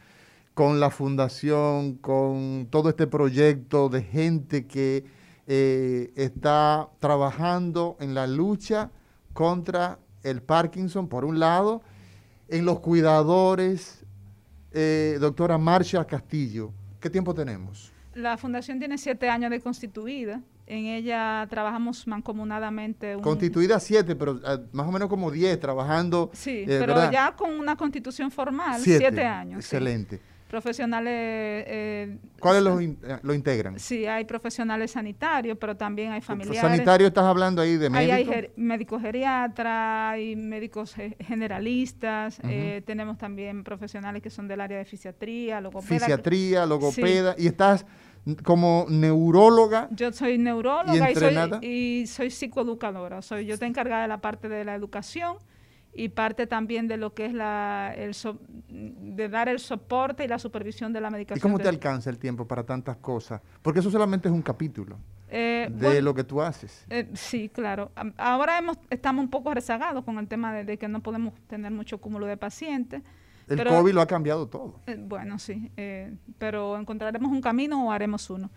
con 0.56 0.80
la 0.80 0.88
fundación, 0.88 1.96
con 1.96 2.68
todo 2.70 2.88
este 2.88 3.06
proyecto 3.06 3.90
de 3.90 4.02
gente 4.02 4.66
que 4.66 5.04
eh, 5.46 6.14
está 6.16 6.88
trabajando 6.98 7.98
en 8.00 8.14
la 8.14 8.26
lucha 8.26 8.90
contra 9.34 9.98
el 10.22 10.40
Parkinson, 10.40 11.08
por 11.08 11.26
un 11.26 11.40
lado, 11.40 11.82
en 12.48 12.64
los 12.64 12.80
cuidadores, 12.80 14.06
eh, 14.72 15.18
doctora 15.20 15.58
Marcia 15.58 16.02
Castillo. 16.06 16.72
¿Qué 17.06 17.10
tiempo 17.10 17.32
tenemos? 17.32 17.92
La 18.16 18.36
fundación 18.36 18.80
tiene 18.80 18.98
siete 18.98 19.28
años 19.28 19.48
de 19.52 19.60
constituida. 19.60 20.42
En 20.66 20.86
ella 20.86 21.46
trabajamos 21.48 22.04
mancomunadamente. 22.08 23.16
Constituida 23.22 23.78
siete, 23.78 24.16
pero 24.16 24.40
eh, 24.44 24.58
más 24.72 24.88
o 24.88 24.90
menos 24.90 25.08
como 25.08 25.30
diez, 25.30 25.60
trabajando. 25.60 26.30
Sí, 26.32 26.64
pero 26.66 27.08
ya 27.12 27.36
con 27.36 27.52
una 27.52 27.76
constitución 27.76 28.32
formal, 28.32 28.80
siete, 28.80 29.24
años. 29.24 29.60
Excelente. 29.60 30.20
Profesionales... 30.48 31.12
Eh, 31.66 32.18
¿Cuáles 32.40 32.62
lo, 32.62 32.80
eh, 32.80 32.96
lo, 33.22 33.34
integran? 33.34 33.78
Sí, 33.78 34.06
hay 34.06 34.24
profesionales 34.24 34.92
sanitarios, 34.92 35.58
pero 35.58 35.76
también 35.76 36.12
hay 36.12 36.20
familiares. 36.20 36.60
¿Sanitario 36.60 37.06
estás 37.08 37.24
hablando 37.24 37.62
ahí 37.62 37.76
de 37.76 37.90
médicos? 37.90 38.36
Hay, 38.36 38.50
médicos 38.56 39.02
geriatras, 39.02 40.12
hay 40.12 40.36
médicos 40.36 40.94
generalistas, 41.20 42.38
eh, 42.44 42.82
tenemos 42.86 43.18
también 43.18 43.64
profesionales 43.64 44.22
que 44.22 44.30
son 44.30 44.46
del 44.46 44.60
área 44.60 44.78
de 44.78 44.84
fisiatría, 44.84 45.60
logopeda. 45.60 45.98
Fisiatría, 45.98 46.66
logopeda, 46.66 47.34
y 47.36 47.46
estás 47.46 47.84
como 48.42 48.86
neuróloga. 48.88 49.88
Yo 49.90 50.12
soy 50.12 50.38
neuróloga 50.38 51.10
y, 51.10 51.14
soy, 51.14 51.36
y 51.62 52.06
soy 52.06 52.30
psicoeducadora, 52.30 53.22
soy, 53.22 53.46
yo 53.46 53.54
estoy 53.54 53.68
encargada 53.68 54.02
de 54.02 54.08
la 54.08 54.20
parte 54.20 54.48
de 54.48 54.64
la 54.64 54.74
educación 54.74 55.36
y 55.96 56.10
parte 56.10 56.46
también 56.46 56.86
de 56.88 56.98
lo 56.98 57.14
que 57.14 57.26
es 57.26 57.32
la, 57.32 57.92
el 57.96 58.14
de 58.68 59.28
dar 59.28 59.48
el 59.48 59.58
soporte 59.58 60.24
y 60.24 60.28
la 60.28 60.38
supervisión 60.38 60.92
de 60.92 61.00
la 61.00 61.10
medicación. 61.10 61.38
¿Y 61.38 61.40
cómo 61.40 61.58
te 61.58 61.68
alcanza 61.68 62.10
el 62.10 62.18
tiempo 62.18 62.46
para 62.46 62.64
tantas 62.64 62.98
cosas? 62.98 63.40
Porque 63.62 63.80
eso 63.80 63.90
solamente 63.90 64.28
es 64.28 64.34
un 64.34 64.42
capítulo 64.42 64.98
eh, 65.30 65.68
de 65.70 66.02
lo 66.02 66.14
que 66.14 66.22
tú 66.22 66.42
haces. 66.42 66.84
Eh, 66.90 67.08
sí, 67.14 67.48
claro. 67.48 67.90
Ahora 68.18 68.58
hemos, 68.58 68.76
estamos 68.90 69.24
un 69.24 69.30
poco 69.30 69.54
rezagados 69.54 70.04
con 70.04 70.18
el 70.18 70.28
tema 70.28 70.52
de, 70.52 70.76
que 70.76 70.86
no 70.86 71.00
podemos 71.00 71.32
tener 71.46 71.72
mucho 71.72 71.98
cúmulo 71.98 72.26
de 72.26 72.36
pacientes. 72.36 73.02
El 73.48 73.64
COVID 73.64 73.94
lo 73.94 74.02
ha 74.02 74.06
cambiado 74.06 74.48
todo. 74.48 74.80
Eh, 74.86 74.96
bueno, 74.98 75.38
sí, 75.38 75.70
pero 76.36 76.76
encontraremos 76.76 77.32
un 77.32 77.40
camino 77.40 77.86
o 77.86 77.92
haremos 77.92 78.28
uno. 78.28 78.50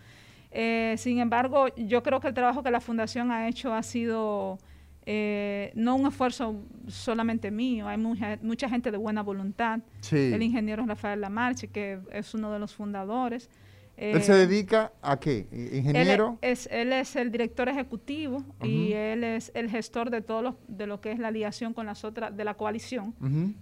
sin 0.96 1.20
embargo, 1.20 1.68
yo 1.76 2.02
creo 2.02 2.20
que 2.20 2.28
el 2.28 2.34
trabajo 2.34 2.62
que 2.62 2.70
la 2.70 2.80
Fundación 2.80 3.30
ha 3.30 3.48
hecho 3.48 3.72
ha 3.72 3.82
sido 3.82 4.58
eh, 5.06 5.72
no 5.74 5.96
un 5.96 6.06
esfuerzo 6.06 6.62
solamente 6.86 7.50
mío, 7.50 7.88
hay 7.88 7.98
mucha, 7.98 8.38
mucha 8.42 8.68
gente 8.68 8.90
de 8.90 8.98
buena 8.98 9.22
voluntad. 9.22 9.80
El 10.10 10.42
ingeniero 10.42 10.84
Rafael 10.86 11.20
Lamarche, 11.20 11.68
que 11.68 11.98
es 12.12 12.34
uno 12.34 12.52
de 12.52 12.58
los 12.58 12.74
fundadores. 12.74 13.48
¿Él 13.96 14.22
se 14.22 14.32
eh, 14.32 14.46
dedica 14.46 14.92
a 15.02 15.20
qué? 15.20 15.46
¿Ingeniero? 15.52 16.38
Él 16.40 16.50
es, 16.52 16.68
él 16.72 16.92
es 16.92 17.16
el 17.16 17.30
director 17.30 17.68
ejecutivo 17.68 18.44
y 18.62 18.92
él 18.92 19.24
es 19.24 19.52
el 19.54 19.68
gestor 19.68 20.10
de 20.10 20.22
todo 20.22 20.42
lo, 20.42 20.58
de 20.68 20.86
lo 20.86 21.00
que 21.00 21.12
es 21.12 21.18
la 21.18 21.28
aliación 21.28 21.74
con 21.74 21.86
las 21.86 22.04
otras, 22.04 22.34
de 22.34 22.44
la 22.44 22.54
coalición. 22.54 23.14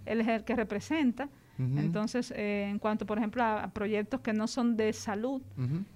Él 0.05 0.21
es 0.21 0.27
el 0.27 0.43
que 0.43 0.55
representa. 0.55 1.29
Entonces, 1.57 2.31
eh, 2.37 2.67
en 2.69 2.79
cuanto, 2.79 3.05
por 3.05 3.17
ejemplo, 3.17 3.43
a, 3.43 3.69
proyectos 3.73 4.21
que 4.21 4.31
no 4.31 4.47
son 4.47 4.77
de 4.77 4.93
salud, 4.93 5.41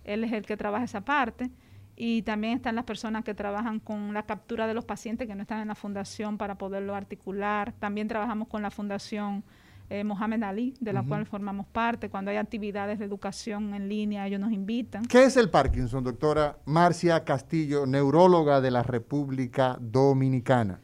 él 0.04 0.24
es 0.26 0.34
el 0.34 0.46
que 0.46 0.58
trabaja 0.58 0.84
esa 0.84 1.02
parte. 1.02 1.50
Y 1.96 2.24
también 2.24 2.54
están 2.54 2.76
las 2.76 2.86
personas 2.86 3.24
que 3.24 3.34
trabajan 3.34 3.80
con 3.80 4.14
la 4.14 4.24
captura 4.24 4.68
de 4.68 4.74
los 4.74 4.86
pacientes 4.86 5.28
que 5.28 5.36
no 5.36 5.42
están 5.44 5.62
en 5.62 5.68
la 5.68 5.76
fundación 5.76 6.38
para 6.38 6.56
poderlo 6.56 6.96
articular. 6.96 7.74
También 7.80 8.08
trabajamos 8.08 8.48
con 8.48 8.62
la 8.62 8.72
fundación 8.72 9.44
eh, 9.90 10.04
Mohamed 10.04 10.42
Ali, 10.42 10.74
de 10.80 10.92
la 10.92 11.04
cual 11.04 11.26
formamos 11.26 11.68
parte. 11.68 12.10
Cuando 12.10 12.32
hay 12.32 12.38
actividades 12.38 12.98
de 12.98 13.06
educación 13.06 13.76
en 13.76 13.90
línea, 13.90 14.26
ellos 14.26 14.40
nos 14.40 14.52
invitan. 14.52 15.06
¿Qué 15.06 15.26
es 15.26 15.38
el 15.38 15.50
Parkinson, 15.52 16.04
doctora 16.04 16.58
Marcia 16.66 17.24
Castillo, 17.24 17.86
neuróloga 17.86 18.60
de 18.60 18.72
la 18.72 18.82
República 18.82 19.78
Dominicana? 19.80 20.80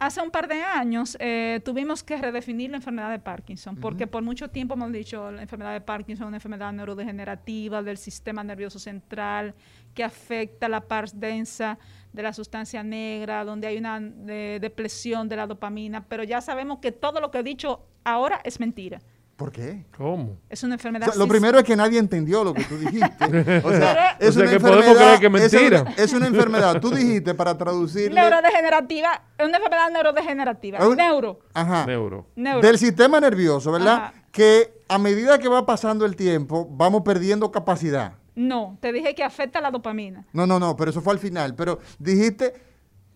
Hace 0.00 0.22
un 0.22 0.30
par 0.30 0.48
de 0.48 0.62
años 0.62 1.14
eh, 1.20 1.60
tuvimos 1.62 2.02
que 2.02 2.16
redefinir 2.16 2.70
la 2.70 2.78
enfermedad 2.78 3.10
de 3.10 3.18
Parkinson, 3.18 3.76
porque 3.76 4.06
por 4.06 4.22
mucho 4.22 4.48
tiempo 4.48 4.72
hemos 4.72 4.90
dicho 4.92 5.30
la 5.30 5.42
enfermedad 5.42 5.74
de 5.74 5.82
Parkinson 5.82 6.24
es 6.24 6.28
una 6.28 6.36
enfermedad 6.38 6.72
neurodegenerativa 6.72 7.82
del 7.82 7.98
sistema 7.98 8.42
nervioso 8.42 8.78
central 8.78 9.54
que 9.92 10.02
afecta 10.02 10.70
la 10.70 10.80
parte 10.80 11.18
densa 11.18 11.78
de 12.14 12.22
la 12.22 12.32
sustancia 12.32 12.82
negra, 12.82 13.44
donde 13.44 13.66
hay 13.66 13.76
una 13.76 14.00
depresión 14.00 15.28
de 15.28 15.36
la 15.36 15.46
dopamina, 15.46 16.02
pero 16.08 16.24
ya 16.24 16.40
sabemos 16.40 16.78
que 16.78 16.92
todo 16.92 17.20
lo 17.20 17.30
que 17.30 17.40
he 17.40 17.42
dicho 17.42 17.86
ahora 18.02 18.40
es 18.42 18.58
mentira. 18.58 19.02
¿Por 19.40 19.52
qué? 19.52 19.86
¿Cómo? 19.96 20.36
Es 20.50 20.62
una 20.64 20.74
enfermedad. 20.74 21.14
lo 21.14 21.26
primero 21.26 21.58
es 21.58 21.64
que 21.64 21.74
nadie 21.74 21.98
entendió 21.98 22.44
lo 22.44 22.52
que 22.52 22.62
tú 22.62 22.76
dijiste. 22.76 23.62
o 23.64 23.70
sea, 23.70 24.18
es 24.20 24.36
una 24.36 24.50
que 24.50 24.60
podemos 24.60 24.94
creer 24.98 25.18
que 25.18 25.26
es 25.26 25.32
mentira. 25.32 25.94
Es 25.96 26.12
una, 26.12 26.26
enfermedad. 26.26 26.78
Tú 26.78 26.90
dijiste 26.90 27.34
para 27.34 27.56
traducir. 27.56 28.12
Neurodegenerativa. 28.12 29.22
Es 29.38 29.48
una 29.48 29.56
enfermedad 29.56 29.90
neurodegenerativa. 29.92 30.78
Neuro. 30.94 31.40
Ajá. 31.54 31.86
Neuro. 31.86 32.26
Del 32.36 32.76
sistema 32.76 33.18
nervioso, 33.18 33.72
¿verdad? 33.72 34.12
Que 34.30 34.74
a 34.88 34.98
medida 34.98 35.38
que 35.38 35.48
va 35.48 35.64
pasando 35.64 36.04
el 36.04 36.16
tiempo, 36.16 36.68
vamos 36.70 37.00
perdiendo 37.00 37.50
capacidad. 37.50 38.12
No, 38.34 38.76
te 38.82 38.92
dije 38.92 39.14
que 39.14 39.24
afecta 39.24 39.62
la 39.62 39.70
dopamina. 39.70 40.26
No, 40.34 40.46
no, 40.46 40.60
no, 40.60 40.76
pero 40.76 40.90
eso 40.90 41.00
fue 41.00 41.14
al 41.14 41.18
final. 41.18 41.54
Pero 41.54 41.78
dijiste 41.98 42.52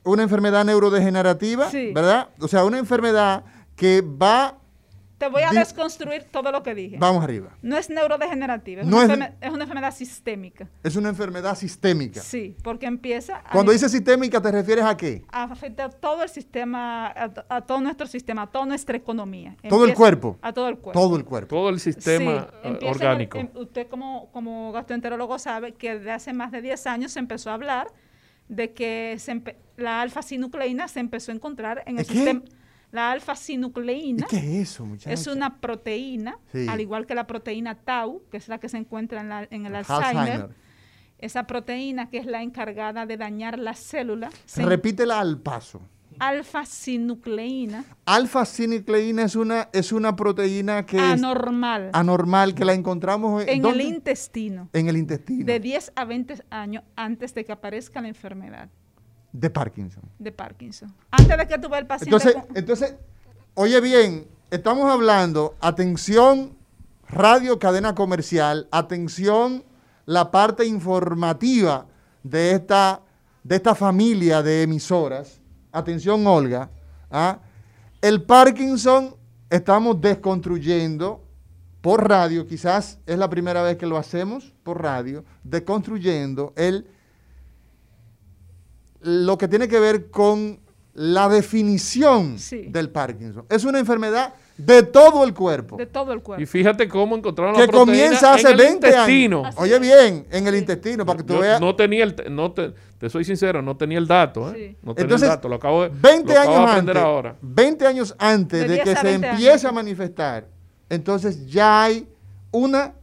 una 0.05 0.22
enfermedad 0.22 0.64
neurodegenerativa, 0.64 1.68
¿verdad? 1.93 2.31
O 2.41 2.49
sea, 2.49 2.64
una 2.64 2.79
enfermedad 2.79 3.45
que 3.77 4.01
va 4.01 4.57
te 5.18 5.28
voy 5.28 5.42
a 5.42 5.50
desconstruir 5.50 6.24
todo 6.24 6.50
lo 6.50 6.62
que 6.62 6.74
dije. 6.74 6.96
Vamos 6.98 7.22
arriba. 7.22 7.56
No 7.62 7.76
es 7.76 7.88
neurodegenerativa, 7.88 8.82
es, 8.82 8.88
una, 8.88 9.32
enfermedad 9.40 9.94
sistémica. 9.94 10.68
Es 10.82 10.96
una 10.96 11.08
enfermedad 11.10 11.56
sistémica. 11.56 12.20
Sí, 12.20 12.56
porque 12.62 12.86
empieza... 12.86 13.42
Cuando 13.52 13.72
dices 13.72 13.92
sistémica, 13.92 14.40
¿te 14.40 14.50
refieres 14.50 14.84
a 14.84 14.96
qué? 14.96 15.24
Afecta 15.28 15.84
a 15.84 15.88
todo 15.90 16.22
el 16.22 16.28
sistema, 16.28 17.12
a, 17.48 17.60
todo 17.62 17.80
nuestro 17.80 18.06
sistema, 18.06 18.42
a 18.42 18.46
toda 18.48 18.66
nuestra 18.66 18.96
economía. 18.96 19.56
¿Todo 19.68 19.84
el 19.84 19.94
cuerpo? 19.94 20.38
A 20.42 20.52
todo 20.52 20.68
el 20.68 20.78
cuerpo. 20.78 21.00
Todo 21.00 21.16
el 21.16 21.24
cuerpo. 21.24 21.48
Todo 21.48 21.68
el 21.68 21.80
sistema 21.80 22.48
eh, 22.62 22.78
orgánico. 22.82 23.38
usted 23.54 23.86
como, 23.88 24.30
como 24.32 24.72
gastroenterólogo 24.72 25.38
sabe 25.38 25.72
que 25.72 25.96
desde 25.96 26.10
hace 26.10 26.32
más 26.32 26.50
de 26.50 26.60
10 26.60 26.86
años 26.86 27.12
se 27.12 27.20
empezó 27.20 27.50
a 27.50 27.54
hablar 27.54 27.88
de 28.48 28.72
que 28.72 29.16
la 29.76 30.02
alfa-sinucleína 30.02 30.88
se 30.88 31.00
empezó 31.00 31.32
a 31.32 31.34
encontrar 31.34 31.82
en 31.86 31.98
el 31.98 32.04
sistema 32.04 32.42
la 32.95 33.11
alfa-sinucleína. 33.11 34.26
¿Qué 34.30 34.36
es 34.36 34.70
eso, 34.70 34.86
muchachos? 34.86 35.20
Es 35.20 35.26
una 35.26 35.61
proteína, 35.61 36.38
al 36.68 36.80
igual 36.80 37.07
que 37.07 37.16
la 37.16 37.26
proteína 37.26 37.74
tau, 37.74 38.22
que 38.30 38.36
es 38.36 38.47
la 38.49 38.59
que 38.59 38.68
se 38.68 38.76
encuentra 38.76 39.47
en, 39.51 39.66
el 39.66 39.74
Alzheimer. 39.74 40.51
Esa 41.18 41.45
proteína 41.47 42.09
que 42.09 42.18
es 42.18 42.26
la 42.26 42.42
encargada 42.42 43.05
de 43.05 43.16
dañar 43.16 43.59
las 43.59 43.80
células. 43.80 44.32
Repítela 44.57 45.18
al 45.18 45.40
paso. 45.40 45.80
Alfa-sinucleína. 46.20 47.84
Alfa-sinucleína 48.07 49.24
es 49.24 49.34
una, 49.34 49.68
es 49.72 49.90
una 49.90 50.14
proteína 50.14 50.86
que 50.86 51.01
anormal. 51.01 51.86
Es 51.86 51.95
anormal, 51.95 52.55
que 52.55 52.64
la 52.64 52.74
encontramos 52.74 53.45
en 53.49 53.66
el 53.66 53.80
intestino. 53.80 54.68
En 54.72 54.88
el 54.88 54.97
intestino. 54.97 55.45
De 55.45 55.59
10 55.59 55.92
a 55.97 56.05
20 56.05 56.45
años 56.51 56.84
antes 56.95 57.34
de 57.34 57.45
que 57.45 57.51
aparezca 57.51 58.01
la 58.01 58.07
enfermedad. 58.07 58.70
De 59.35 59.51
Parkinson. 59.51 60.05
De 60.16 60.30
Parkinson. 60.30 60.95
Antes 61.11 61.37
de 61.37 61.49
que 61.49 61.59
tuve 61.59 61.76
el 61.76 61.87
paciente. 61.89 62.14
Entonces, 62.14 62.43
entonces, 62.55 62.95
oye 63.55 63.80
bien, 63.80 64.28
estamos 64.49 64.89
hablando, 64.89 65.57
atención, 65.61 66.57
radio, 67.09 67.59
cadena 67.59 67.97
comercial, 67.97 68.68
atención, 68.70 69.64
la 70.07 70.30
parte 70.30 70.64
informativa 70.64 71.85
de 72.22 72.53
esta, 72.53 73.01
de 73.43 73.57
esta 73.57 73.74
familia 73.74 74.41
de 74.41 74.62
emisoras. 74.62 75.41
Atención, 75.72 76.24
Olga. 76.24 76.70
¿ah? 77.11 77.41
El 78.01 78.22
Parkinson 78.22 79.16
estamos 79.51 80.01
desconstruyendo 80.01 81.24
por 81.80 82.09
radio, 82.09 82.47
quizás 82.47 83.01
es 83.05 83.18
la 83.18 83.28
primera 83.28 83.62
vez 83.62 83.78
que 83.78 83.87
lo 83.87 83.97
hacemos 83.97 84.55
por 84.62 84.80
radio, 84.80 85.24
desconstruyendo 85.43 86.53
el 86.55 86.87
lo 89.05 89.36
que 89.36 89.48
tiene 89.48 89.68
que 89.68 89.78
ver 89.78 90.11
con 90.11 90.61
la 90.94 91.28
definición 91.28 92.36
del 92.68 92.88
Parkinson. 92.90 93.44
Es 93.50 93.64
una 93.64 93.78
enfermedad 93.78 94.34
de 94.57 94.84
todo 94.84 95.24
el 95.24 95.34
cuerpo. 95.34 95.76
De 95.76 95.86
todo 95.86 96.12
el 96.12 96.22
cuerpo. 96.22 96.42
Y 96.42 96.46
fíjate 96.46 96.88
cómo 96.88 97.16
encontraron 97.16 97.55
la 97.55 97.66
proteína 97.66 97.84
comienza 97.84 98.34
hace 98.34 98.46
en 98.46 98.52
el 98.52 98.57
20 98.57 98.86
intestino. 98.86 99.44
Años. 99.44 99.55
Oye 99.59 99.78
bien, 99.78 100.26
en 100.30 100.46
el 100.46 100.55
intestino, 100.55 101.05
para 101.05 101.18
que 101.18 101.24
tú 101.24 101.38
veas. 101.38 101.61
No 101.61 101.74
tenía 101.74 102.05
el, 102.05 102.14
no 102.30 102.52
te, 102.52 102.72
te, 102.96 103.11
soy 103.11 103.24
sincero, 103.24 103.61
no 103.61 103.76
tenía 103.76 103.98
el 103.98 104.07
dato, 104.07 104.55
¿eh? 104.55 104.76
No 104.82 104.94
tenía 104.94 105.07
Entonces, 105.07 105.28
el 105.28 105.34
dato, 105.34 105.48
lo 105.48 105.57
acabo 105.57 105.82
de, 105.82 105.90
20 105.92 106.36
años 106.36 106.70
antes, 106.70 106.96
ahora. 106.96 107.36
20 107.42 107.86
años 107.86 108.14
antes 108.18 108.68
de, 108.68 108.80
que 108.80 108.96
se 108.96 109.14
empiece 109.14 109.66
a 109.66 109.72
manifestar, 109.72 110.48
entonces 110.88 111.46
ya 111.50 111.82
hay 111.82 112.09
una 112.52 112.94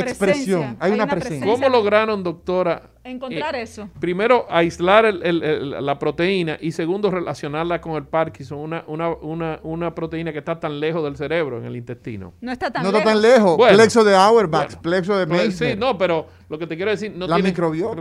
expresión, 0.00 0.76
hay, 0.80 0.92
una, 0.92 1.06
presencia. 1.06 1.46
¿Cómo 1.46 1.68
lograron, 1.68 2.22
doctora, 2.22 2.90
encontrar 3.04 3.54
eh, 3.56 3.62
eso? 3.62 3.88
Primero, 4.00 4.46
aislar 4.48 5.12
la 5.14 5.98
proteína 5.98 6.58
y 6.60 6.72
segundo, 6.72 7.10
relacionarla 7.10 7.80
con 7.80 7.94
el 7.94 8.04
Parkinson, 8.04 8.58
una, 8.58 8.84
una, 8.86 9.60
una, 9.62 9.94
proteína 9.94 10.32
que 10.32 10.38
está 10.38 10.58
tan 10.58 10.80
lejos 10.80 11.04
del 11.04 11.16
cerebro, 11.16 11.58
en 11.58 11.64
el 11.64 11.76
intestino. 11.76 12.34
No 12.40 12.52
está 12.52 12.70
tan 12.70 12.82
no 12.82 12.90
lejos. 12.90 13.00
está 13.00 13.12
tan 13.12 13.22
lejos. 13.22 13.68
plexo 13.74 14.04
de 14.04 14.14
Auerbach, 14.14 14.76
plexo 14.76 15.16
de 15.16 15.26
Meissner. 15.26 15.72
Sí, 15.72 15.78
no, 15.78 15.96
pero 15.96 16.26
lo 16.48 16.58
que 16.58 16.66
te 16.66 16.76
quiero 16.76 16.90
decir, 16.90 17.12
no 17.14 17.26
la 17.26 17.36
tiene 17.36 17.50
microbiota. 17.50 18.00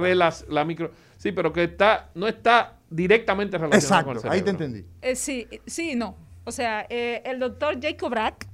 la 0.50 0.66
micro, 0.66 0.92
sí, 1.18 1.32
pero 1.32 1.52
que 1.52 1.64
está, 1.64 2.10
no 2.16 2.28
está 2.28 2.76
directamente 2.90 3.58
relacionado 3.58 4.06
con 4.06 4.16
el 4.16 4.22
cerebro. 4.22 4.36
ahí 4.36 4.42
te 4.42 4.50
entendí. 4.50 4.86
Eh, 5.02 5.16
sí, 5.16 5.48
sí, 5.66 5.96
no. 5.96 6.16
O 6.46 6.52
sea, 6.52 6.86
eh, 6.90 7.24
el 7.26 7.40
doctor 7.40 7.82
Jacob 7.82 8.12
Brack 8.12 8.48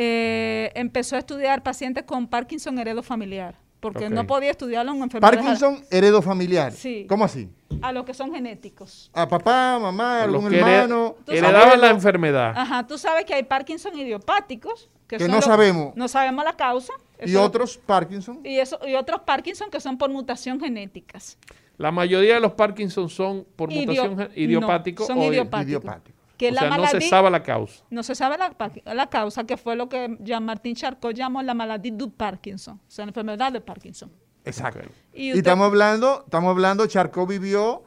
eh, 0.00 0.70
empezó 0.76 1.16
a 1.16 1.18
estudiar 1.18 1.64
pacientes 1.64 2.04
con 2.04 2.28
Parkinson 2.28 2.78
heredo 2.78 3.02
familiar. 3.02 3.56
porque 3.80 4.08
no 4.08 4.26
podía 4.26 4.52
estudiarlo 4.52 4.92
en 4.92 5.02
enfermedad. 5.02 5.32
Parkinson, 5.32 5.84
heredo 5.90 6.22
familiar. 6.22 6.72
Sí. 6.72 7.04
¿Cómo 7.08 7.24
así? 7.24 7.48
A 7.82 7.92
los 7.92 8.04
que 8.04 8.14
son 8.14 8.32
genéticos. 8.32 9.10
A 9.12 9.28
papá, 9.28 9.78
mamá, 9.80 10.22
algún 10.22 10.54
hermano. 10.54 11.16
Heredaban 11.26 11.80
la 11.80 11.90
enfermedad. 11.90 12.54
Ajá, 12.56 12.86
tú 12.86 12.96
sabes 12.96 13.24
que 13.24 13.34
hay 13.34 13.42
Parkinson 13.42 13.96
idiopáticos. 13.98 14.88
Que, 15.08 15.18
no 15.28 15.42
sabemos. 15.42 15.96
No 15.96 16.06
sabemos 16.06 16.44
la 16.44 16.52
causa. 16.52 16.92
y 17.24 17.34
otros 17.34 17.78
Parkinson. 17.78 18.40
Y, 18.44 18.58
eso, 18.58 18.78
y 18.86 18.94
otros 18.94 19.22
Parkinson 19.22 19.68
que 19.70 19.80
son 19.80 19.98
por 19.98 20.10
mutación 20.10 20.60
genéticas. 20.60 21.38
La 21.76 21.90
mayoría 21.90 22.34
de 22.34 22.40
los 22.40 22.52
Parkinson 22.52 23.08
son 23.08 23.46
por 23.56 23.70
mutación 23.70 24.28
idiopática 24.34 25.04
son 25.04 25.22
idiopáticos 25.22 26.17
o 26.40 26.54
sea, 26.54 26.76
no 26.76 26.86
se 26.86 27.00
sabe 27.00 27.30
la 27.30 27.42
causa. 27.42 27.84
No 27.90 28.02
se 28.02 28.14
sabe 28.14 28.36
la, 28.38 29.06
causa, 29.08 29.44
que 29.44 29.56
fue 29.56 29.76
lo 29.76 29.88
que 29.88 30.16
Jean-Martin 30.20 30.74
Charcot 30.74 31.14
llamó 31.14 31.42
la 31.42 31.54
maladie 31.54 31.92
de 31.92 32.08
Parkinson, 32.08 32.76
o 32.76 32.90
sea, 32.90 33.04
la 33.04 33.10
enfermedad 33.10 33.52
de 33.52 33.60
Parkinson. 33.60 34.10
Exacto. 34.44 34.88
Y, 35.12 35.30
estamos 35.30 35.66
hablando, 35.66 36.22
estamos 36.24 36.50
hablando, 36.50 36.86
Charcot 36.86 37.28
vivió 37.28 37.84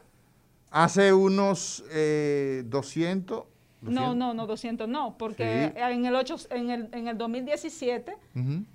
hace 0.70 1.14
unos 1.14 1.84
eh, 1.92 2.64
200, 2.66 3.44
no, 3.82 4.14
no, 4.14 4.34
no, 4.34 4.46
200 4.46 4.88
no, 4.88 5.18
porque 5.18 5.74
en, 5.76 6.06
el 6.06 6.16
8, 6.16 6.36
en, 6.52 6.70
el, 6.70 6.90
en 6.92 7.08
el 7.08 7.18
2017 7.18 8.16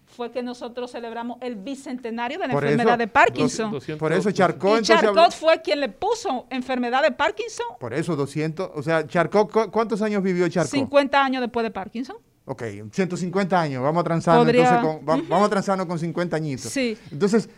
fue 0.04 0.32
que 0.32 0.42
nosotros 0.42 0.90
celebramos 0.90 1.38
el 1.40 1.57
bicentenario 1.57 2.38
de 2.38 2.48
la 2.48 2.54
enfermedad 2.54 2.98
de 2.98 3.07
Parkinson. 3.07 3.78
por 3.98 4.12
eso 4.12 4.30
Charcot... 4.30 4.80
Y 4.80 4.82
Charcot 4.82 5.32
fue 5.32 5.62
quien 5.62 5.80
le 5.80 5.88
puso 5.88 6.46
enfermedad 6.50 7.02
de 7.02 7.12
Parkinson. 7.12 7.66
Por 7.78 7.94
eso 7.94 8.16
200, 8.16 8.70
o 8.74 8.82
sea, 8.82 9.07
Charcot, 9.07 9.70
¿cuántos 9.70 10.02
años 10.02 10.22
vivió 10.22 10.48
Charcot? 10.48 10.72
50 10.72 11.24
años 11.24 11.40
después 11.40 11.64
de 11.64 11.70
Parkinson. 11.70 12.16
Ok, 12.44 12.62
150 12.92 13.61
años, 13.61 13.82
vamos 13.82 14.00
a 14.00 14.04
transarnos, 14.04 14.48
entonces 14.48 14.78
con, 14.78 15.04
vamos 15.04 15.46
a 15.46 15.48
transarnos 15.48 15.86
con 15.86 15.98
50 15.98 16.36
añitos. 16.36 16.70
Sí. 16.70 16.96
Entonces, 17.11 17.48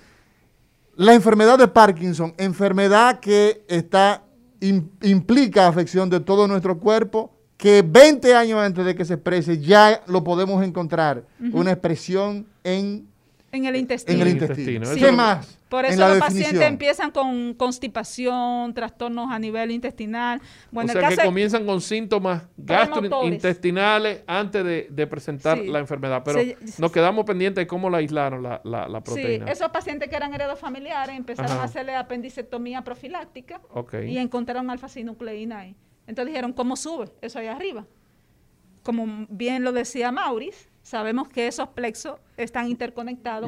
la 0.96 1.14
enfermedad 1.14 1.58
de 1.58 1.68
Parkinson, 1.68 2.34
enfermedad 2.38 3.20
que 3.20 3.64
está 3.68 4.24
implica 4.60 5.68
afección 5.68 6.10
de 6.10 6.20
todo 6.20 6.48
nuestro 6.48 6.78
cuerpo, 6.78 7.37
que 7.58 7.82
20 7.82 8.34
años 8.34 8.60
antes 8.60 8.84
de 8.84 8.94
que 8.94 9.04
se 9.04 9.14
exprese 9.14 9.58
ya 9.58 10.00
lo 10.06 10.24
podemos 10.24 10.64
encontrar, 10.64 11.24
una 11.52 11.72
expresión 11.72 12.46
en, 12.62 13.08
en 13.50 13.64
el 13.66 13.76
intestino. 13.76 14.22
En 14.22 14.26
el 14.26 14.32
intestino. 14.32 14.88
¿Qué 14.94 15.12
más? 15.12 15.58
Por 15.68 15.84
eso 15.84 16.08
los 16.08 16.18
pacientes 16.18 16.62
empiezan 16.62 17.10
con 17.10 17.54
constipación, 17.54 18.72
trastornos 18.72 19.30
a 19.30 19.40
nivel 19.40 19.72
intestinal. 19.72 20.40
Bueno, 20.70 20.92
o 20.92 20.98
sea 20.98 21.08
que 21.08 21.16
comienzan 21.16 21.66
con 21.66 21.80
síntomas 21.80 22.44
gastrointestinales 22.56 24.22
antes 24.28 24.64
de, 24.64 25.06
presentar 25.08 25.58
la 25.58 25.80
enfermedad. 25.80 26.22
Pero 26.24 26.40
nos 26.78 26.92
quedamos 26.92 27.24
pendientes 27.24 27.62
de 27.62 27.66
cómo 27.66 27.90
la 27.90 27.98
aislaron 27.98 28.40
la, 28.40 28.60
la, 28.62 29.00
proteína. 29.00 29.46
Sí, 29.46 29.52
esos 29.52 29.68
pacientes 29.70 30.08
que 30.08 30.14
eran 30.14 30.32
heredos 30.32 30.60
familiares 30.60 31.16
empezaron 31.16 31.58
a 31.58 31.64
hacerle 31.64 31.96
apendicectomía 31.96 32.82
profiláctica 32.82 33.60
y 34.06 34.16
encontraron 34.16 34.70
alfa-sinucleína 34.70 35.58
ahí. 35.58 35.76
Entonces 36.08 36.32
dijeron, 36.32 36.52
¿cómo 36.54 36.74
sube 36.74 37.10
eso 37.20 37.38
ahí 37.38 37.46
arriba? 37.46 37.86
Como 38.82 39.26
bien 39.28 39.62
lo 39.62 39.72
decía 39.72 40.10
Maurice, 40.10 40.68
sabemos 40.82 41.28
que 41.28 41.46
esos 41.46 41.68
plexos 41.68 42.18
están 42.38 42.68
interconectados. 42.68 43.46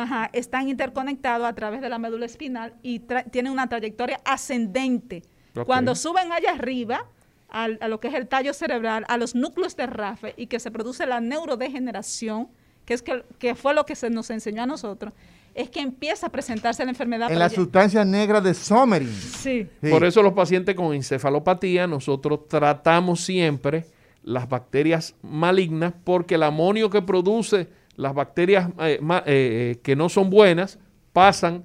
ajá, 0.00 0.30
están 0.32 0.68
interconectados 0.68 1.46
a 1.46 1.52
través 1.54 1.80
de 1.80 1.88
la 1.88 1.98
médula 1.98 2.26
espinal 2.26 2.74
y 2.82 3.00
tienen 3.30 3.52
una 3.52 3.68
trayectoria 3.68 4.20
ascendente. 4.24 5.24
Cuando 5.66 5.96
suben 5.96 6.30
allá 6.30 6.52
arriba, 6.52 7.06
a 7.48 7.66
lo 7.66 7.98
que 7.98 8.08
es 8.08 8.14
el 8.14 8.28
tallo 8.28 8.54
cerebral, 8.54 9.04
a 9.08 9.16
los 9.16 9.34
núcleos 9.34 9.74
de 9.74 9.86
RAFE 9.86 10.34
y 10.36 10.46
que 10.46 10.60
se 10.60 10.70
produce 10.70 11.06
la 11.06 11.20
neurodegeneración, 11.20 12.48
que 12.84 12.94
es 12.94 13.02
que, 13.02 13.24
que 13.40 13.56
fue 13.56 13.74
lo 13.74 13.84
que 13.84 13.96
se 13.96 14.10
nos 14.10 14.30
enseñó 14.30 14.62
a 14.62 14.66
nosotros, 14.66 15.12
es 15.58 15.70
que 15.70 15.80
empieza 15.80 16.28
a 16.28 16.30
presentarse 16.30 16.84
la 16.84 16.90
enfermedad. 16.92 17.32
En 17.32 17.38
la 17.40 17.48
sustancia 17.48 18.04
negra 18.04 18.40
de 18.40 18.54
Somerin. 18.54 19.12
Sí. 19.12 19.66
Por 19.90 20.04
eso 20.04 20.22
los 20.22 20.32
pacientes 20.32 20.76
con 20.76 20.94
encefalopatía, 20.94 21.88
nosotros 21.88 22.46
tratamos 22.46 23.22
siempre 23.22 23.84
las 24.22 24.48
bacterias 24.48 25.16
malignas 25.20 25.94
porque 26.04 26.36
el 26.36 26.44
amonio 26.44 26.90
que 26.90 27.02
produce 27.02 27.66
las 27.96 28.14
bacterias 28.14 28.68
eh, 28.78 29.00
eh, 29.00 29.22
eh, 29.26 29.80
que 29.82 29.96
no 29.96 30.08
son 30.08 30.30
buenas 30.30 30.78
pasan 31.12 31.64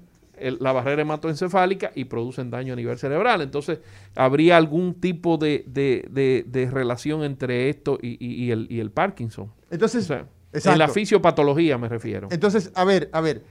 la 0.60 0.72
barrera 0.72 1.04
hematoencefálica 1.04 1.92
y 1.94 2.06
producen 2.06 2.50
daño 2.50 2.74
a 2.74 2.76
nivel 2.76 2.98
cerebral. 2.98 3.42
Entonces, 3.42 3.80
habría 4.16 4.58
algún 4.58 4.96
tipo 4.96 5.38
de, 5.38 6.70
relación 6.74 7.24
entre 7.24 7.70
esto 7.70 8.00
y, 8.02 8.50
el, 8.50 8.92
Parkinson. 8.92 9.52
Entonces, 9.70 10.10
en 10.10 10.80
la 10.80 10.88
fisiopatología 10.88 11.78
me 11.78 11.88
refiero. 11.88 12.28
Entonces, 12.32 12.72
a 12.74 12.84
ver, 12.84 13.10
a 13.14 13.22
ver, 13.22 13.44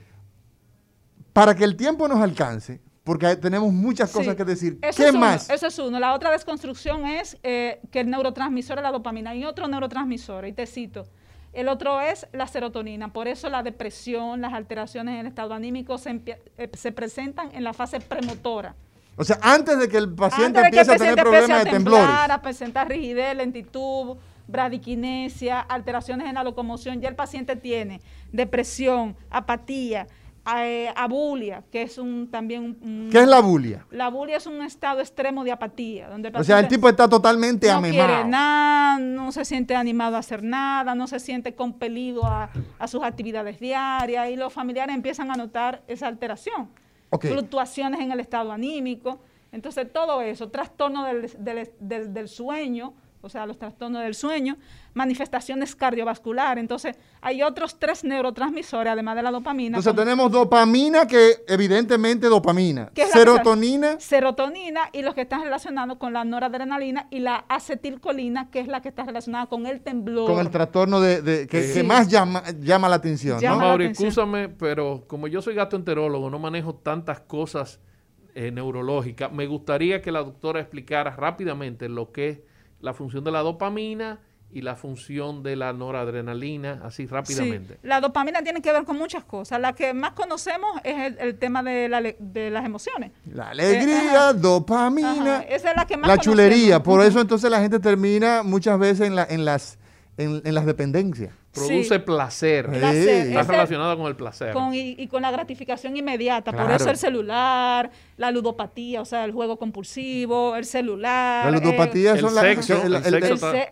para 1.32 1.54
que 1.54 1.64
el 1.64 1.76
tiempo 1.76 2.08
nos 2.08 2.20
alcance, 2.20 2.80
porque 3.04 3.36
tenemos 3.36 3.72
muchas 3.72 4.10
cosas 4.10 4.36
que 4.36 4.44
decir. 4.44 4.78
¿Qué 4.96 5.12
más? 5.12 5.50
eso 5.50 5.66
es 5.66 5.78
uno. 5.78 5.98
La 5.98 6.14
otra 6.14 6.30
desconstrucción 6.30 7.06
es 7.06 7.36
eh, 7.42 7.80
que 7.90 8.00
el 8.00 8.10
neurotransmisor 8.10 8.78
es 8.78 8.82
la 8.82 8.92
dopamina 8.92 9.34
y 9.34 9.44
otro 9.44 9.66
neurotransmisor, 9.68 10.46
y 10.46 10.52
te 10.52 10.66
cito. 10.66 11.04
El 11.52 11.68
otro 11.68 12.00
es 12.00 12.26
la 12.32 12.46
serotonina. 12.46 13.12
Por 13.12 13.28
eso 13.28 13.50
la 13.50 13.62
depresión, 13.62 14.40
las 14.40 14.54
alteraciones 14.54 15.14
en 15.14 15.20
el 15.20 15.26
estado 15.26 15.52
anímico 15.52 15.98
se, 15.98 16.22
eh, 16.56 16.92
presentan 16.92 17.50
en 17.54 17.62
la 17.62 17.74
fase 17.74 18.00
premotora. 18.00 18.74
O 19.16 19.24
sea, 19.24 19.38
antes 19.42 19.78
de 19.78 19.88
que 19.88 19.98
el 19.98 20.14
paciente 20.14 20.60
empiece 20.60 20.92
a 20.92 20.96
tener 20.96 21.16
problemas 21.16 21.64
de 21.64 21.70
temblores. 21.70 22.08
A 22.08 22.40
presentar 22.40 22.88
rigidez, 22.88 23.36
lentitud, 23.36 24.16
bradiquinesia, 24.48 25.60
alteraciones 25.60 26.28
en 26.28 26.34
la 26.34 26.44
locomoción, 26.44 27.00
ya 27.00 27.08
el 27.08 27.14
paciente 27.14 27.56
tiene 27.56 28.00
depresión, 28.32 29.14
apatía, 29.28 30.06
eh, 30.44 30.92
abulia, 30.96 31.62
que 31.70 31.82
es 31.82 31.98
un 31.98 32.28
también 32.28 32.76
un, 32.80 33.08
¿Qué 33.12 33.20
es 33.20 33.28
la 33.28 33.36
abulia? 33.36 33.86
La 33.90 34.06
abulia 34.06 34.38
es 34.38 34.46
un 34.46 34.60
estado 34.62 35.00
extremo 35.00 35.44
de 35.44 35.52
apatía. 35.52 36.08
Donde 36.08 36.32
o 36.34 36.42
sea, 36.42 36.58
el 36.58 36.68
tipo 36.68 36.88
está 36.88 37.08
totalmente 37.08 37.72
no 37.72 37.80
quiere 37.80 38.24
nada, 38.24 38.98
no 38.98 39.30
se 39.30 39.44
siente 39.44 39.76
animado 39.76 40.16
a 40.16 40.18
hacer 40.18 40.42
nada, 40.42 40.94
no 40.96 41.06
se 41.06 41.20
siente 41.20 41.54
compelido 41.54 42.22
a, 42.24 42.50
sus 42.88 43.02
actividades 43.04 43.60
diarias 43.60 44.30
y 44.30 44.36
los 44.36 44.52
familiares 44.52 44.94
empiezan 44.94 45.30
a 45.30 45.34
notar 45.34 45.82
esa 45.86 46.08
alteración. 46.08 46.70
Fluctuaciones 47.20 48.00
en 48.00 48.10
el 48.10 48.20
estado 48.20 48.50
anímico. 48.52 49.20
Entonces, 49.52 49.92
todo 49.92 50.22
eso, 50.22 50.48
trastorno 50.48 51.04
del 51.04 52.28
sueño, 52.28 52.94
o 53.22 53.28
sea, 53.28 53.46
los 53.46 53.56
trastornos 53.56 54.02
del 54.02 54.14
sueño, 54.14 54.56
manifestaciones 54.94 55.76
cardiovasculares. 55.76 56.60
Entonces, 56.60 56.96
hay 57.20 57.42
otros 57.42 57.78
tres 57.78 58.02
neurotransmisores, 58.02 58.92
además 58.92 59.14
de 59.14 59.22
la 59.22 59.30
dopamina. 59.30 59.78
Entonces, 59.78 59.94
tenemos 59.94 60.30
dopamina, 60.30 61.06
que 61.06 61.44
evidentemente 61.46 62.26
dopamina. 62.26 62.90
Serotonina. 63.12 64.00
Serotonina 64.00 64.90
y 64.92 65.02
los 65.02 65.14
que 65.14 65.22
están 65.22 65.42
relacionados 65.42 65.98
con 65.98 66.12
la 66.12 66.24
noradrenalina 66.24 67.06
y 67.10 67.20
la 67.20 67.44
acetilcolina, 67.48 68.50
que 68.50 68.58
es 68.58 68.66
la 68.66 68.82
que 68.82 68.88
está 68.88 69.04
relacionada 69.04 69.46
con 69.46 69.66
el 69.66 69.80
temblor. 69.80 70.26
Con 70.26 70.40
el 70.40 70.50
trastorno 70.50 71.00
de, 71.00 71.46
que, 71.46 71.82
más 71.84 72.08
llama, 72.08 72.42
llama 72.60 72.88
la 72.88 72.96
atención. 72.96 73.40
¿no? 73.40 73.80
escúchame, 73.80 74.48
pero 74.48 75.04
como 75.06 75.28
yo 75.28 75.40
soy 75.40 75.54
gastroenterólogo, 75.54 76.28
no 76.28 76.40
manejo 76.40 76.74
tantas 76.74 77.20
cosas 77.20 77.78
eh, 78.34 78.50
neurológicas. 78.50 79.30
Me 79.30 79.46
gustaría 79.46 80.02
que 80.02 80.10
la 80.10 80.24
doctora 80.24 80.58
explicara 80.58 81.14
rápidamente 81.14 81.88
lo 81.88 82.10
que 82.10 82.28
es 82.28 82.51
la 82.82 82.92
función 82.92 83.24
de 83.24 83.30
la 83.30 83.40
dopamina 83.40 84.18
y 84.52 84.60
la 84.60 84.76
función 84.76 85.42
de 85.42 85.56
la 85.56 85.72
noradrenalina, 85.72 86.82
así 86.84 87.06
rápidamente. 87.06 87.78
la 87.82 88.00
dopamina 88.00 88.42
tiene 88.42 88.60
que 88.60 88.70
ver 88.70 88.84
con 88.84 88.98
muchas 88.98 89.24
cosas. 89.24 89.58
La 89.58 89.72
que 89.72 89.94
más 89.94 90.12
conocemos 90.12 90.78
es 90.84 91.16
el, 91.18 91.38
tema 91.38 91.62
de, 91.62 91.88
las 91.88 92.64
emociones. 92.66 93.12
La 93.24 93.48
alegría, 93.48 94.30
eh, 94.30 94.34
dopamina. 94.34 95.40
esa 95.48 95.70
es 95.70 95.76
la 95.76 95.86
que 95.86 95.96
más 95.96 96.06
La 96.06 96.18
chulería. 96.18 96.82
Por 96.82 97.02
eso 97.02 97.20
entonces 97.20 97.50
la 97.50 97.60
gente 97.60 97.78
termina 97.80 98.42
muchas 98.42 98.78
veces 98.78 99.06
en, 99.06 99.16
la, 99.16 99.24
en, 99.24 99.46
las, 99.46 99.78
en 100.16 100.54
las 100.54 100.66
dependencias. 100.66 101.32
Produce 101.52 101.98
placer. 102.00 102.70
Está 102.72 103.42
relacionado 103.42 103.96
con 103.96 104.06
el 104.06 104.16
placer. 104.16 104.54
y, 104.72 105.06
con 105.06 105.22
la 105.22 105.30
gratificación 105.30 105.96
inmediata. 105.96 106.52
Por 106.52 106.70
eso 106.70 106.90
el 106.90 106.96
celular, 106.96 107.90
la 108.16 108.30
ludopatía, 108.30 109.02
o 109.02 109.04
sea, 109.04 109.24
el 109.24 109.32
juego 109.32 109.58
compulsivo, 109.58 110.56
el 110.56 110.64
celular. 110.64 111.50
La 111.50 111.58
ludopatía 111.58 112.16
son 112.16 112.36
el, 112.38 112.40
sexo, 112.40 112.82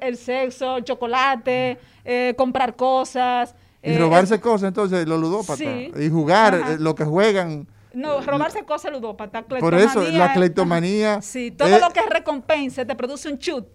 el, 0.00 0.16
sexo, 0.16 0.76
el, 0.76 0.84
chocolate, 0.84 1.78
eh, 2.04 2.34
comprar 2.36 2.76
cosas. 2.76 3.54
Y 3.82 3.96
robarse 3.96 4.34
eh, 4.34 4.40
cosas, 4.40 4.68
entonces, 4.68 5.06
los 5.08 5.18
ludópatas. 5.18 5.60
Y 5.60 6.10
jugar, 6.10 6.54
eh, 6.54 6.76
lo 6.78 6.94
que 6.94 7.04
juegan. 7.04 7.66
No, 7.94 8.20
robarse 8.20 8.62
cosas 8.64 8.92
ludópatas. 8.92 9.44
Por 9.44 9.74
eso, 9.74 10.02
la 10.02 10.34
cleptomanía. 10.34 11.22
Sí, 11.22 11.50
todo 11.50 11.78
lo 11.78 11.88
que 11.90 12.00
es 12.00 12.10
recompensa 12.10 12.84
te 12.84 12.94
produce 12.94 13.30
un 13.30 13.38
chut 13.38 13.66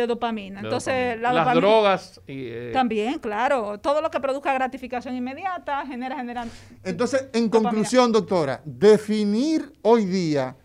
de 0.00 0.06
dopamina. 0.06 0.60
Entonces, 0.60 1.20
las 1.20 1.54
drogas. 1.54 2.20
Eh, 2.26 2.70
también, 2.72 3.18
claro. 3.18 3.78
Todo 3.78 4.00
lo 4.00 4.10
que 4.10 4.20
produzca 4.20 4.52
gratificación 4.52 5.14
inmediata 5.14 5.84
genera, 5.86 6.16
genera. 6.16 6.46
Entonces, 6.84 7.28
en 7.32 7.48
conclusión, 7.48 8.12
doctora, 8.12 8.60
definir 8.64 9.72
hoy 9.82 10.04
día 10.04 10.56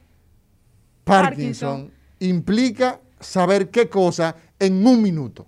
Parkinson, 1.05 1.91
implica 2.19 2.99
saber 3.19 3.69
qué 3.69 3.87
cosa 3.87 4.35
en 4.59 4.85
un 4.85 5.01
minuto. 5.01 5.45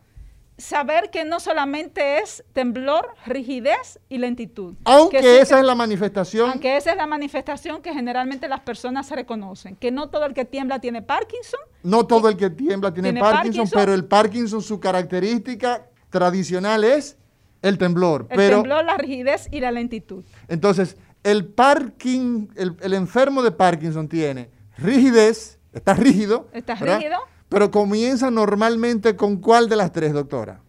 Saber 0.58 1.12
que 1.12 1.24
no 1.24 1.40
solamente 1.40 2.20
es 2.20 2.44
temblor, 2.54 3.14
rigidez 3.26 4.00
y 4.10 4.18
lentitud. 4.18 4.76
Aunque 4.86 5.40
esa 5.40 5.60
es 5.60 5.66
la 5.66 5.76
manifestación. 5.76 6.50
Aunque 6.50 6.78
esa 6.78 6.92
es 6.92 6.98
la 6.98 7.06
manifestación 7.06 7.82
que 7.82 7.94
generalmente 7.94 8.48
las 8.48 8.62
personas 8.62 9.10
reconocen. 9.12 9.76
Que 9.76 9.92
no 9.92 10.10
todo 10.10 10.26
el 10.26 10.34
que 10.34 10.46
tiembla 10.46 10.80
tiene 10.80 11.02
Parkinson. 11.02 11.60
No 11.84 12.08
todo 12.08 12.30
el 12.30 12.38
que 12.38 12.50
tiembla 12.50 12.94
tiene, 12.94 13.20
Parkinson, 13.20 13.70
pero 13.72 13.94
el 13.94 14.06
Parkinson, 14.06 14.62
su 14.62 14.80
característica 14.80 15.88
tradicional 16.10 16.84
es 16.84 17.18
el 17.62 17.78
temblor. 17.78 18.28
El 18.30 18.50
temblor, 18.50 18.84
la 18.84 18.98
rigidez 18.98 19.48
y 19.52 19.60
la 19.60 19.72
lentitud. 19.72 20.26
Entonces, 20.48 20.98
el, 21.24 21.46
parking, 21.46 22.48
el, 22.56 22.94
enfermo 22.94 23.42
de 23.44 23.52
Parkinson 23.52 24.08
tiene 24.08 24.50
rigidez, 24.78 25.60
está 25.72 25.94
rígido. 25.94 26.50
Está 26.52 26.76
rígido 26.76 27.18
pero 27.50 27.72
comienza 27.72 28.30
normalmente 28.32 29.16
con 29.16 29.38
cuál 29.38 29.70
de 29.70 29.76
las 29.76 29.92
tres, 29.92 30.14
doctora? 30.14 30.62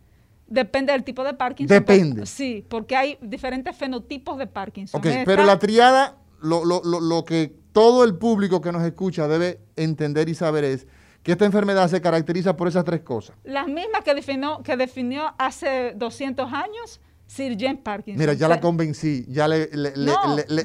Depende 0.46 0.92
del 0.92 1.04
tipo 1.04 1.24
de 1.24 1.34
Parkinson. 1.34 1.76
Depende. 1.76 2.24
sí, 2.26 2.64
porque 2.68 2.96
hay 2.96 3.18
diferentes 3.20 3.76
fenotipos 3.76 4.38
de 4.38 4.46
Parkinson. 4.46 4.98
Ok, 4.98 5.06
pero 5.26 5.44
la 5.44 5.58
triada, 5.58 6.16
lo, 6.40 6.64
lo, 6.64 6.80
lo, 6.82 7.24
que 7.24 7.54
todo 7.72 8.02
el 8.02 8.14
público 8.14 8.60
que 8.62 8.72
nos 8.72 8.82
escucha 8.82 9.28
debe 9.28 9.60
entender 9.76 10.28
y 10.28 10.34
saber 10.34 10.64
es 10.64 10.86
que 11.22 11.32
esta 11.32 11.44
enfermedad 11.44 11.88
se 11.88 12.00
caracteriza 12.00 12.56
por 12.56 12.68
esas 12.68 12.84
tres 12.84 13.00
cosas. 13.00 13.36
Las 13.44 13.66
mismas 13.66 14.02
que 14.04 14.14
definió, 14.14 14.62
que 14.62 14.78
definió 14.78 15.34
hace 15.36 15.92
200 15.96 16.50
años 16.50 17.00
Sir 17.28 17.56
James 17.60 17.80
Parkinson. 17.82 18.18
Mira, 18.18 18.32
ya 18.32 18.48
la 18.48 18.58
convencí, 18.58 19.26
ya 19.28 19.46
le, 19.46 19.68
le, 19.70 19.92
no, 19.98 20.34
le, 20.34 20.46
le, 20.48 20.64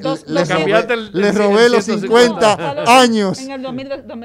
le, 1.11 1.32
robé 1.34 1.68
los 1.68 1.84
50 1.84 3.01
años. 3.01 3.38
En 3.41 3.51
el 3.51 3.61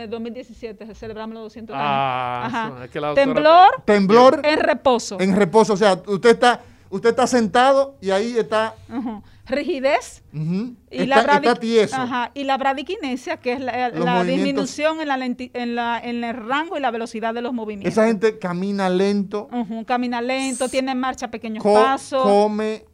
2017 0.08 0.94
celebramos 0.94 1.34
los 1.34 1.42
200 1.44 1.74
ah, 1.76 2.44
años. 2.44 2.54
Ajá. 2.54 2.84
Es 2.84 2.90
que 2.90 3.00
la 3.00 3.14
temblor, 3.14 3.82
temblor 3.84 4.40
en 4.44 4.60
reposo. 4.60 5.18
En 5.18 5.34
reposo, 5.34 5.72
o 5.72 5.76
sea, 5.76 6.00
usted 6.06 6.30
está, 6.30 6.62
usted 6.90 7.10
está 7.10 7.26
sentado 7.26 7.96
y 8.00 8.10
ahí 8.10 8.38
está. 8.38 8.76
Uh 8.88 9.20
rigidez 9.48 10.22
y, 10.32 11.06
la 11.06 12.30
y 12.34 12.44
la 12.44 12.56
bradiquinesia, 12.56 13.38
que 13.38 13.52
es 13.52 13.60
la, 13.60 14.24
disminución 14.24 15.00
en, 15.00 15.08
la 15.08 15.16
en, 15.24 15.74
la, 15.74 16.00
en 16.00 16.24
el 16.24 16.34
rango 16.34 16.76
y 16.76 16.80
la 16.80 16.90
velocidad 16.90 17.34
de 17.34 17.42
los 17.42 17.52
movimientos. 17.52 17.92
Esa 17.92 18.06
gente 18.06 18.38
camina 18.38 18.88
lento. 18.88 19.48
camina 19.86 20.20
lento, 20.20 20.68
tiene 20.68 20.92
en 20.92 21.00
marcha 21.00 21.30
pequeños 21.30 21.64
pasos. 21.64 22.22
Come, 22.22 22.84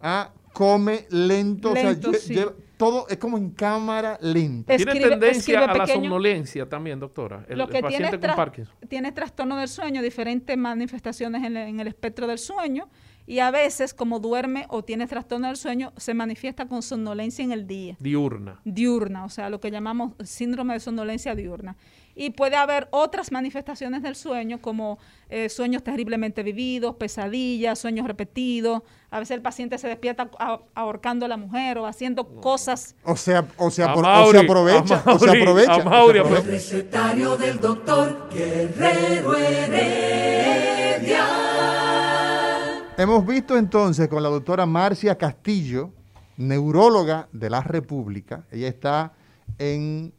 ah, 0.00 0.30
come 0.52 1.06
lento, 1.10 1.74
todo 2.76 3.06
es 3.08 3.16
como 3.16 3.38
en 3.38 3.50
cámara 3.50 4.18
lenta. 4.20 4.76
tiene 4.76 5.00
tendencia 5.00 5.64
a 5.64 5.74
la 5.74 5.86
somnolencia 5.86 6.68
también, 6.68 7.00
doctora. 7.00 7.46
El, 7.48 7.58
Lo 7.58 7.68
que 7.68 7.80
paciente 7.80 8.18
tiene, 8.18 8.26
con 8.26 8.36
Parkinson. 8.36 8.74
tiene 8.88 9.12
trastorno 9.12 9.56
del 9.56 9.68
sueño, 9.68 10.02
diferentes 10.02 10.56
manifestaciones 10.58 11.42
en 11.42 11.80
el 11.80 11.86
espectro 11.86 12.26
del 12.26 12.38
sueño 12.38 12.88
y 13.26 13.40
a 13.40 13.50
veces, 13.50 13.92
como 13.92 14.20
duerme 14.20 14.66
o 14.68 14.84
tiene 14.84 15.08
trastorno 15.08 15.48
del 15.48 15.56
sueño, 15.56 15.92
se 15.96 16.14
manifiesta 16.14 16.66
con 16.66 16.82
somnolencia 16.82 17.44
en 17.44 17.50
el 17.50 17.66
día. 17.66 17.96
Diurna. 17.98 18.60
Diurna, 18.64 19.24
o 19.24 19.28
sea, 19.28 19.50
lo 19.50 19.60
que 19.60 19.72
llamamos 19.72 20.12
síndrome 20.24 20.74
de 20.74 20.80
somnolencia 20.80 21.34
diurna. 21.34 21.76
Y 22.18 22.30
puede 22.30 22.56
haber 22.56 22.88
otras 22.92 23.30
manifestaciones 23.30 24.02
del 24.02 24.16
sueño, 24.16 24.62
como 24.62 24.98
eh, 25.28 25.50
sueños 25.50 25.82
terriblemente 25.82 26.42
vividos, 26.42 26.94
pesadillas, 26.96 27.78
sueños 27.78 28.06
repetidos. 28.06 28.82
A 29.10 29.18
veces 29.18 29.34
el 29.34 29.42
paciente 29.42 29.76
se 29.76 29.88
despierta 29.88 30.30
ahorcando 30.74 31.26
a 31.26 31.28
la 31.28 31.36
mujer 31.36 31.76
o 31.76 31.84
haciendo 31.84 32.40
cosas. 32.40 32.96
O 33.02 33.16
sea, 33.16 33.46
o 33.58 33.70
sea, 33.70 33.92
o 33.94 34.30
se 34.30 34.38
aprovecha. 34.38 35.02
o 35.04 35.18
se 35.18 35.28
aprovecha. 35.28 35.82
El 36.38 36.44
recetario 36.46 37.36
del 37.36 37.60
doctor 37.60 38.30
Guerrero 38.32 39.36
Heredia. 39.36 40.66
Hemos 42.98 43.26
visto 43.26 43.58
entonces 43.58 44.08
con 44.08 44.22
la 44.22 44.30
doctora 44.30 44.64
Marcia 44.64 45.18
Castillo, 45.18 45.92
neuróloga 46.38 47.28
de 47.30 47.50
la 47.50 47.60
República. 47.60 48.46
Ella 48.50 48.68
está 48.68 49.12
en 49.58 50.14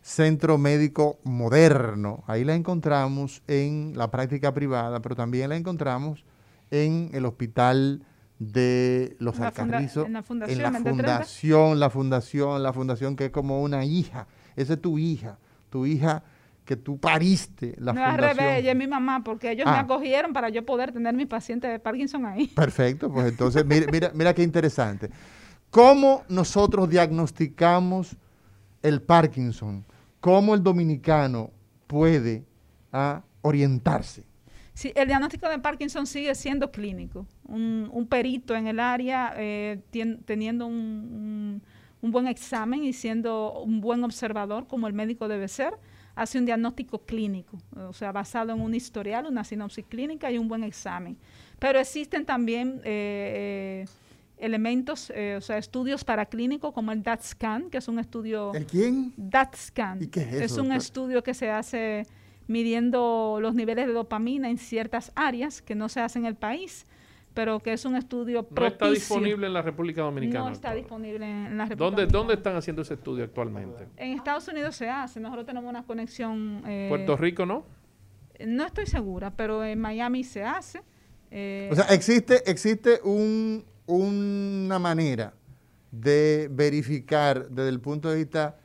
Centro 0.00 0.56
Médico 0.56 1.18
Moderno. 1.24 2.22
Ahí 2.28 2.44
la 2.44 2.54
encontramos 2.54 3.42
en 3.48 3.94
la 3.96 4.08
práctica 4.08 4.54
privada, 4.54 5.02
pero 5.02 5.16
también 5.16 5.48
la 5.48 5.56
encontramos 5.56 6.24
en 6.70 7.10
el 7.12 7.26
hospital 7.26 8.04
de 8.38 9.16
los 9.18 9.40
Alcarrizos. 9.40 10.06
En 10.06 10.12
la 10.12 10.22
fundación, 10.22 10.56
en 10.58 10.62
la 10.72 10.78
fundación, 10.78 11.80
la 11.80 11.90
fundación, 11.90 12.62
la 12.62 12.72
fundación 12.72 13.16
que 13.16 13.24
es 13.26 13.30
como 13.32 13.62
una 13.62 13.84
hija. 13.84 14.28
Esa 14.54 14.74
es 14.74 14.80
tu 14.80 14.96
hija. 14.96 15.38
Tu 15.70 15.86
hija 15.86 16.22
que 16.70 16.76
tú 16.76 17.00
pariste 17.00 17.74
la 17.78 17.92
no, 17.92 18.00
fundación. 18.00 18.30
al 18.30 18.36
revés, 18.36 18.58
ella 18.60 18.70
es 18.70 18.76
mi 18.76 18.86
mamá, 18.86 19.24
porque 19.24 19.50
ellos 19.50 19.66
me 19.66 19.72
ah. 19.72 19.80
acogieron 19.80 20.32
para 20.32 20.50
yo 20.50 20.64
poder 20.64 20.92
tener 20.92 21.12
mi 21.14 21.26
paciente 21.26 21.66
de 21.66 21.80
Parkinson 21.80 22.24
ahí. 22.26 22.46
Perfecto, 22.46 23.12
pues 23.12 23.26
entonces, 23.26 23.66
mira, 23.66 23.86
mira, 23.90 24.12
mira 24.14 24.32
qué 24.32 24.44
interesante. 24.44 25.10
¿Cómo 25.70 26.22
nosotros 26.28 26.88
diagnosticamos 26.88 28.16
el 28.84 29.02
Parkinson? 29.02 29.84
¿Cómo 30.20 30.54
el 30.54 30.62
dominicano 30.62 31.50
puede 31.88 32.44
ah, 32.92 33.24
orientarse? 33.42 34.22
Sí, 34.72 34.92
el 34.94 35.08
diagnóstico 35.08 35.48
de 35.48 35.58
Parkinson 35.58 36.06
sigue 36.06 36.36
siendo 36.36 36.70
clínico. 36.70 37.26
Un, 37.48 38.06
perito 38.08 38.54
en 38.54 38.68
el 38.68 38.78
área 38.78 39.34
eh, 39.36 39.80
teniendo 40.24 40.68
un, 40.68 41.62
un, 42.00 42.10
buen 42.12 42.28
examen 42.28 42.84
y 42.84 42.92
siendo 42.92 43.60
un 43.60 43.80
buen 43.80 44.04
observador 44.04 44.68
como 44.68 44.86
el 44.86 44.92
médico 44.92 45.26
debe 45.26 45.48
ser, 45.48 45.74
hace 46.14 46.38
un 46.38 46.46
diagnóstico 46.46 46.98
clínico, 46.98 47.58
o 47.76 47.92
sea, 47.92 48.12
basado 48.12 48.52
en 48.52 48.60
un 48.60 48.74
historial, 48.74 49.26
una 49.26 49.44
sinopsis 49.44 49.84
clínica 49.86 50.30
y 50.30 50.38
un 50.38 50.48
buen 50.48 50.64
examen. 50.64 51.16
Pero 51.58 51.78
existen 51.78 52.24
también 52.24 52.80
eh, 52.84 53.84
eh, 53.84 53.88
elementos, 54.38 55.12
eh, 55.14 55.36
o 55.36 55.40
sea, 55.40 55.58
estudios 55.58 56.04
paraclínicos 56.04 56.72
como 56.72 56.92
el 56.92 57.02
DAT-SCAN, 57.02 57.70
que 57.70 57.78
es 57.78 57.88
un 57.88 57.98
estudio... 57.98 58.52
¿El 58.54 58.66
quién? 58.66 59.12
DAT-SCAN. 59.16 60.02
¿Y 60.02 60.06
qué 60.08 60.22
es 60.22 60.32
eso? 60.34 60.44
Es 60.44 60.58
un 60.58 60.72
estudio 60.72 61.22
que 61.22 61.34
se 61.34 61.50
hace 61.50 62.06
midiendo 62.46 63.38
los 63.40 63.54
niveles 63.54 63.86
de 63.86 63.92
dopamina 63.92 64.50
en 64.50 64.58
ciertas 64.58 65.12
áreas 65.14 65.62
que 65.62 65.74
no 65.74 65.88
se 65.88 66.00
hace 66.00 66.18
en 66.18 66.26
el 66.26 66.34
país 66.34 66.86
pero 67.34 67.60
que 67.60 67.72
es 67.72 67.84
un 67.84 67.96
estudio 67.96 68.42
propicio. 68.42 68.60
No 68.60 68.66
está 68.66 68.90
disponible 68.90 69.46
en 69.46 69.52
la 69.52 69.62
República 69.62 70.02
Dominicana. 70.02 70.44
No 70.46 70.52
está 70.52 70.74
disponible 70.74 71.24
en 71.24 71.56
la 71.56 71.64
República 71.64 71.84
¿Dónde, 71.84 72.02
Dominicana. 72.02 72.18
¿Dónde 72.18 72.34
están 72.34 72.56
haciendo 72.56 72.82
ese 72.82 72.94
estudio 72.94 73.24
actualmente? 73.24 73.86
En 73.96 74.12
Estados 74.12 74.48
Unidos 74.48 74.76
se 74.76 74.88
hace, 74.88 75.20
nosotros 75.20 75.46
tenemos 75.46 75.68
una 75.70 75.84
conexión... 75.84 76.62
Eh, 76.66 76.86
¿Puerto 76.88 77.16
Rico 77.16 77.46
no? 77.46 77.64
No 78.46 78.64
estoy 78.64 78.86
segura, 78.86 79.30
pero 79.30 79.64
en 79.64 79.78
Miami 79.78 80.24
se 80.24 80.42
hace. 80.42 80.82
Eh, 81.30 81.68
o 81.70 81.74
sea, 81.74 81.84
existe, 81.86 82.50
existe 82.50 83.00
un, 83.04 83.64
una 83.86 84.78
manera 84.78 85.34
de 85.90 86.48
verificar 86.50 87.48
desde 87.48 87.68
el 87.68 87.80
punto 87.80 88.10
de 88.10 88.16
vista 88.16 88.56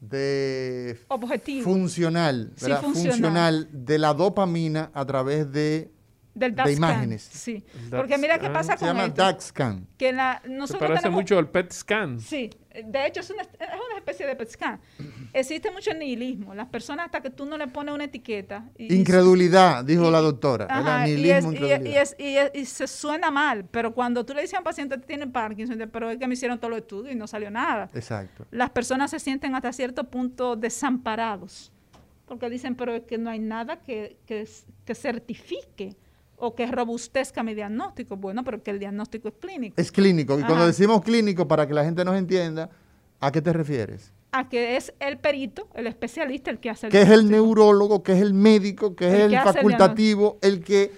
de 0.00 0.98
Objetivo. 1.08 1.64
funcional, 1.64 2.52
funcional 2.82 3.68
de 3.72 3.98
la 3.98 4.12
dopamina 4.12 4.90
a 4.92 5.04
través 5.06 5.50
de 5.50 5.93
del 6.34 6.54
de 6.54 6.72
imágenes. 6.72 7.22
Sí, 7.22 7.64
porque 7.90 8.18
mira 8.18 8.38
qué 8.38 8.50
pasa 8.50 8.76
con 8.76 8.80
Se 8.80 8.86
llama 8.86 9.08
DAX 9.08 9.44
scan. 9.44 9.86
Que 9.96 10.12
la, 10.12 10.42
Se 10.66 10.76
parece 10.76 11.08
mucho 11.08 11.38
al 11.38 11.48
PET 11.48 11.72
scan. 11.72 12.20
Sí, 12.20 12.50
de 12.72 13.06
hecho 13.06 13.20
es 13.20 13.30
una, 13.30 13.42
es 13.42 13.48
una 13.58 13.98
especie 13.98 14.26
de 14.26 14.34
PET 14.34 14.50
scan. 14.50 14.80
Existe 15.32 15.70
mucho 15.70 15.94
nihilismo. 15.94 16.54
Las 16.54 16.68
personas 16.68 17.06
hasta 17.06 17.20
que 17.20 17.30
tú 17.30 17.46
no 17.46 17.56
le 17.56 17.68
pones 17.68 17.94
una 17.94 18.04
etiqueta. 18.04 18.68
incredulidad, 18.78 19.84
dijo 19.84 20.10
la 20.10 20.20
doctora. 20.20 20.66
Ajá, 20.68 21.04
nihilismo, 21.06 21.52
y, 21.52 21.70
es, 21.70 22.16
y, 22.18 22.36
es, 22.36 22.50
y, 22.52 22.64
se 22.66 22.88
suena 22.88 23.30
mal, 23.30 23.64
pero 23.70 23.94
cuando 23.94 24.24
tú 24.26 24.34
le 24.34 24.42
dices 24.42 24.54
a 24.54 24.58
un 24.58 24.64
paciente 24.64 24.96
que 24.96 25.06
tiene 25.06 25.28
Parkinson, 25.28 25.88
pero 25.92 26.10
es 26.10 26.18
que 26.18 26.26
me 26.26 26.34
hicieron 26.34 26.58
todos 26.58 26.70
los 26.70 26.80
estudios 26.80 27.14
y 27.14 27.16
no 27.16 27.28
salió 27.28 27.50
nada. 27.50 27.88
Exacto. 27.94 28.44
Las 28.50 28.70
personas 28.70 29.10
se 29.12 29.20
sienten 29.20 29.54
hasta 29.54 29.72
cierto 29.72 30.04
punto 30.04 30.56
desamparados. 30.56 31.70
Porque 32.26 32.48
dicen, 32.48 32.74
pero 32.74 32.94
es 32.94 33.02
que 33.02 33.18
no 33.18 33.28
hay 33.28 33.38
nada 33.38 33.82
que, 33.82 34.16
que, 34.26 34.48
que 34.86 34.94
certifique 34.94 35.94
o 36.36 36.54
que 36.54 36.66
robustezca 36.66 37.42
mi 37.42 37.54
diagnóstico. 37.54 38.16
Bueno, 38.16 38.44
pero 38.44 38.62
que 38.62 38.70
el 38.70 38.78
diagnóstico 38.78 39.28
es 39.28 39.34
clínico. 39.40 39.80
Es 39.80 39.92
clínico. 39.92 40.38
Y 40.38 40.42
cuando 40.42 40.66
decimos 40.66 41.02
clínico, 41.02 41.48
para 41.48 41.66
que 41.66 41.74
la 41.74 41.84
gente 41.84 42.04
nos 42.04 42.16
entienda, 42.16 42.70
¿a 43.20 43.32
qué 43.32 43.40
te 43.40 43.52
refieres? 43.52 44.12
A 44.32 44.48
que 44.48 44.76
es 44.76 44.92
el 44.98 45.18
perito, 45.18 45.68
el 45.74 45.86
especialista, 45.86 46.50
el 46.50 46.58
que 46.58 46.70
hace 46.70 46.86
el 46.86 46.92
Que 46.92 47.02
es 47.02 47.08
el 47.08 47.30
neurólogo, 47.30 48.02
que 48.02 48.12
es 48.12 48.20
el 48.20 48.34
médico, 48.34 48.96
que 48.96 49.06
es 49.06 49.14
el, 49.14 49.38
facultativo, 49.38 50.38
el, 50.42 50.62
que 50.62 50.90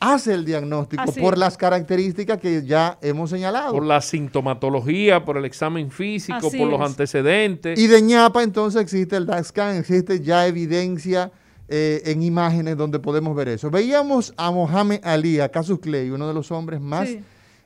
hace 0.00 0.32
el 0.32 0.44
diagnóstico 0.44 1.12
por 1.14 1.36
las 1.36 1.56
características 1.56 2.38
que 2.38 2.64
ya 2.64 2.98
hemos 3.02 3.30
señalado. 3.30 3.72
Por 3.72 3.84
la 3.84 4.00
sintomatología, 4.00 5.24
por 5.24 5.36
el 5.36 5.44
examen 5.44 5.90
físico, 5.90 6.50
por 6.50 6.68
los 6.68 6.80
antecedentes. 6.80 7.78
Y 7.78 7.88
de 7.88 8.00
ñapa 8.00 8.44
entonces 8.44 8.80
existe 8.80 9.16
el 9.16 9.26
DAX-SCAN, 9.26 9.76
existe 9.76 10.20
ya 10.20 10.46
evidencia 10.46 11.32
eh, 11.68 12.02
en 12.06 12.22
imágenes 12.22 12.76
donde 12.76 12.98
podemos 12.98 13.36
ver 13.36 13.48
eso. 13.48 13.70
Veíamos 13.70 14.32
a 14.36 14.50
Mohamed 14.50 15.00
Ali, 15.04 15.38
a 15.38 15.50
Casus 15.50 15.78
Clay, 15.80 16.10
uno 16.10 16.26
de 16.26 16.32
los 16.32 16.50
hombres 16.50 16.80
más 16.80 17.10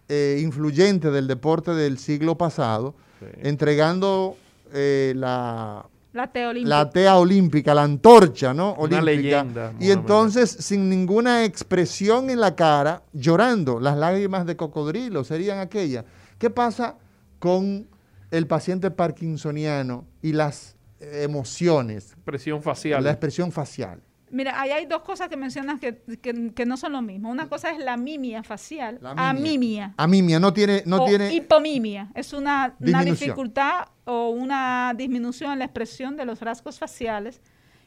eh, 0.09 0.41
influyentes 0.43 1.13
del 1.13 1.29
deporte 1.29 1.71
del 1.73 1.99
siglo 1.99 2.37
pasado, 2.37 2.97
entregando 3.43 4.37
eh, 4.73 5.13
la, 5.15 5.87
La 6.13 6.33
tea 6.33 6.49
olímpica. 6.49 6.77
La 6.77 6.91
tea 6.91 7.17
olímpica, 7.17 7.75
la 7.75 7.85
antorcha, 7.85 8.53
¿no? 8.53 8.73
Olímpica. 8.73 9.03
Una 9.03 9.03
leyenda. 9.03 9.73
Y 9.79 9.93
entonces, 9.93 10.51
sin 10.51 10.89
ninguna 10.89 11.45
expresión 11.45 12.29
en 12.29 12.41
la 12.41 12.57
cara, 12.57 13.05
llorando, 13.13 13.79
las 13.79 13.97
lágrimas 13.97 14.47
de 14.47 14.57
cocodrilo 14.57 15.23
serían 15.23 15.61
aquellas. 15.61 16.05
¿Qué 16.39 16.51
pasa 16.51 16.97
con 17.39 17.87
el 18.33 18.47
paciente 18.47 18.91
parkinsoniano 18.91 20.07
y 20.23 20.33
las 20.33 20.75
emociones? 21.03 22.13
Expresión 22.13 22.63
facial. 22.63 23.05
La 23.05 23.11
expresión 23.11 23.53
facial. 23.53 24.03
Mira, 24.33 24.59
ahí 24.59 24.71
hay 24.71 24.87
dos 24.87 25.03
cosas 25.03 25.29
que 25.29 25.37
mencionas 25.37 25.79
que, 25.79 26.65
no 26.67 26.77
son 26.79 26.93
lo 26.93 27.03
mismo. 27.03 27.31
Una 27.31 27.51
cosa 27.51 27.71
es 27.71 27.79
la 27.79 27.99
mimia 27.99 28.43
facial, 28.43 28.99
amimia. 29.03 29.93
Amimia, 29.99 30.41
no 30.41 30.55
tiene... 30.55 30.83
No 30.87 31.03
o 31.03 31.07
tiene 31.07 31.35
hipomimia, 31.35 32.11
es 32.15 32.33
una, 32.33 32.75
dificultad 32.79 33.89
o 34.07 34.31
una 34.31 34.95
disminución 34.97 35.53
en 35.53 35.59
la 35.59 35.67
expresión 35.67 36.17
de 36.17 36.25
los 36.25 36.41
rasgos 36.41 36.79
faciales. 36.79 37.43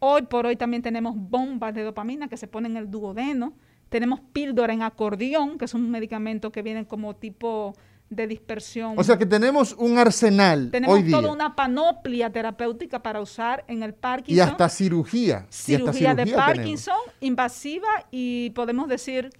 Hoy 0.00 0.22
por 0.22 0.46
hoy 0.46 0.56
también 0.56 0.82
tenemos 0.82 1.14
bombas 1.16 1.74
de 1.74 1.82
dopamina 1.82 2.28
que 2.28 2.36
se 2.36 2.46
ponen 2.46 2.72
en 2.72 2.76
el 2.78 2.90
duodeno, 2.90 3.54
tenemos 3.88 4.20
píldora 4.32 4.72
en 4.72 4.82
acordeón, 4.82 5.58
que 5.58 5.66
son 5.66 5.90
medicamentos 5.90 6.52
que 6.52 6.62
vienen 6.62 6.84
como 6.84 7.16
tipo 7.16 7.74
de 8.10 8.26
dispersión. 8.26 8.94
O 8.96 9.04
sea 9.04 9.18
que 9.18 9.26
tenemos 9.26 9.74
un 9.78 9.98
arsenal. 9.98 10.70
Tenemos 10.70 11.04
toda 11.10 11.32
una 11.32 11.54
panoplia 11.54 12.30
terapéutica 12.30 13.02
para 13.02 13.20
usar 13.20 13.64
en 13.68 13.82
el 13.82 13.94
Parkinson. 13.94 14.36
Y 14.36 14.40
hasta 14.40 14.68
cirugía. 14.68 15.46
Cirugía, 15.50 16.14
de 16.14 16.26
Parkinson, 16.26 16.96
invasiva 17.20 17.88
y 18.10 18.50
podemos 18.50 18.88
decir 18.88 19.30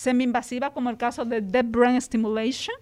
semi-invasiva, 0.00 0.70
como 0.70 0.88
el 0.88 0.96
caso 0.96 1.24
de 1.26 1.42
Deep 1.42 1.66
Brain 1.66 2.00
Stimulation, 2.00 2.74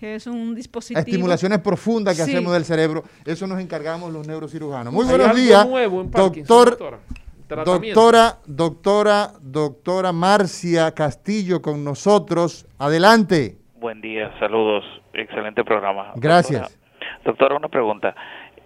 que 0.00 0.14
es 0.14 0.26
un 0.26 0.54
dispositivo. 0.54 0.98
Estimulaciones 0.98 1.58
profundas 1.58 2.16
que 2.16 2.22
hacemos 2.22 2.52
del 2.54 2.64
cerebro, 2.64 3.02
eso 3.26 3.46
nos 3.46 3.60
encargamos 3.60 4.10
los 4.10 4.26
neurocirujanos. 4.26 4.92
Muy 4.92 5.04
buenos 5.04 5.36
días, 5.36 5.66
doctor. 6.12 7.00
Doctora, 7.46 8.38
doctora, 8.46 9.32
doctora 9.42 10.12
Marcia 10.12 10.92
Castillo 10.92 11.60
con 11.60 11.84
nosotros. 11.84 12.66
Adelante. 12.78 13.58
Buen 13.76 14.00
día, 14.00 14.32
saludos, 14.38 14.84
excelente 15.12 15.62
programa. 15.62 16.12
Gracias. 16.16 16.78
Doctora, 17.22 17.56
una 17.56 17.68
pregunta. 17.68 18.14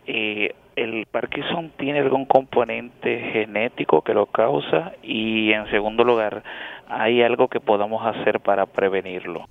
Eh, 0.06 0.54
¿El 0.76 1.06
Parkinson 1.06 1.72
tiene 1.76 1.98
algún 1.98 2.24
componente 2.24 3.18
genético 3.32 4.02
que 4.02 4.14
lo 4.14 4.26
causa? 4.26 4.92
Y 5.02 5.50
en 5.50 5.68
segundo 5.70 6.04
lugar, 6.04 6.44
¿hay 6.88 7.22
algo 7.22 7.48
que 7.48 7.60
podamos 7.60 8.02
hacer 8.04 8.40
para 8.40 8.66
prevenirlo? 8.66 9.44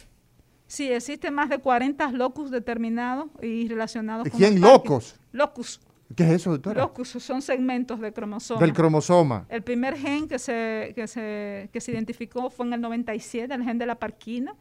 Sí, 0.67 0.91
existen 0.91 1.33
más 1.33 1.49
de 1.49 1.59
40 1.59 2.11
locus 2.11 2.51
determinados 2.51 3.27
y 3.41 3.67
relacionados 3.69 4.27
con 4.29 4.37
¿Quién 4.37 4.59
locos? 4.59 5.15
Locus. 5.31 5.79
¿Qué 6.15 6.23
es 6.23 6.29
eso, 6.31 6.51
doctora? 6.51 6.81
Locus 6.81 7.09
son 7.09 7.41
segmentos 7.41 7.99
del 7.99 8.13
cromosoma. 8.13 8.59
Del 8.61 8.73
cromosoma. 8.73 9.45
El 9.49 9.61
primer 9.61 9.97
gen 9.97 10.27
que 10.27 10.39
se, 10.39 10.93
que 10.95 11.07
se, 11.07 11.69
que 11.71 11.81
se 11.81 11.91
identificó 11.91 12.49
fue 12.49 12.65
en 12.65 12.73
el 12.73 12.81
97, 12.81 13.53
el 13.53 13.63
gen 13.63 13.77
de 13.77 13.85
la 13.85 13.95
parquina. 13.95 14.55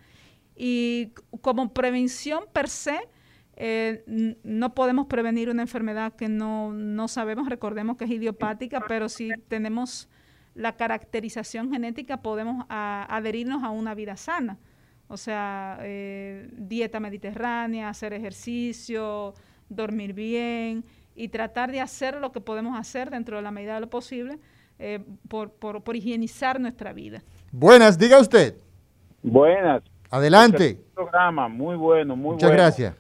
Y 0.56 1.12
como 1.40 1.72
prevención 1.72 2.44
per 2.52 2.68
se, 2.68 2.98
eh, 3.56 4.04
no 4.42 4.74
podemos 4.74 5.06
prevenir 5.06 5.50
una 5.50 5.62
enfermedad 5.62 6.14
que 6.14 6.28
no, 6.28 6.72
no 6.72 7.08
sabemos, 7.08 7.48
recordemos 7.48 7.96
que 7.96 8.04
es 8.04 8.10
idiopática, 8.10 8.80
pero 8.86 9.08
si 9.08 9.30
tenemos 9.48 10.08
la 10.56 10.72
caracterización 10.72 11.70
genética 11.70 12.16
podemos 12.22 12.64
adherirnos 12.68 13.62
a 13.62 13.70
una 13.70 13.94
vida 13.94 14.16
sana. 14.16 14.58
O 15.08 15.16
sea, 15.16 15.78
eh, 15.82 16.48
dieta 16.52 16.98
mediterránea, 16.98 17.88
hacer 17.88 18.12
ejercicio, 18.12 19.34
dormir 19.68 20.14
bien 20.14 20.84
y 21.14 21.28
tratar 21.28 21.70
de 21.70 21.80
hacer 21.80 22.16
lo 22.16 22.32
que 22.32 22.40
podemos 22.40 22.76
hacer 22.76 23.10
dentro 23.10 23.36
de 23.36 23.42
la 23.42 23.50
medida 23.50 23.74
de 23.74 23.80
lo 23.80 23.90
posible 23.90 24.38
eh, 24.78 25.00
por, 25.28 25.52
por, 25.52 25.82
por, 25.84 25.94
higienizar 25.94 26.58
nuestra 26.58 26.92
vida. 26.92 27.22
Buenas, 27.52 27.98
diga 27.98 28.18
usted. 28.18 28.54
Buenas. 29.22 29.82
Adelante. 30.10 30.78
Programa, 30.94 31.48
muy 31.48 31.76
bueno, 31.76 32.16
muy 32.16 32.32
Muchas 32.32 32.50
gracias. 32.50 32.94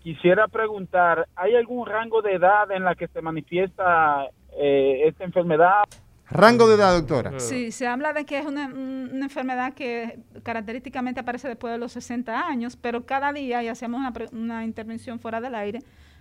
Quisiera 0.00 0.46
preguntar, 0.48 1.26
¿hay 1.34 1.54
algún 1.54 1.86
rango 1.86 2.20
de 2.22 2.34
edad 2.34 2.70
en 2.70 2.84
la 2.84 2.94
que 2.94 3.08
se 3.08 3.22
manifiesta 3.22 4.26
eh, 4.58 5.02
esta 5.06 5.24
enfermedad? 5.24 5.84
Rango 6.28 6.68
de 6.68 6.74
edad, 6.74 6.94
doctora. 6.96 7.38
Sí, 7.38 7.70
se 7.70 7.86
habla 7.86 8.12
de 8.12 8.24
que 8.24 8.38
es 8.38 8.46
una, 8.46 8.64
enfermedad 8.64 9.74
que 9.74 10.18
característicamente 10.42 11.20
aparece 11.20 11.48
después 11.48 11.72
de 11.72 11.78
los 11.78 11.92
60 11.92 12.48
años, 12.48 12.76
pero 12.76 13.06
cada 13.06 13.32
día, 13.32 13.62
y 13.62 13.68
hacemos 13.68 14.00
una, 14.00 14.12
una 14.32 14.64
intervención 14.64 15.20
fuera 15.20 15.40
del 15.40 15.54
aire, 15.54 15.80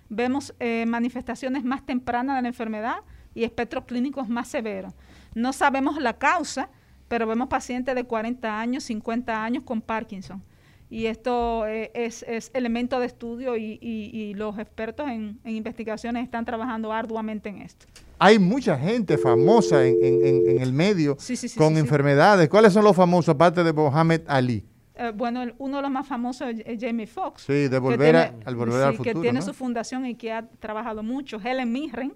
vemos 0.10 0.54
eh, 0.60 0.86
manifestaciones 0.88 1.64
más 1.64 1.86
tempranas 1.86 2.36
de 2.36 2.42
la 2.44 2.48
enfermedad 2.48 2.98
y 3.34 3.44
espectros 3.44 3.86
clínicos 3.86 4.30
más 4.30 4.48
severos. 4.48 4.94
No 5.34 5.54
sabemos 5.54 6.00
la 6.02 6.14
causa, 6.14 6.70
pero 7.08 7.28
vemos 7.28 7.48
pacientes 7.48 7.96
de 7.96 8.04
40 8.04 8.60
años, 8.60 8.84
50 8.84 9.44
años 9.44 9.64
con 9.64 9.82
Parkinson. 9.82 10.44
Y 10.90 11.08
esto 11.08 11.66
eh, 11.68 11.92
es, 11.94 12.24
elemento 12.54 13.00
de 13.00 13.08
estudio 13.08 13.58
y, 13.58 14.34
los 14.36 14.58
expertos 14.60 15.10
en, 15.10 15.40
investigaciones 15.44 16.24
están 16.24 16.46
trabajando 16.46 16.94
arduamente 16.94 17.50
en 17.50 17.62
esto. 17.62 17.86
Hay 18.20 18.40
mucha 18.40 18.78
gente 18.78 19.18
famosa 19.18 19.86
en, 19.86 20.60
el 20.60 20.74
medio 20.74 21.18
con 21.58 21.78
enfermedades. 21.78 22.50
¿Cuáles 22.50 22.74
son 22.74 22.84
los 22.84 22.96
famosos 22.96 23.36
aparte 23.36 23.64
de 23.64 23.74
Mohamed 23.74 24.22
Ali? 24.28 24.64
Eh, 24.98 25.12
bueno, 25.14 25.44
uno 25.58 25.78
de 25.78 25.84
los 25.84 25.92
más 25.92 26.08
famosos 26.08 26.48
es 26.66 26.80
Jamie 26.80 27.08
Foxx. 27.08 27.44
Sí, 27.44 27.68
de 27.68 27.80
volver, 27.80 28.16
al 28.46 28.56
volver 28.56 28.84
al 28.84 28.96
futuro. 28.96 29.16
Que 29.16 29.22
tiene 29.22 29.42
su 29.42 29.54
fundación 29.54 30.06
y 30.06 30.16
que 30.16 30.32
ha 30.32 30.48
trabajado 30.60 31.04
mucho. 31.04 31.40
Helen 31.44 31.72
Mirren 31.72 32.14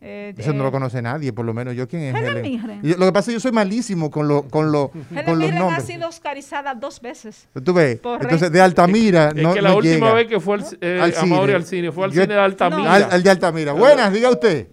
eh, 0.00 0.34
Eso 0.36 0.52
no 0.52 0.62
lo 0.62 0.70
conoce 0.70 1.00
nadie, 1.00 1.32
por 1.32 1.46
lo 1.46 1.54
menos 1.54 1.74
yo. 1.74 1.88
¿Quién 1.88 2.02
es 2.02 2.14
Helen? 2.14 2.80
lo 2.82 3.06
que 3.06 3.12
pasa 3.12 3.18
es 3.20 3.26
que 3.26 3.32
yo 3.32 3.40
soy 3.40 3.52
malísimo 3.52 4.10
con, 4.10 4.28
lo, 4.28 4.42
con, 4.42 4.70
lo, 4.70 4.90
con 5.24 5.38
los 5.38 5.52
nombres. 5.52 5.78
ha 5.78 5.86
sido 5.86 6.08
oscarizada 6.08 6.74
dos 6.74 7.00
veces. 7.00 7.48
¿Tú 7.64 7.72
ves? 7.72 8.00
Entonces, 8.20 8.52
de 8.52 8.60
Altamira 8.60 9.32
es, 9.34 9.48
que 9.54 9.62
la 9.62 9.74
última 9.74 10.12
vez 10.12 10.26
que 10.26 10.38
fue 10.38 10.58
eh, 10.80 11.00
al, 11.02 11.12
cine. 11.14 11.54
al 11.54 11.64
cine 11.64 11.92
fue 11.92 12.04
al 12.04 12.12
cine 12.12 12.26
de 12.26 12.38
Altamira. 12.38 12.94
Al, 12.94 13.22
de 13.22 13.30
Altamira. 13.30 13.72
Buenas, 13.72 14.12
diga 14.12 14.30
usted. 14.30 14.68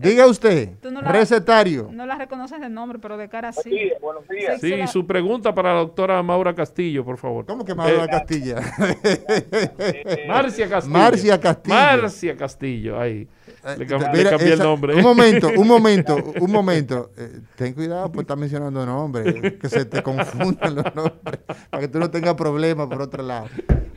Diga 0.00 0.26
usted, 0.26 0.70
recetario. 1.02 1.90
No 1.92 2.06
la 2.06 2.16
reconoces 2.16 2.58
de 2.58 2.70
nombre, 2.70 2.98
pero 2.98 3.18
de 3.18 3.28
cara 3.28 3.52
sí. 3.52 3.92
buenos 4.00 4.26
días. 4.26 4.58
Sí, 4.58 4.86
su 4.86 5.06
pregunta 5.06 5.54
para 5.54 5.74
la 5.74 5.80
doctora 5.80 6.22
Maura 6.22 6.54
Castillo, 6.54 7.04
por 7.04 7.18
favor. 7.18 7.44
¿Cómo 7.44 7.66
que 7.66 7.74
Maura 7.74 8.04
eh, 8.04 8.08
Castillo? 8.08 8.56
Marcia 10.26 10.70
Castillo. 10.70 10.98
Marcia 10.98 11.38
Castillo. 11.38 11.74
Marcia 11.74 12.36
Castillo, 12.36 12.98
ahí. 12.98 13.28
Eh, 13.62 13.76
le, 13.76 13.86
cambié, 13.86 14.54
el 14.54 14.58
nombre. 14.58 14.94
Un 14.94 15.02
momento, 15.02 15.48
un 15.54 15.68
momento, 15.68 16.16
un 16.40 16.50
momento. 16.50 17.10
Eh, 17.18 17.40
ten 17.56 17.74
cuidado 17.74 18.10
por 18.10 18.22
estar 18.22 18.38
mencionando 18.38 18.86
nombres, 18.86 19.58
que 19.60 19.68
se 19.68 19.84
te 19.84 20.02
confundan 20.02 20.76
los 20.76 20.94
nombres, 20.94 21.40
para 21.68 21.80
que 21.82 21.88
tú 21.88 21.98
no 21.98 22.10
tengas 22.10 22.36
problemas 22.36 22.86
por 22.86 23.02
otro 23.02 23.22
lado. 23.22 23.48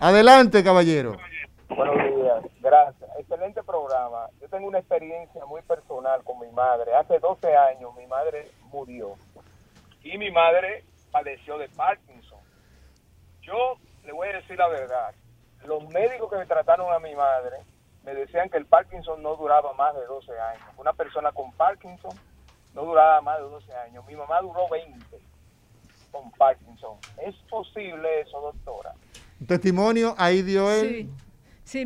Adelante, 0.02 0.66
caballero. 0.66 1.16
Buenos 1.70 1.96
días, 1.96 2.44
gracias. 2.62 3.10
Excelente 3.20 3.64
programa. 3.64 4.28
Yo 4.42 4.43
tengo 4.54 4.68
una 4.68 4.78
experiencia 4.78 5.44
muy 5.48 5.64
personal 5.64 6.24
con 6.24 6.40
mi 6.40 6.52
madre. 6.52 6.94
Hace 6.94 7.18
12 7.18 7.56
años 7.56 7.92
mi 7.96 8.06
madre 8.06 8.52
murió 8.72 9.16
y 10.04 10.16
mi 10.20 10.30
madre 10.30 10.84
padeció 11.12 11.58
de 11.58 11.68
Parkinson. 11.70 12.38
Yo 13.42 13.78
le 14.04 14.14
voy 14.14 14.28
a 14.28 14.34
decir 14.34 14.56
la 14.56 14.68
verdad. 14.68 15.16
Los 15.66 15.90
médicos 15.90 16.30
que 16.30 16.38
me 16.38 16.46
trataron 16.46 16.94
a 16.94 17.00
mi 17.00 17.16
madre 17.16 17.58
me 18.04 18.14
decían 18.14 18.48
que 18.48 18.58
el 18.58 18.68
Parkinson 18.68 19.24
no 19.24 19.36
duraba 19.38 19.74
más 19.74 19.96
de 19.96 20.06
12 20.06 20.32
años. 20.40 20.64
Una 20.78 20.94
persona 20.94 21.32
con 21.32 21.52
Parkinson 21.54 22.12
no 22.76 22.86
duraba 22.86 23.22
más 23.22 23.40
de 23.40 23.46
12 23.46 23.74
años. 23.76 24.06
Mi 24.06 24.16
mamá 24.16 24.40
duró 24.42 24.70
20 24.70 25.18
con 26.12 26.30
Parkinson. 26.34 27.00
¿Es 27.26 27.34
posible 27.50 28.22
eso, 28.22 28.40
doctora? 28.40 28.94
testimonio 29.48 30.14
ahí 30.18 30.44
dio 30.44 30.72
él. 30.72 30.88
Sí, 30.88 31.23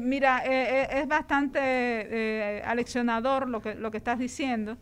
mira, 0.01 0.43
eh, 0.45 0.81
eh, 0.81 0.87
es 1.01 1.07
bastante 1.07 1.59
eh, 1.61 2.61
aleccionador 2.65 3.47
lo 3.47 3.61
que, 3.61 3.75
lo 3.75 3.91
que 3.91 3.97
estás 3.97 4.19
diciendo. 4.19 4.77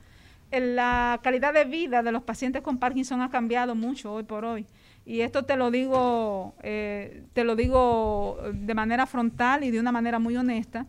La 0.52 1.20
calidad 1.22 1.54
de 1.54 1.66
vida 1.66 2.02
de 2.02 2.12
los 2.12 2.24
pacientes 2.24 2.62
con 2.62 2.78
Parkinson 2.78 3.22
ha 3.22 3.30
cambiado 3.30 3.76
mucho 3.76 4.14
hoy 4.14 4.24
por 4.24 4.46
hoy. 4.46 4.66
Y 5.06 5.22
esto 5.22 5.44
te 5.44 5.58
lo 5.58 5.70
digo, 5.70 6.56
te 6.62 7.44
lo 7.44 7.56
digo 7.56 8.40
de 8.54 8.74
manera 8.74 9.06
frontal 9.06 9.64
y 9.64 9.72
de 9.72 9.80
una 9.80 9.92
manera 9.92 10.18
muy 10.18 10.36
honesta, 10.38 10.86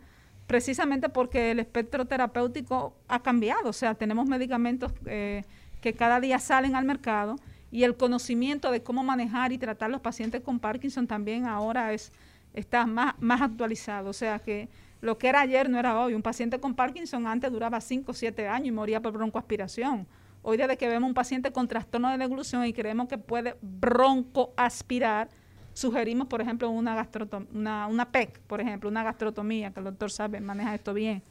precisamente 0.46 1.09
porque 1.09 1.50
el 1.50 1.59
espectro 1.59 2.04
terapéutico 2.07 2.94
ha 3.09 3.22
cambiado. 3.22 3.70
O 3.70 3.72
sea, 3.72 3.94
tenemos 3.94 4.26
medicamentos 4.26 4.92
que 5.02 5.94
cada 5.96 6.20
día 6.20 6.38
salen 6.38 6.76
al 6.76 6.84
mercado 6.84 7.36
y 7.70 7.84
el 7.84 7.96
conocimiento 7.96 8.70
de 8.70 8.82
cómo 8.82 9.02
manejar 9.04 9.52
y 9.52 9.59
tratar 9.59 9.90
los 9.90 10.00
pacientes 10.00 10.40
con 10.40 10.61
Parkinson 10.61 11.07
también 11.07 11.46
ahora 11.46 11.92
es 11.92 12.12
está 12.57 12.86
más, 12.86 13.14
más 13.20 13.40
actualizado. 13.40 14.11
O 14.11 14.12
sea 14.12 14.40
que 14.40 14.68
lo 15.00 15.18
que 15.18 15.28
era 15.28 15.42
ayer 15.42 15.70
no 15.70 15.78
era 15.78 16.00
hoy. 16.00 16.14
Un 16.14 16.22
paciente 16.22 16.59
con 16.59 16.74
Parkinson 16.74 17.26
antes 17.26 17.52
duraba 17.52 17.80
5 17.80 18.11
o 18.11 18.14
7 18.14 18.48
años 18.48 18.68
y 18.68 18.72
moría 18.72 19.00
por 19.00 19.12
broncoaspiración. 19.12 20.07
Hoy 20.42 20.57
desde 20.57 20.76
que 20.76 20.88
vemos 20.88 21.09
un 21.09 21.14
paciente 21.14 21.52
con 21.52 21.68
trastorno 21.68 22.11
de 22.11 22.18
deglución 22.18 22.64
y 22.66 22.72
creemos 22.72 23.09
que 23.09 23.18
puede 23.18 23.57
broncoaspirar, 23.61 25.28
sugerimos, 25.72 26.28
por 26.28 26.40
ejemplo, 26.40 26.70
una, 26.70 27.09
una, 27.52 27.86
una 27.86 28.11
PEC, 28.11 28.40
por 28.42 28.61
ejemplo, 28.61 28.88
una 28.88 29.02
gastrotomía, 29.02 29.72
que 29.72 29.80
el 29.80 29.84
doctor 29.84 30.11
sabe, 30.11 30.40
maneja 30.40 30.74
esto 30.74 30.94
bien. 30.94 31.22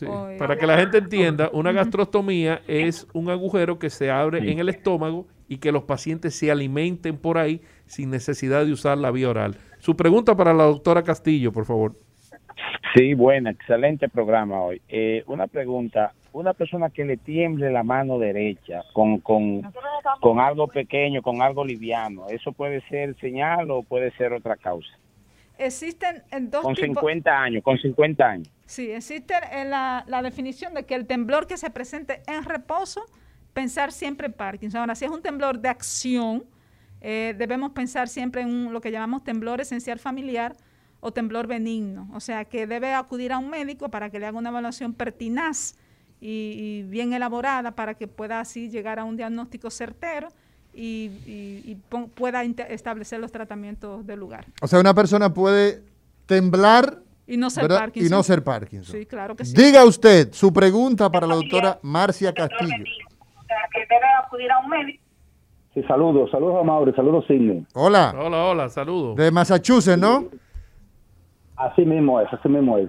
Eh, 0.00 0.36
para 0.38 0.56
que 0.58 0.66
la 0.66 0.76
gente 0.78 0.98
entienda, 0.98 1.48
una 1.52 1.72
gastrostomía 1.72 2.60
es 2.66 3.06
un 3.12 3.30
agujero 3.30 3.78
que 3.78 3.88
se 3.88 4.10
abre 4.10 4.50
en 4.50 4.58
el 4.58 4.68
estómago 4.68 5.26
y 5.48 5.58
que 5.58 5.72
los 5.72 5.84
pacientes 5.84 6.34
se 6.34 6.50
alimenten 6.50 7.16
por 7.16 7.38
ahí 7.38 7.62
sin 7.86 8.10
necesidad 8.10 8.66
de 8.66 8.72
usar 8.72 8.98
la 8.98 9.10
vía 9.10 9.30
oral. 9.30 9.56
Su 9.86 9.94
pregunta 9.94 10.34
para 10.34 10.52
la 10.52 10.64
doctora 10.64 11.00
Castillo, 11.00 11.52
por 11.52 11.64
favor. 11.64 11.92
Sí, 12.92 13.14
bueno, 13.14 13.50
excelente 13.50 14.08
programa 14.08 14.60
hoy. 14.60 14.82
Eh, 14.88 15.22
una 15.28 15.46
pregunta, 15.46 16.12
una 16.32 16.54
persona 16.54 16.90
que 16.90 17.04
le 17.04 17.16
tiemble 17.16 17.70
la 17.70 17.84
mano 17.84 18.18
derecha 18.18 18.82
con, 18.92 19.20
con, 19.20 19.62
con 20.20 20.40
algo 20.40 20.66
pequeño, 20.66 21.22
con 21.22 21.40
algo 21.40 21.64
liviano, 21.64 22.26
¿eso 22.28 22.50
puede 22.50 22.80
ser 22.88 23.14
señal 23.20 23.70
o 23.70 23.84
puede 23.84 24.10
ser 24.16 24.32
otra 24.32 24.56
causa? 24.56 24.90
Existen 25.56 26.24
en 26.32 26.50
dos 26.50 26.62
Con 26.62 26.74
50 26.74 27.30
años, 27.30 27.62
con 27.62 27.78
50 27.78 28.26
años. 28.26 28.50
Sí, 28.64 28.90
existe 28.90 29.34
en 29.52 29.70
la, 29.70 30.02
la 30.08 30.20
definición 30.20 30.74
de 30.74 30.84
que 30.84 30.96
el 30.96 31.06
temblor 31.06 31.46
que 31.46 31.56
se 31.56 31.70
presente 31.70 32.22
en 32.26 32.42
reposo, 32.42 33.02
pensar 33.52 33.92
siempre 33.92 34.26
en 34.26 34.32
Parkinson. 34.32 34.80
Ahora, 34.80 34.96
si 34.96 35.04
es 35.04 35.12
un 35.12 35.22
temblor 35.22 35.60
de 35.60 35.68
acción, 35.68 36.42
eh, 37.00 37.34
debemos 37.36 37.72
pensar 37.72 38.08
siempre 38.08 38.42
en 38.42 38.72
lo 38.72 38.80
que 38.80 38.90
llamamos 38.90 39.24
temblor 39.24 39.60
esencial 39.60 39.98
familiar 39.98 40.56
o 41.00 41.12
temblor 41.12 41.46
benigno. 41.46 42.08
O 42.14 42.20
sea, 42.20 42.44
que 42.44 42.66
debe 42.66 42.94
acudir 42.94 43.32
a 43.32 43.38
un 43.38 43.50
médico 43.50 43.90
para 43.90 44.10
que 44.10 44.18
le 44.18 44.26
haga 44.26 44.38
una 44.38 44.50
evaluación 44.50 44.94
pertinaz 44.94 45.76
y, 46.20 46.82
bien 46.88 47.12
elaborada 47.12 47.72
para 47.72 47.94
que 47.94 48.08
pueda 48.08 48.40
así 48.40 48.70
llegar 48.70 48.98
a 48.98 49.04
un 49.04 49.16
diagnóstico 49.16 49.70
certero 49.70 50.28
y, 50.74 51.76
pueda 52.14 52.42
establecer 52.42 53.20
los 53.20 53.30
tratamientos 53.32 54.06
del 54.06 54.18
lugar. 54.18 54.46
O 54.60 54.66
sea, 54.66 54.80
una 54.80 54.94
persona 54.94 55.32
puede 55.32 55.82
temblar 56.26 57.02
y 57.26 57.36
no 57.36 57.50
ser 57.50 57.68
Parkinson. 57.68 58.06
Y 58.06 58.10
no 58.10 58.22
ser 58.22 58.44
Parkinson. 58.44 58.96
Sí, 58.96 59.06
claro 59.06 59.36
que 59.36 59.44
sí. 59.44 59.54
Diga 59.54 59.84
usted 59.84 60.32
su 60.32 60.52
pregunta 60.52 61.10
para 61.10 61.26
la 61.26 61.34
doctora 61.34 61.78
Marcia 61.82 62.32
Castillo. 62.32 62.84
Que 63.72 63.80
debe 63.80 64.06
acudir 64.24 64.50
a 64.50 64.58
un 64.60 64.70
médico 64.70 65.05
Sí, 65.76 65.82
saludos, 65.82 66.30
saludos 66.30 66.56
a 66.58 66.62
Mauro, 66.62 66.90
saludos 66.94 67.26
Sidney. 67.26 67.66
Hola. 67.74 68.14
Hola, 68.18 68.44
hola, 68.46 68.68
saludos. 68.70 69.14
De 69.14 69.30
Massachusetts, 69.30 69.98
¿no? 69.98 70.24
Así 71.54 71.84
mismo 71.84 72.18
es, 72.18 72.32
así 72.32 72.48
mismo 72.48 72.78
es. 72.78 72.88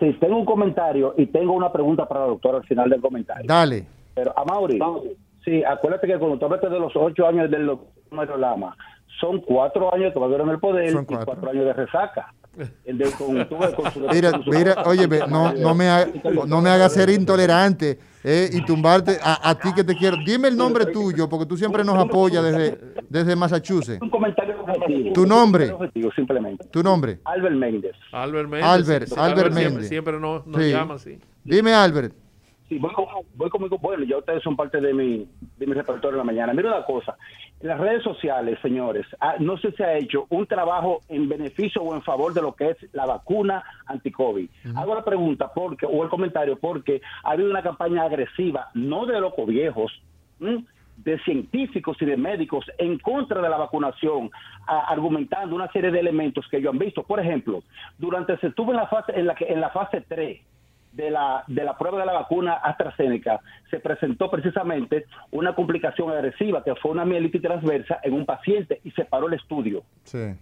Sí, 0.00 0.16
tengo 0.18 0.38
un 0.38 0.46
comentario 0.46 1.12
y 1.18 1.26
tengo 1.26 1.52
una 1.52 1.70
pregunta 1.70 2.08
para 2.08 2.20
la 2.20 2.26
doctora 2.28 2.56
al 2.56 2.64
final 2.64 2.88
del 2.88 3.02
comentario. 3.02 3.44
Dale. 3.46 3.84
Pero 4.14 4.32
a 4.34 4.46
Mauri, 4.46 4.78
sí, 5.44 5.62
acuérdate 5.62 6.06
que 6.06 6.18
cuando 6.18 6.38
tú 6.38 6.46
hablaste 6.46 6.70
de 6.70 6.80
los 6.80 6.96
ocho 6.96 7.26
años 7.26 7.50
del 7.50 7.66
doctor 7.66 8.38
Lama, 8.38 8.74
son 9.20 9.42
cuatro 9.42 9.92
años 9.92 10.14
que 10.14 10.18
va 10.18 10.26
a 10.26 10.40
en 10.40 10.48
el 10.48 10.58
poder 10.58 10.90
y 10.90 11.16
cuatro 11.22 11.50
años 11.50 11.66
de 11.66 11.72
resaca. 11.74 12.32
mira, 14.10 14.40
mira, 14.46 14.82
oye, 14.86 15.06
no, 15.28 15.52
no, 15.52 15.74
me 15.74 15.90
no 16.46 16.62
me 16.62 16.70
hagas 16.70 16.94
ser 16.94 17.10
intolerante 17.10 17.98
eh, 18.28 18.50
y 18.52 18.64
tumbarte 18.64 19.18
a, 19.22 19.54
ti 19.54 19.72
que 19.72 19.84
te 19.84 19.94
quiero. 19.94 20.16
Dime 20.16 20.48
el 20.48 20.56
nombre 20.56 20.86
tuyo, 20.86 21.28
porque 21.28 21.46
tú 21.46 21.56
siempre 21.56 21.84
nos 21.84 21.96
apoyas 21.96 22.42
desde, 22.42 22.76
desde 23.08 23.36
Massachusetts. 23.36 24.02
Un 24.02 24.10
comentario 24.10 24.60
objetivo. 24.60 25.12
Tu 25.12 25.24
nombre. 25.24 25.72
simplemente. 26.16 26.64
Tu 26.72 26.82
nombre. 26.82 27.20
Albert 27.24 27.54
Méndez. 27.54 27.94
Albert 28.10 28.48
Méndez. 28.48 28.68
Albert, 28.68 29.12
Albert, 29.16 29.54
Méndez. 29.54 29.88
Siempre, 29.88 30.18
nos, 30.18 30.44
llama 30.44 30.94
así. 30.94 31.20
Dime, 31.44 31.72
Albert. 31.72 32.12
Sí, 32.68 32.78
voy, 32.78 32.90
voy 33.36 33.48
conmigo. 33.48 33.78
Bueno, 33.78 34.02
ya 34.02 34.18
ustedes 34.18 34.42
son 34.42 34.56
parte 34.56 34.80
de 34.80 34.92
mi, 34.92 35.28
de 35.56 35.66
mi 35.66 35.72
repertorio 35.74 36.10
en 36.14 36.18
la 36.18 36.24
mañana. 36.24 36.52
Mira 36.52 36.74
una 36.74 36.84
cosa. 36.84 37.16
En 37.60 37.68
las 37.68 37.80
redes 37.80 38.02
sociales, 38.02 38.58
señores, 38.60 39.06
ah, 39.18 39.36
no 39.38 39.56
sé 39.56 39.70
si 39.70 39.78
se 39.78 39.84
ha 39.84 39.96
hecho 39.96 40.26
un 40.28 40.46
trabajo 40.46 41.00
en 41.08 41.26
beneficio 41.28 41.82
o 41.82 41.94
en 41.94 42.02
favor 42.02 42.34
de 42.34 42.42
lo 42.42 42.54
que 42.54 42.70
es 42.70 42.76
la 42.92 43.06
vacuna 43.06 43.64
anti-COVID. 43.86 44.48
Hago 44.76 44.94
la 44.94 45.04
pregunta 45.04 45.50
porque, 45.54 45.86
o 45.86 46.02
el 46.02 46.10
comentario 46.10 46.58
porque 46.58 47.00
ha 47.24 47.30
habido 47.30 47.50
una 47.50 47.62
campaña 47.62 48.02
agresiva, 48.02 48.68
no 48.74 49.06
de 49.06 49.18
locos 49.20 49.46
viejos, 49.46 49.90
de 50.38 51.18
científicos 51.20 51.96
y 52.00 52.04
de 52.04 52.18
médicos 52.18 52.66
en 52.76 52.98
contra 52.98 53.40
de 53.40 53.48
la 53.48 53.56
vacunación, 53.56 54.30
argumentando 54.66 55.56
una 55.56 55.70
serie 55.72 55.90
de 55.90 56.00
elementos 56.00 56.46
que 56.50 56.58
ellos 56.58 56.72
han 56.74 56.78
visto. 56.78 57.04
Por 57.04 57.20
ejemplo, 57.20 57.62
durante 57.96 58.36
se 58.38 58.48
estuvo 58.48 58.72
en 58.72 58.76
la 58.76 58.86
fase 58.86 59.12
en 59.14 59.26
la 59.26 59.34
que 59.34 59.46
en 59.46 59.62
la 59.62 59.70
fase 59.70 60.02
3 60.06 60.40
de 60.96 61.10
la, 61.10 61.44
de 61.46 61.62
la 61.62 61.76
prueba 61.76 62.00
de 62.00 62.06
la 62.06 62.14
vacuna 62.14 62.54
AstraZeneca 62.54 63.40
se 63.70 63.78
presentó 63.80 64.30
precisamente 64.30 65.04
una 65.30 65.54
complicación 65.54 66.10
agresiva 66.10 66.64
que 66.64 66.74
fue 66.76 66.92
una 66.92 67.04
mielitis 67.04 67.42
transversa 67.42 67.98
en 68.02 68.14
un 68.14 68.24
paciente 68.24 68.80
y 68.82 68.90
se 68.92 69.04
paró 69.04 69.28
el 69.28 69.34
estudio. 69.34 69.82
Sí. 70.04 70.34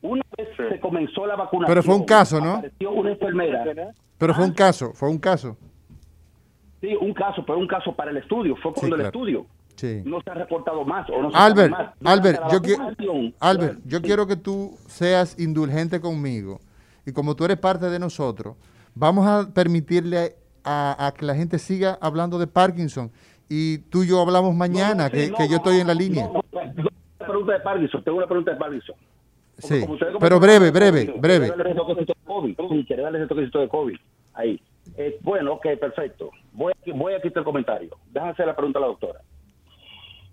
Una 0.00 0.22
vez 0.36 0.48
se 0.56 0.80
comenzó 0.80 1.26
la 1.26 1.36
vacunación. 1.36 1.74
Pero 1.74 1.82
fue 1.82 1.94
un 1.94 2.04
caso, 2.04 2.40
¿no? 2.40 2.54
Apareció 2.54 2.90
una 2.92 3.10
enfermera. 3.10 3.92
Pero 4.16 4.34
fue 4.34 4.44
un 4.44 4.52
caso, 4.52 4.92
fue 4.94 5.10
un 5.10 5.18
caso. 5.18 5.56
Sí, 6.80 6.94
un 6.94 7.12
caso, 7.12 7.44
pero 7.44 7.58
un 7.58 7.66
caso 7.66 7.94
para 7.94 8.10
el 8.10 8.16
estudio. 8.16 8.56
Fue 8.56 8.72
cuando 8.72 8.96
el 8.96 9.02
estudio. 9.02 9.46
Sí. 9.74 10.02
No 10.04 10.20
se 10.22 10.30
ha 10.30 10.34
reportado 10.34 10.84
más. 10.84 11.08
O 11.10 11.20
no 11.20 11.30
se 11.30 11.36
Albert, 11.36 11.70
más. 11.70 11.92
Albert, 12.04 12.40
yo, 12.50 12.58
Albert 13.40 13.78
yo 13.84 14.00
quiero 14.00 14.26
que 14.26 14.36
tú 14.36 14.76
seas 14.86 15.38
indulgente 15.38 16.00
conmigo. 16.00 16.60
Y 17.04 17.12
como 17.12 17.34
tú 17.34 17.44
eres 17.44 17.58
parte 17.58 17.86
de 17.86 17.98
nosotros, 17.98 18.56
vamos 18.98 19.26
a 19.26 19.48
permitirle 19.54 20.34
a, 20.64 21.14
que 21.16 21.24
la 21.24 21.34
gente 21.34 21.58
siga 21.58 21.96
hablando 22.00 22.38
de 22.38 22.46
Parkinson. 22.46 23.10
Y 23.48 23.78
tú 23.90 24.02
y 24.02 24.08
yo 24.08 24.20
hablamos 24.20 24.54
mañana, 24.54 25.08
que, 25.08 25.32
yo 25.48 25.56
estoy 25.56 25.78
en 25.78 25.86
la 25.86 25.94
línea. 25.94 26.28
una 26.28 26.42
pregunta 27.18 27.54
de 27.54 27.60
Parkinson, 27.60 28.04
tengo 28.04 28.18
una 28.18 28.26
pregunta 28.26 28.52
de 28.52 28.58
Parkinson. 28.58 28.94
sí, 29.56 29.86
pero 30.20 30.38
breve, 30.38 30.70
breve, 30.70 31.14
breve. 31.18 31.46
De 31.46 31.52
COVID. 33.68 33.96
Ahí. 34.34 34.60
Eh, 34.96 35.18
bueno, 35.22 35.54
ok, 35.54 35.66
perfecto. 35.80 36.30
Voy, 36.52 36.72
voy 36.94 37.14
a 37.14 37.20
quitar 37.20 37.38
el 37.38 37.44
comentario. 37.44 37.90
Déjame 38.10 38.32
hacer 38.32 38.46
la 38.46 38.54
pregunta 38.54 38.78
a 38.78 38.82
la 38.82 38.88
doctora. 38.88 39.20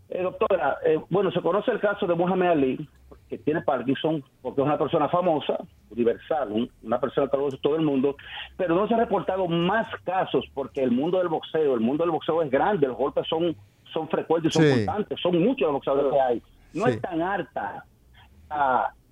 Eh, 0.10 0.22
doctora, 0.22 0.78
eh, 0.86 1.00
bueno, 1.10 1.32
se 1.32 1.42
conoce 1.42 1.72
el 1.72 1.80
caso 1.80 2.06
de 2.06 2.14
Muhammad 2.14 2.52
Ali, 2.52 2.88
que 3.30 3.38
tiene 3.40 3.62
Parkinson, 3.62 4.24
porque 4.42 4.62
es 4.62 4.68
una 4.68 4.78
persona 4.78 5.10
famosa, 5.10 5.58
universal, 5.90 6.70
una 6.84 7.00
persona 7.00 7.28
que 7.28 7.38
conoce 7.38 7.58
todo 7.58 7.76
el 7.76 7.82
mundo, 7.82 8.16
pero 8.58 8.76
no 8.76 8.88
se 8.88 8.94
ha 8.94 8.98
reportado 8.98 9.48
más 9.48 9.88
casos 10.04 10.46
porque 10.54 10.84
el 10.84 10.92
mundo 10.92 11.18
del 11.18 11.28
boxeo, 11.28 11.74
el 11.74 11.80
mundo 11.80 12.04
del 12.04 12.12
boxeo 12.12 12.42
es 12.44 12.52
grande, 12.52 12.88
los 12.88 12.98
golpes 12.98 13.26
son, 13.28 13.56
son 13.92 14.08
frecuentes, 14.10 14.54
son 14.54 14.70
constantes, 14.70 15.20
son 15.22 15.44
muchos 15.44 15.62
los 15.62 15.74
boxeadores 15.74 16.12
que 16.12 16.22
hay. 16.22 16.44
No 16.74 16.88
es 16.88 17.02
tan 17.02 17.22
harta 17.22 17.86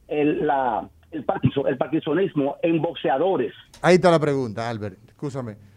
el, 0.08 0.46
la, 0.46 0.88
el, 1.12 1.24
Parkinson, 1.24 1.68
el 1.68 1.78
parkinsonismo 1.78 2.58
en 2.62 2.82
boxeadores. 2.82 3.54
Ahí 3.82 3.96
está 3.96 4.12
la 4.12 4.20
pregunta, 4.20 4.70
Albert, 4.70 4.98
escúchame. 5.08 5.73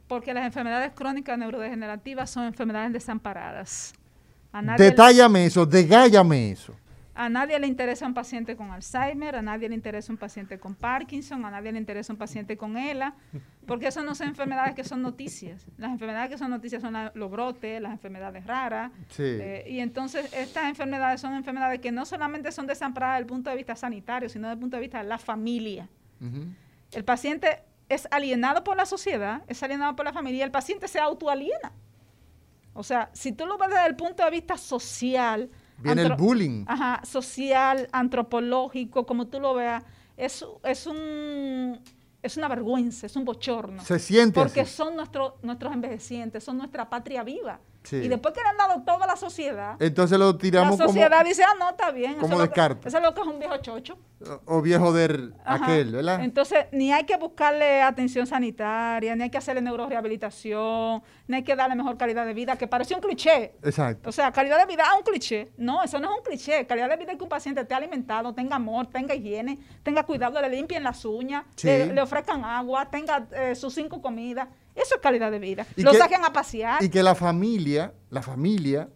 Porque 0.08 0.34
las 0.34 0.44
enfermedades 0.44 0.90
crónicas 0.92 1.38
neurodegenerativas 1.38 2.28
son 2.28 2.46
enfermedades 2.46 2.92
desamparadas. 2.92 3.92
Detállame 4.76 5.46
eso, 5.46 5.64
degállame 5.64 6.50
eso. 6.50 6.74
A 7.20 7.28
nadie 7.28 7.58
le 7.58 7.66
interesa 7.66 8.06
un 8.06 8.14
paciente 8.14 8.56
con 8.56 8.70
Alzheimer, 8.70 9.36
a 9.36 9.42
nadie 9.42 9.68
le 9.68 9.74
interesa 9.74 10.10
un 10.10 10.16
paciente 10.16 10.58
con 10.58 10.74
Parkinson, 10.74 11.44
a 11.44 11.50
nadie 11.50 11.70
le 11.70 11.78
interesa 11.78 12.14
un 12.14 12.18
paciente 12.18 12.56
con 12.56 12.78
ELA, 12.78 13.14
porque 13.66 13.88
eso 13.88 14.02
no 14.02 14.14
son 14.14 14.28
enfermedades 14.28 14.74
que 14.74 14.84
son 14.84 15.02
noticias. 15.02 15.66
Las 15.76 15.90
enfermedades 15.90 16.30
que 16.30 16.38
son 16.38 16.50
noticias 16.50 16.80
son 16.80 16.96
los 17.12 17.30
brotes, 17.30 17.78
las 17.82 17.92
enfermedades 17.92 18.46
raras. 18.46 18.90
Eh, 19.18 19.66
y 19.68 19.80
entonces 19.80 20.32
estas 20.32 20.64
enfermedades 20.64 21.20
son 21.20 21.34
enfermedades 21.34 21.80
que 21.80 21.92
no 21.92 22.06
solamente 22.06 22.52
son 22.52 22.66
desamparadas 22.66 23.16
desde 23.16 23.24
el 23.24 23.26
punto 23.26 23.50
de 23.50 23.56
vista 23.56 23.76
sanitario, 23.76 24.30
sino 24.30 24.48
desde 24.48 24.54
el 24.54 24.60
punto 24.60 24.78
de 24.78 24.80
vista 24.80 25.02
de 25.02 25.04
la 25.04 25.18
familia. 25.18 25.90
El 26.90 27.04
paciente 27.04 27.64
es 27.90 28.08
alienado 28.10 28.64
por 28.64 28.78
la 28.78 28.86
sociedad, 28.86 29.42
es 29.46 29.62
alienado 29.62 29.94
por 29.94 30.06
la 30.06 30.14
familia, 30.14 30.38
y 30.38 30.42
el 30.44 30.50
paciente 30.50 30.88
se 30.88 30.98
autoaliena. 30.98 31.70
O 32.72 32.82
sea, 32.82 33.10
si 33.12 33.32
tú 33.32 33.44
lo 33.44 33.58
ves 33.58 33.68
desde 33.68 33.88
el 33.88 33.96
punto 33.96 34.24
de 34.24 34.30
vista 34.30 34.56
social, 34.56 35.50
Viene 35.82 36.02
el 36.02 36.14
bullying. 36.14 36.64
Ajá, 36.66 37.00
social, 37.04 37.88
antropológico, 37.92 39.06
como 39.06 39.26
tú 39.26 39.40
lo 39.40 39.54
veas. 39.54 39.82
Es, 40.16 40.44
es 40.64 40.86
un 40.86 41.80
es 42.22 42.36
una 42.36 42.48
vergüenza, 42.48 43.06
es 43.06 43.16
un 43.16 43.24
bochorno. 43.24 43.82
Se 43.82 43.98
siente 43.98 44.38
Porque 44.38 44.66
son 44.66 44.96
nuestros 44.96 45.34
nuestros 45.42 45.72
envejecientes, 45.72 46.44
son 46.44 46.58
nuestra 46.58 46.88
patria 46.88 47.22
viva. 47.22 47.60
Y 47.92 48.08
después 48.08 48.34
que 48.34 48.42
le 48.42 48.48
han 48.48 48.56
dado 48.56 48.82
toda 48.82 49.06
la 49.06 49.16
sociedad. 49.16 49.76
Entonces 49.80 50.18
lo 50.18 50.36
tiramos 50.36 50.78
La 50.78 50.86
sociedad 50.86 51.24
dice, 51.24 51.42
ah, 51.42 51.54
no, 51.58 51.70
está 51.70 51.90
bien. 51.90 52.16
Como 52.16 52.38
descarte. 52.38 52.88
Eso 52.88 52.98
es 52.98 53.02
lo 53.02 53.14
que 53.14 53.20
es 53.20 53.26
un 53.26 53.38
viejo 53.38 53.56
chocho. 53.58 53.98
O, 54.44 54.60
viejo 54.60 54.92
de 54.92 55.32
aquel, 55.46 55.92
¿verdad? 55.92 56.22
Entonces, 56.22 56.66
ni 56.72 56.92
hay 56.92 57.04
que 57.04 57.16
buscarle 57.16 57.80
atención 57.80 58.26
sanitaria, 58.26 59.16
ni 59.16 59.22
hay 59.22 59.30
que 59.30 59.38
hacerle 59.38 59.62
neurorehabilitación, 59.62 61.02
ni 61.26 61.36
hay 61.36 61.42
que 61.42 61.56
darle 61.56 61.74
mejor 61.74 61.96
calidad 61.96 62.26
de 62.26 62.34
vida, 62.34 62.56
que 62.56 62.66
parece 62.66 62.94
un 62.94 63.00
cliché. 63.00 63.54
Exacto. 63.62 64.10
O 64.10 64.12
sea, 64.12 64.30
calidad 64.30 64.58
de 64.58 64.66
vida 64.66 64.84
es 64.84 64.98
un 64.98 65.04
cliché. 65.04 65.52
No, 65.56 65.82
eso 65.82 65.98
no 65.98 66.12
es 66.12 66.18
un 66.18 66.22
cliché. 66.22 66.66
Calidad 66.66 66.90
de 66.90 66.96
vida 66.98 67.12
es 67.12 67.18
que 67.18 67.24
un 67.24 67.30
paciente 67.30 67.62
esté 67.62 67.74
alimentado, 67.74 68.34
tenga 68.34 68.56
amor, 68.56 68.88
tenga 68.88 69.14
higiene, 69.14 69.58
tenga 69.82 70.02
cuidado, 70.02 70.40
le 70.40 70.50
limpien 70.50 70.84
las 70.84 71.02
uñas, 71.06 71.44
le, 71.62 72.00
ofrezcan 72.00 72.44
agua, 72.44 72.90
tenga 72.90 73.26
eh, 73.32 73.54
sus 73.54 73.74
cinco 73.74 74.02
comidas. 74.02 74.48
Eso 74.74 74.94
es 74.94 75.00
calidad 75.00 75.30
de 75.30 75.38
vida. 75.38 75.66
lo 75.76 75.92
saquen 75.94 76.24
a 76.24 76.32
pasear. 76.32 76.82
Y 76.82 76.88
que 76.88 77.02
la 77.02 77.14
familia, 77.14 77.92
la 78.10 78.22
familia, 78.22 78.88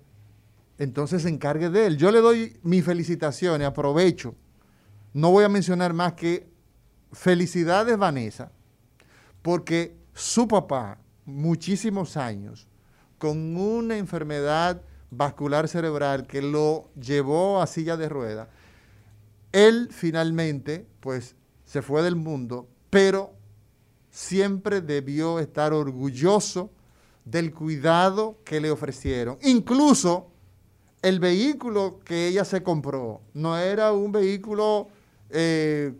entonces 0.78 1.22
se 1.22 1.28
encargue 1.28 1.70
de 1.70 1.86
él. 1.86 1.96
Yo 1.96 2.10
le 2.10 2.20
doy 2.20 2.58
mis 2.62 2.84
felicitaciones, 2.84 3.66
aprovecho. 3.66 4.34
No 5.12 5.30
voy 5.30 5.44
a 5.44 5.48
mencionar 5.48 5.92
más 5.92 6.14
que 6.14 6.48
felicidades, 7.12 7.96
Vanessa, 7.96 8.50
porque 9.42 9.96
su 10.12 10.48
papá, 10.48 10.98
muchísimos 11.24 12.16
años, 12.16 12.66
con 13.18 13.56
una 13.56 13.96
enfermedad 13.96 14.82
vascular 15.10 15.68
cerebral 15.68 16.26
que 16.26 16.42
lo 16.42 16.90
llevó 17.00 17.62
a 17.62 17.66
silla 17.66 17.96
de 17.96 18.08
rueda, 18.08 18.48
él 19.52 19.88
finalmente, 19.92 20.86
pues, 20.98 21.36
se 21.64 21.80
fue 21.80 22.02
del 22.02 22.16
mundo, 22.16 22.68
pero 22.90 23.32
siempre 24.14 24.80
debió 24.80 25.40
estar 25.40 25.72
orgulloso 25.72 26.70
del 27.24 27.52
cuidado 27.52 28.38
que 28.44 28.60
le 28.60 28.70
ofrecieron. 28.70 29.38
Incluso 29.42 30.28
el 31.02 31.18
vehículo 31.18 31.98
que 32.04 32.28
ella 32.28 32.44
se 32.44 32.62
compró 32.62 33.22
no 33.34 33.58
era 33.58 33.92
un 33.92 34.12
vehículo 34.12 34.86
eh, 35.30 35.92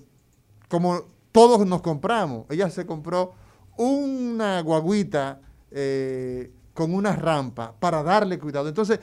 como 0.69 1.03
todos 1.33 1.67
nos 1.67 1.83
compramos. 1.83 2.47
Ella 2.51 2.71
se 2.71 2.87
compró 2.87 3.35
una 3.77 4.61
guaguita 4.61 5.41
eh, 5.73 6.53
con 6.73 6.95
una 6.95 7.17
rampa 7.17 7.75
para 7.81 8.05
darle 8.05 8.39
cuidado. 8.39 8.69
Entonces, 8.69 9.01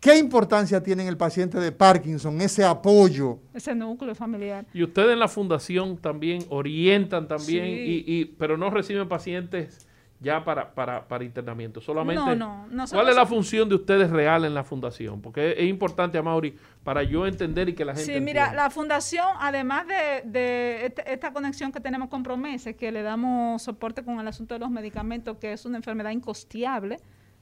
¿qué 0.00 0.16
importancia 0.18 0.82
tiene 0.82 1.02
en 1.02 1.08
el 1.08 1.16
paciente 1.16 1.58
de 1.58 1.70
Parkinson 1.70 2.40
ese 2.40 2.64
apoyo? 2.64 3.38
Ese 3.54 3.74
núcleo 3.74 4.14
familiar. 4.14 4.66
Y 4.72 4.82
ustedes 4.82 5.12
en 5.12 5.18
la 5.18 5.28
fundación 5.28 5.98
también 5.98 6.44
orientan 6.48 7.28
también, 7.28 7.66
y, 7.68 8.24
pero 8.24 8.56
no 8.56 8.70
reciben 8.70 9.08
pacientes 9.08 9.86
ya 10.20 10.44
para, 10.44 10.74
para, 10.74 11.08
para 11.08 11.24
internamiento. 11.24 11.80
Solamente, 11.80 12.36
no, 12.36 12.66
no, 12.68 12.84
¿cuál 12.86 13.08
es 13.08 13.16
la 13.16 13.24
función 13.24 13.68
de 13.68 13.74
ustedes 13.76 14.10
real 14.10 14.44
en 14.44 14.52
la 14.52 14.64
fundación? 14.64 15.22
Porque 15.22 15.54
es, 15.56 15.66
importante, 15.66 16.18
a 16.18 16.22
Mauri, 16.22 16.54
para 16.84 17.02
yo 17.02 17.26
entender 17.26 17.70
y 17.70 17.74
que 17.74 17.86
la 17.86 17.94
gente 17.94 18.12
Sí, 18.12 18.20
mira, 18.20 18.52
la 18.52 18.68
fundación, 18.68 19.26
además 19.38 19.86
de, 19.86 20.22
de 20.26 20.86
este, 20.86 21.10
esta, 21.10 21.32
conexión 21.32 21.72
que 21.72 21.80
tenemos 21.80 22.10
con 22.10 22.22
Promese, 22.22 22.76
que 22.76 22.92
le 22.92 23.02
damos 23.02 23.62
soporte 23.62 24.04
con 24.04 24.20
el 24.20 24.28
asunto 24.28 24.54
de 24.54 24.60
los 24.60 24.70
medicamentos, 24.70 25.38
que 25.38 25.54
es 25.54 25.64
una 25.64 25.78
enfermedad 25.78 26.10
incosteable, 26.10 26.98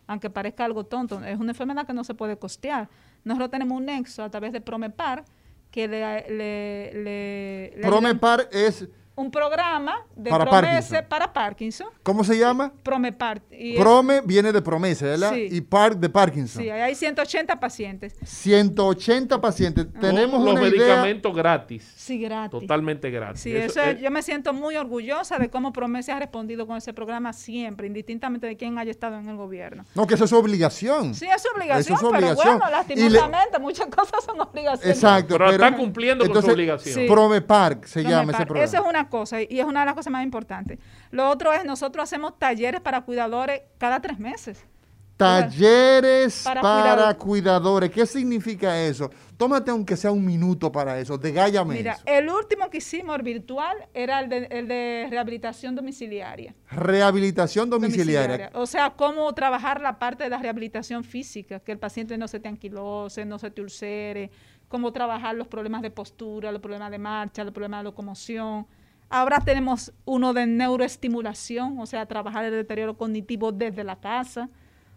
aunque 0.08 0.30
parezca 0.30 0.64
algo 0.64 0.84
tonto, 0.84 1.22
es 1.22 1.38
una 1.38 1.52
enfermedad 1.52 1.86
que 1.86 1.92
no 1.92 2.02
se 2.02 2.14
puede 2.14 2.36
costear. 2.36 2.88
Nosotros 3.22 3.50
tenemos 3.50 3.78
un 3.78 3.84
nexo 3.84 4.24
a 4.24 4.30
través 4.30 4.52
de 4.52 4.60
Promepar, 4.60 5.24
que 5.70 5.86
le... 5.86 6.24
le, 7.74 7.80
Promepar 7.82 8.48
es 8.50 8.88
un 9.18 9.32
programa 9.32 10.06
de 10.14 10.30
para 10.30 10.44
Promese 10.44 11.02
para 11.02 11.32
Parkinson. 11.32 11.88
¿Cómo 12.04 12.22
se 12.22 12.38
llama? 12.38 12.72
Promepar. 12.84 13.42
Prome 13.76 14.20
viene 14.20 14.52
de 14.52 14.62
promesa, 14.62 15.06
¿verdad? 15.06 15.34
Y 15.34 15.60
Park 15.60 15.98
de 15.98 16.08
Parkinson. 16.08 16.62
Sí, 16.62 16.70
hay 16.70 16.94
180 16.94 17.58
pacientes. 17.58 18.14
180 18.24 19.40
pacientes. 19.40 19.86
Tenemos 20.00 20.44
los 20.44 20.54
medicamentos 20.54 21.34
gratis. 21.34 21.92
Sí, 21.96 22.20
gratis. 22.20 22.60
Totalmente 22.60 23.10
gratis. 23.10 23.42
Sí, 23.42 23.56
eso, 23.56 23.80
yo 24.00 24.10
me 24.12 24.22
siento 24.22 24.52
muy 24.52 24.76
orgullosa 24.76 25.36
de 25.38 25.50
cómo 25.50 25.72
Promese 25.72 26.12
ha 26.12 26.20
respondido 26.20 26.66
con 26.68 26.76
ese 26.76 26.92
programa 26.92 27.32
siempre, 27.32 27.88
indistintamente 27.88 28.46
de 28.46 28.56
quién 28.56 28.78
haya 28.78 28.92
estado 28.92 29.18
en 29.18 29.28
el 29.28 29.36
gobierno. 29.36 29.84
No, 29.96 30.06
que 30.06 30.14
eso 30.14 30.24
es 30.24 30.30
su 30.30 30.36
obligación. 30.36 31.14
Sí, 31.14 31.26
es 31.26 31.42
su 31.42 31.48
obligación, 31.56 31.96
eso 31.96 32.06
es 32.06 32.12
obligación. 32.12 32.38
pero 32.38 32.58
bueno, 32.58 32.70
lastimosamente 32.70 33.58
muchas 33.58 33.88
cosas 33.88 34.22
son 34.24 34.40
obligaciones. 34.40 34.96
Exacto. 34.96 35.34
Pero, 35.36 35.50
está 35.50 35.76
cumpliendo 35.76 36.24
con 36.30 36.40
su 36.40 36.50
obligación. 36.50 36.94
Sí. 36.94 37.06
Promepar 37.08 37.80
se 37.84 38.04
llama 38.04 38.30
ese 38.30 38.46
programa. 38.46 38.64
Esa 38.64 38.78
es 38.78 38.84
una 38.86 39.07
cosa 39.08 39.42
y 39.42 39.60
es 39.60 39.64
una 39.64 39.80
de 39.80 39.86
las 39.86 39.94
cosas 39.94 40.12
más 40.12 40.24
importantes. 40.24 40.78
Lo 41.10 41.28
otro 41.28 41.52
es, 41.52 41.64
nosotros 41.64 42.04
hacemos 42.04 42.38
talleres 42.38 42.80
para 42.80 43.02
cuidadores 43.02 43.62
cada 43.78 44.00
tres 44.00 44.18
meses. 44.18 44.64
Talleres 45.18 46.44
para, 46.44 47.12
cuidadores. 47.14 47.90
¿Qué 47.90 48.06
significa 48.06 48.80
eso? 48.80 49.10
Tómate 49.36 49.72
aunque 49.72 49.96
sea 49.96 50.12
un 50.12 50.24
minuto 50.24 50.70
para 50.70 50.96
eso, 51.00 51.18
degállame 51.18 51.74
Mira, 51.74 51.98
el 52.06 52.28
último 52.28 52.70
que 52.70 52.78
hicimos 52.78 53.20
virtual 53.24 53.76
era 53.92 54.20
el 54.20 54.28
de, 54.28 55.08
rehabilitación 55.10 55.74
domiciliaria. 55.74 56.54
Rehabilitación 56.70 57.68
domiciliaria. 57.68 58.50
O 58.54 58.64
sea, 58.66 58.90
cómo 58.90 59.32
trabajar 59.34 59.80
la 59.80 59.98
parte 59.98 60.22
de 60.22 60.30
la 60.30 60.38
rehabilitación 60.38 61.02
física, 61.02 61.58
que 61.58 61.72
el 61.72 61.78
paciente 61.80 62.16
no 62.16 62.28
se 62.28 62.38
te 62.38 62.48
anquilose, 62.48 63.24
no 63.24 63.40
se 63.40 63.50
te 63.50 63.60
ulcere, 63.60 64.30
cómo 64.68 64.92
trabajar 64.92 65.34
los 65.34 65.48
problemas 65.48 65.82
de 65.82 65.90
postura, 65.90 66.52
los 66.52 66.60
problemas 66.60 66.92
de 66.92 66.98
marcha, 66.98 67.42
los 67.42 67.52
problemas 67.52 67.80
de 67.80 67.84
locomoción 67.84 68.68
Ahora 69.10 69.40
tenemos 69.40 69.92
uno 70.04 70.34
de 70.34 70.46
neuroestimulación, 70.46 71.78
o 71.78 71.86
sea, 71.86 72.04
trabajar 72.06 72.44
el 72.44 72.52
deterioro 72.52 72.96
cognitivo 72.96 73.52
desde 73.52 73.82
la 73.82 73.96
casa. 73.96 74.50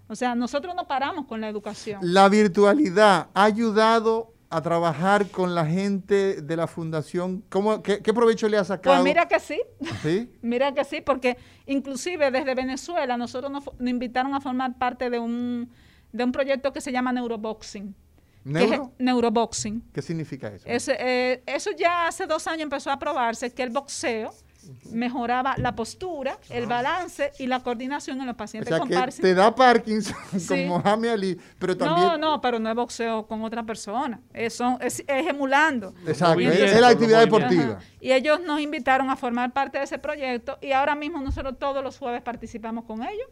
O 0.07 0.15
sea, 0.15 0.35
nosotros 0.35 0.75
no 0.75 0.85
paramos 0.87 1.25
con 1.27 1.39
la 1.39 1.47
educación. 1.47 1.99
La 2.03 2.27
virtualidad 2.27 3.29
ha 3.33 3.43
ayudado 3.43 4.33
a 4.49 4.61
trabajar 4.61 5.27
con 5.27 5.55
la 5.55 5.65
gente 5.65 6.41
de 6.41 6.55
la 6.57 6.67
fundación. 6.67 7.41
¿Cómo, 7.47 7.81
qué, 7.81 8.01
provecho 8.01 8.49
le 8.49 8.57
ha 8.57 8.65
sacado? 8.65 8.97
Pues 8.97 9.05
mira 9.05 9.25
que 9.29 9.39
sí. 9.39 9.61
¿Sí? 10.01 10.29
mira 10.41 10.73
que 10.73 10.83
sí, 10.83 10.99
porque 10.99 11.37
inclusive 11.65 12.31
desde 12.31 12.53
Venezuela 12.53 13.15
nosotros 13.15 13.49
nos, 13.49 13.63
nos 13.79 13.89
invitaron 13.89 14.33
a 14.33 14.41
formar 14.41 14.77
parte 14.77 15.09
de 15.09 15.19
un, 15.19 15.69
de 16.11 16.23
un 16.25 16.33
proyecto 16.33 16.73
que 16.73 16.81
se 16.81 16.91
llama 16.91 17.13
Neuroboxing 17.13 17.95
¿Neuro? 18.43 18.91
neuroboxing. 18.97 19.83
¿Qué 19.93 20.01
significa 20.01 20.47
eso? 20.47 20.65
Eh, 20.67 21.43
eso 21.45 21.71
ya 21.77 22.07
hace 22.07 22.25
dos 22.25 22.47
años 22.47 22.63
empezó 22.63 22.91
a 22.91 22.97
probarse 22.97 23.53
que 23.53 23.63
el 23.63 23.69
boxeo 23.69 24.33
mejoraba 24.91 25.55
la 25.57 25.75
postura, 25.75 26.37
el 26.49 26.65
balance 26.65 27.31
y 27.39 27.47
la 27.47 27.61
coordinación 27.61 28.19
en 28.21 28.27
los 28.27 28.35
pacientes 28.35 28.77
con 28.77 28.89
Parkinson. 28.89 29.23
Te 29.23 29.33
da 29.33 29.53
Parkinson 29.53 30.15
con 30.47 30.67
Mohamed 30.67 31.09
Ali, 31.09 31.39
pero 31.59 31.75
también. 31.75 32.07
No, 32.07 32.17
no, 32.17 32.41
pero 32.41 32.59
no 32.59 32.69
es 32.69 32.75
boxeo 32.75 33.25
con 33.27 33.43
otra 33.43 33.63
persona. 33.63 34.19
Es, 34.33 34.61
es, 34.79 35.03
emulando. 35.07 35.93
Exacto, 36.05 36.39
es, 36.39 36.79
la 36.79 36.89
actividad 36.89 37.21
deportiva. 37.21 37.79
Y 37.99 38.11
ellos 38.11 38.41
nos 38.41 38.59
invitaron 38.59 39.09
a 39.09 39.15
formar 39.15 39.51
parte 39.51 39.77
de 39.77 39.85
ese 39.85 39.97
proyecto 39.97 40.57
y 40.61 40.71
ahora 40.71 40.95
mismo 40.95 41.21
nosotros 41.21 41.57
todos 41.57 41.83
los 41.83 41.97
jueves 41.97 42.21
participamos 42.21 42.85
con 42.85 43.03
ellos. 43.03 43.27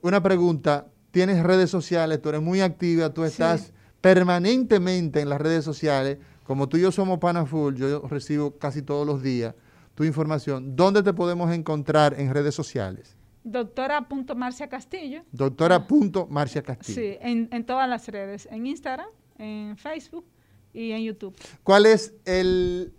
Una 0.00 0.22
pregunta, 0.22 0.86
tienes 1.10 1.42
redes 1.42 1.68
sociales, 1.68 2.22
tú 2.22 2.30
eres 2.30 2.40
muy 2.40 2.62
activa, 2.62 3.12
tú 3.12 3.24
estás 3.24 3.74
permanentemente 4.00 5.20
en 5.20 5.28
las 5.28 5.38
redes 5.38 5.62
sociales, 5.62 6.16
como 6.44 6.70
tú 6.70 6.78
y 6.78 6.80
yo 6.80 6.90
somos 6.90 7.18
pana 7.18 7.44
full, 7.44 7.74
yo 7.74 8.00
recibo 8.08 8.56
casi 8.56 8.80
todos 8.80 9.06
los 9.06 9.22
días 9.22 9.54
tu 9.94 10.04
información. 10.04 10.74
¿Dónde 10.74 11.02
te 11.02 11.12
podemos 11.12 11.52
encontrar 11.52 12.18
en 12.18 12.32
redes 12.32 12.54
sociales? 12.54 13.17
Doctora 13.50 14.06
Marcia 14.36 14.68
Castillo. 14.68 15.22
Doctora 15.32 15.86
Marcia 16.28 16.62
Castillo. 16.62 17.00
Sí, 17.00 17.18
en, 17.20 17.64
todas 17.64 17.88
las 17.88 18.06
redes, 18.08 18.46
en 18.50 18.66
Instagram, 18.66 19.08
en 19.38 19.76
Facebook 19.76 20.26
y 20.72 20.92
en 20.92 21.02
YouTube. 21.02 21.34
¿Cuál 21.62 21.86
es 21.86 22.14
el, 22.24 22.92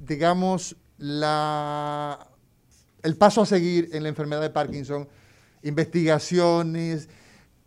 digamos, 0.00 0.76
la, 0.98 2.28
el 3.02 3.16
paso 3.16 3.42
a 3.42 3.46
seguir 3.46 3.90
en 3.92 4.02
la 4.02 4.08
enfermedad 4.08 4.42
de 4.42 4.50
Parkinson? 4.50 5.08
Investigaciones. 5.62 7.08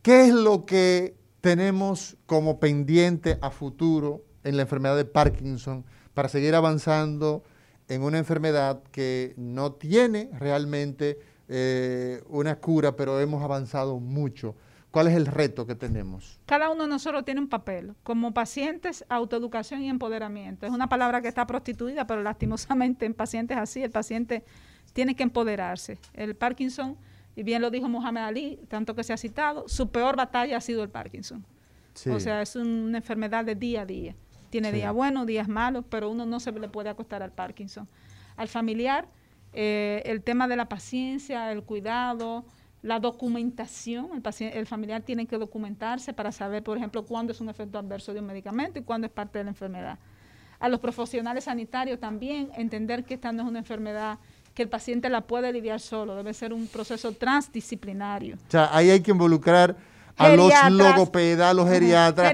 ¿Qué 0.01 0.25
es 0.25 0.33
lo 0.33 0.65
que 0.65 1.17
tenemos 1.41 2.17
como 2.25 2.59
pendiente 2.59 3.37
a 3.41 3.51
futuro 3.51 4.25
en 4.43 4.57
la 4.57 4.63
enfermedad 4.63 4.97
de 4.97 5.05
Parkinson 5.05 5.85
para 6.13 6.29
seguir 6.29 6.55
avanzando 6.55 7.43
en 7.87 8.03
una 8.03 8.17
enfermedad 8.17 8.83
que 8.91 9.33
no 9.37 9.73
tiene 9.73 10.29
realmente 10.37 11.19
eh, 11.49 12.23
una 12.29 12.55
cura, 12.57 12.95
pero 12.95 13.19
hemos 13.19 13.43
avanzado 13.43 13.99
mucho. 13.99 14.55
¿Cuál 14.91 15.07
es 15.07 15.15
el 15.15 15.25
reto 15.25 15.67
que 15.67 15.75
tenemos? 15.75 16.39
Cada 16.45 16.69
uno 16.69 16.83
de 16.83 16.89
nosotros 16.89 17.25
tiene 17.25 17.41
un 17.41 17.49
papel. 17.49 17.95
Como 18.03 18.33
pacientes, 18.33 19.05
autoeducación 19.09 19.83
y 19.83 19.89
empoderamiento. 19.89 20.65
Es 20.65 20.71
una 20.71 20.89
palabra 20.89 21.21
que 21.21 21.27
está 21.27 21.45
prostituida, 21.45 22.07
pero 22.07 22.23
lastimosamente 22.23 23.05
en 23.05 23.13
pacientes 23.13 23.57
así, 23.57 23.83
el 23.83 23.91
paciente 23.91 24.43
tiene 24.93 25.15
que 25.15 25.23
empoderarse. 25.23 25.99
El 26.13 26.35
Parkinson, 26.35 26.97
y 27.35 27.43
bien 27.43 27.61
lo 27.61 27.69
dijo 27.69 27.87
Muhammad 27.87 28.25
Ali, 28.25 28.59
tanto 28.67 28.95
que 28.95 29.03
se 29.03 29.13
ha 29.13 29.17
citado, 29.17 29.67
su 29.67 29.89
peor 29.89 30.15
batalla 30.15 30.57
ha 30.57 30.61
sido 30.61 30.81
el 30.83 30.89
Parkinson. 30.89 31.45
O 32.11 32.19
sea, 32.19 32.41
es 32.41 32.55
una 32.55 32.97
enfermedad 32.97 33.43
de 33.43 33.55
día 33.55 33.81
a 33.81 33.85
día. 33.85 34.15
Tiene 34.49 34.71
días 34.71 34.93
buenos, 34.93 35.27
días 35.27 35.47
malos, 35.47 35.85
pero 35.89 36.09
uno 36.09 36.25
no 36.25 36.39
se 36.39 36.51
le 36.51 36.69
puede 36.69 36.89
acostar 36.89 37.21
al 37.21 37.31
Parkinson. 37.31 37.87
Al 38.37 38.47
familiar, 38.47 39.07
eh, 39.53 40.01
el 40.05 40.21
tema 40.21 40.47
de 40.47 40.55
la 40.55 40.69
paciencia, 40.69 41.51
el 41.51 41.63
cuidado, 41.63 42.45
la 42.81 42.99
documentación, 42.99 44.09
el, 44.13 44.47
el 44.47 44.65
familiar 44.65 45.01
tiene 45.01 45.25
que 45.25 45.37
documentarse 45.37 46.13
para 46.13 46.31
saber, 46.31 46.63
por 46.63 46.77
ejemplo, 46.77 47.03
cuándo 47.05 47.33
es 47.33 47.41
un 47.41 47.49
efecto 47.49 47.77
adverso 47.77 48.13
de 48.13 48.19
un 48.19 48.27
medicamento 48.27 48.79
y 48.79 48.83
cuándo 48.83 49.07
es 49.07 49.13
parte 49.13 49.39
de 49.39 49.45
la 49.45 49.51
enfermedad. 49.51 49.99
A 50.59 50.69
los 50.69 50.79
profesionales 50.79 51.45
sanitarios 51.45 51.99
también 51.99 52.49
entender 52.55 53.03
que 53.03 53.15
esta 53.15 53.31
no 53.31 53.43
es 53.43 53.49
una 53.49 53.59
enfermedad 53.59 54.19
que 54.53 54.63
el 54.63 54.69
paciente 54.69 55.09
la 55.09 55.21
puede 55.21 55.53
lidiar 55.53 55.79
solo, 55.79 56.15
debe 56.15 56.33
ser 56.33 56.53
un 56.53 56.67
proceso 56.67 57.13
transdisciplinario. 57.13 58.35
O 58.35 58.51
sea, 58.51 58.69
ahí 58.75 58.89
hay 58.89 58.99
que 59.01 59.11
involucrar 59.11 59.77
a 60.19 60.35
los 60.35 60.53
logopedas, 60.71 61.51
a 61.51 61.53
los 61.53 61.69
geriatras, 61.69 62.33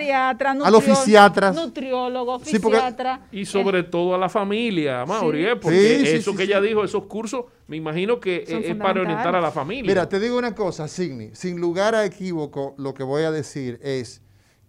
a 0.63 0.71
los 0.71 0.83
fisiatras, 0.83 1.55
nutriólogos, 1.55 2.43
fisiatras. 2.43 3.19
y 3.31 3.45
sobre 3.45 3.83
todo 3.83 4.15
a 4.15 4.17
la 4.17 4.27
familia, 4.27 5.05
Mauri, 5.05 5.45
¿eh? 5.45 5.55
porque 5.55 6.15
eso 6.15 6.35
que 6.35 6.43
ella 6.43 6.59
dijo, 6.59 6.83
esos 6.83 7.05
cursos, 7.05 7.45
me 7.67 7.77
imagino 7.77 8.19
que 8.19 8.43
es 8.47 8.75
para 8.75 9.01
orientar 9.01 9.35
a 9.35 9.41
la 9.41 9.51
familia. 9.51 9.87
Mira, 9.89 10.09
te 10.09 10.19
digo 10.19 10.37
una 10.37 10.55
cosa, 10.55 10.87
Signi, 10.87 11.29
sin 11.33 11.61
lugar 11.61 11.93
a 11.93 12.05
equívoco, 12.05 12.73
lo 12.77 12.93
que 12.93 13.03
voy 13.03 13.23
a 13.23 13.31
decir 13.31 13.79
es 13.83 14.21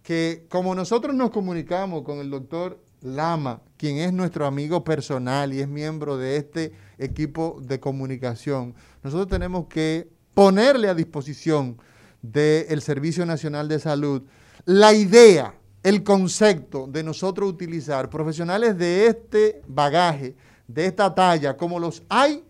que 0.03 0.45
como 0.49 0.75
nosotros 0.75 1.15
nos 1.15 1.31
comunicamos 1.31 2.03
con 2.03 2.19
el 2.19 2.29
doctor 2.29 2.79
Lama, 3.01 3.61
quien 3.77 3.97
es 3.97 4.13
nuestro 4.13 4.45
amigo 4.45 4.83
personal 4.83 5.53
y 5.53 5.59
es 5.61 5.67
miembro 5.67 6.17
de 6.17 6.37
este 6.37 6.71
equipo 6.97 7.59
de 7.61 7.79
comunicación, 7.79 8.75
nosotros 9.03 9.27
tenemos 9.27 9.67
que 9.67 10.07
ponerle 10.33 10.87
a 10.87 10.93
disposición 10.93 11.77
del 12.21 12.81
Servicio 12.81 13.25
Nacional 13.25 13.67
de 13.67 13.79
Salud, 13.79 14.23
la 14.65 14.93
idea, 14.93 15.53
el 15.83 16.03
concepto 16.03 16.87
de 16.87 17.03
nosotros 17.03 17.49
utilizar 17.49 18.09
profesionales 18.09 18.77
de 18.77 19.07
este 19.07 19.61
bagaje, 19.67 20.35
de 20.67 20.85
esta 20.85 21.13
talla, 21.13 21.55
como 21.55 21.79
los 21.79 22.03
hay, 22.09 22.43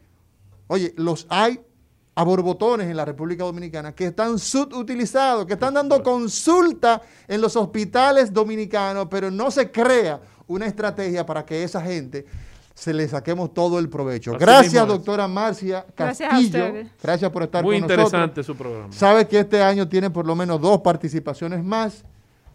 oye, 0.68 0.94
los 0.98 1.28
hay 1.30 1.60
a 2.16 2.24
borbotones 2.24 2.88
en 2.88 2.98
la 2.98 3.06
República 3.06 3.44
Dominicana 3.44 3.94
que 3.94 4.08
están 4.08 4.40
subutilizados, 4.40 5.46
que 5.46 5.54
están 5.54 5.76
dando 5.76 6.02
consulta 6.02 7.00
en 7.28 7.40
los 7.40 7.56
hospitales 7.56 8.34
dominicanos, 8.34 9.08
pero 9.08 9.30
no 9.30 9.52
se 9.52 9.72
crea 9.72 10.20
una 10.48 10.66
estrategia 10.66 11.24
para 11.24 11.46
que 11.46 11.64
esa 11.64 11.80
gente 11.80 12.26
se 12.78 12.94
le 12.94 13.08
saquemos 13.08 13.54
todo 13.56 13.80
el 13.80 13.90
provecho. 13.90 14.38
gracias, 14.38 14.88
doctora 14.88 15.28
Marcia 15.28 15.84
Castillo. 15.96 16.74
Gracias, 17.02 17.32
por 17.32 17.42
estar 17.42 17.64
con 17.64 17.72
nosotros. 17.72 17.98
Muy 17.98 18.06
interesante 18.06 18.44
su 18.44 18.56
programa. 18.56 18.94
Sabe 18.94 19.28
que 19.28 19.40
este 19.40 19.64
año 19.64 19.88
tiene 19.88 20.12
por 20.12 20.28
lo 20.28 20.36
menos 20.36 20.62
dos 20.62 20.82
participaciones 20.82 21.64
más. 21.64 22.06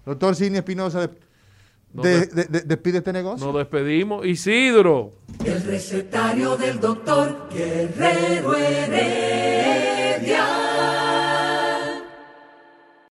Doctor 0.07 0.37
Sidney 0.37 0.59
Espinosa, 0.59 1.11
despide 1.93 2.99
este 2.99 3.13
negocio. 3.13 3.45
Nos 3.45 3.57
despedimos. 3.57 4.25
Isidro. 4.25 5.11
El 5.45 5.61
recetario 5.65 6.57
del 6.57 6.79
doctor 6.79 7.49
Guerrero 7.53 8.55
Heredia. 8.55 9.83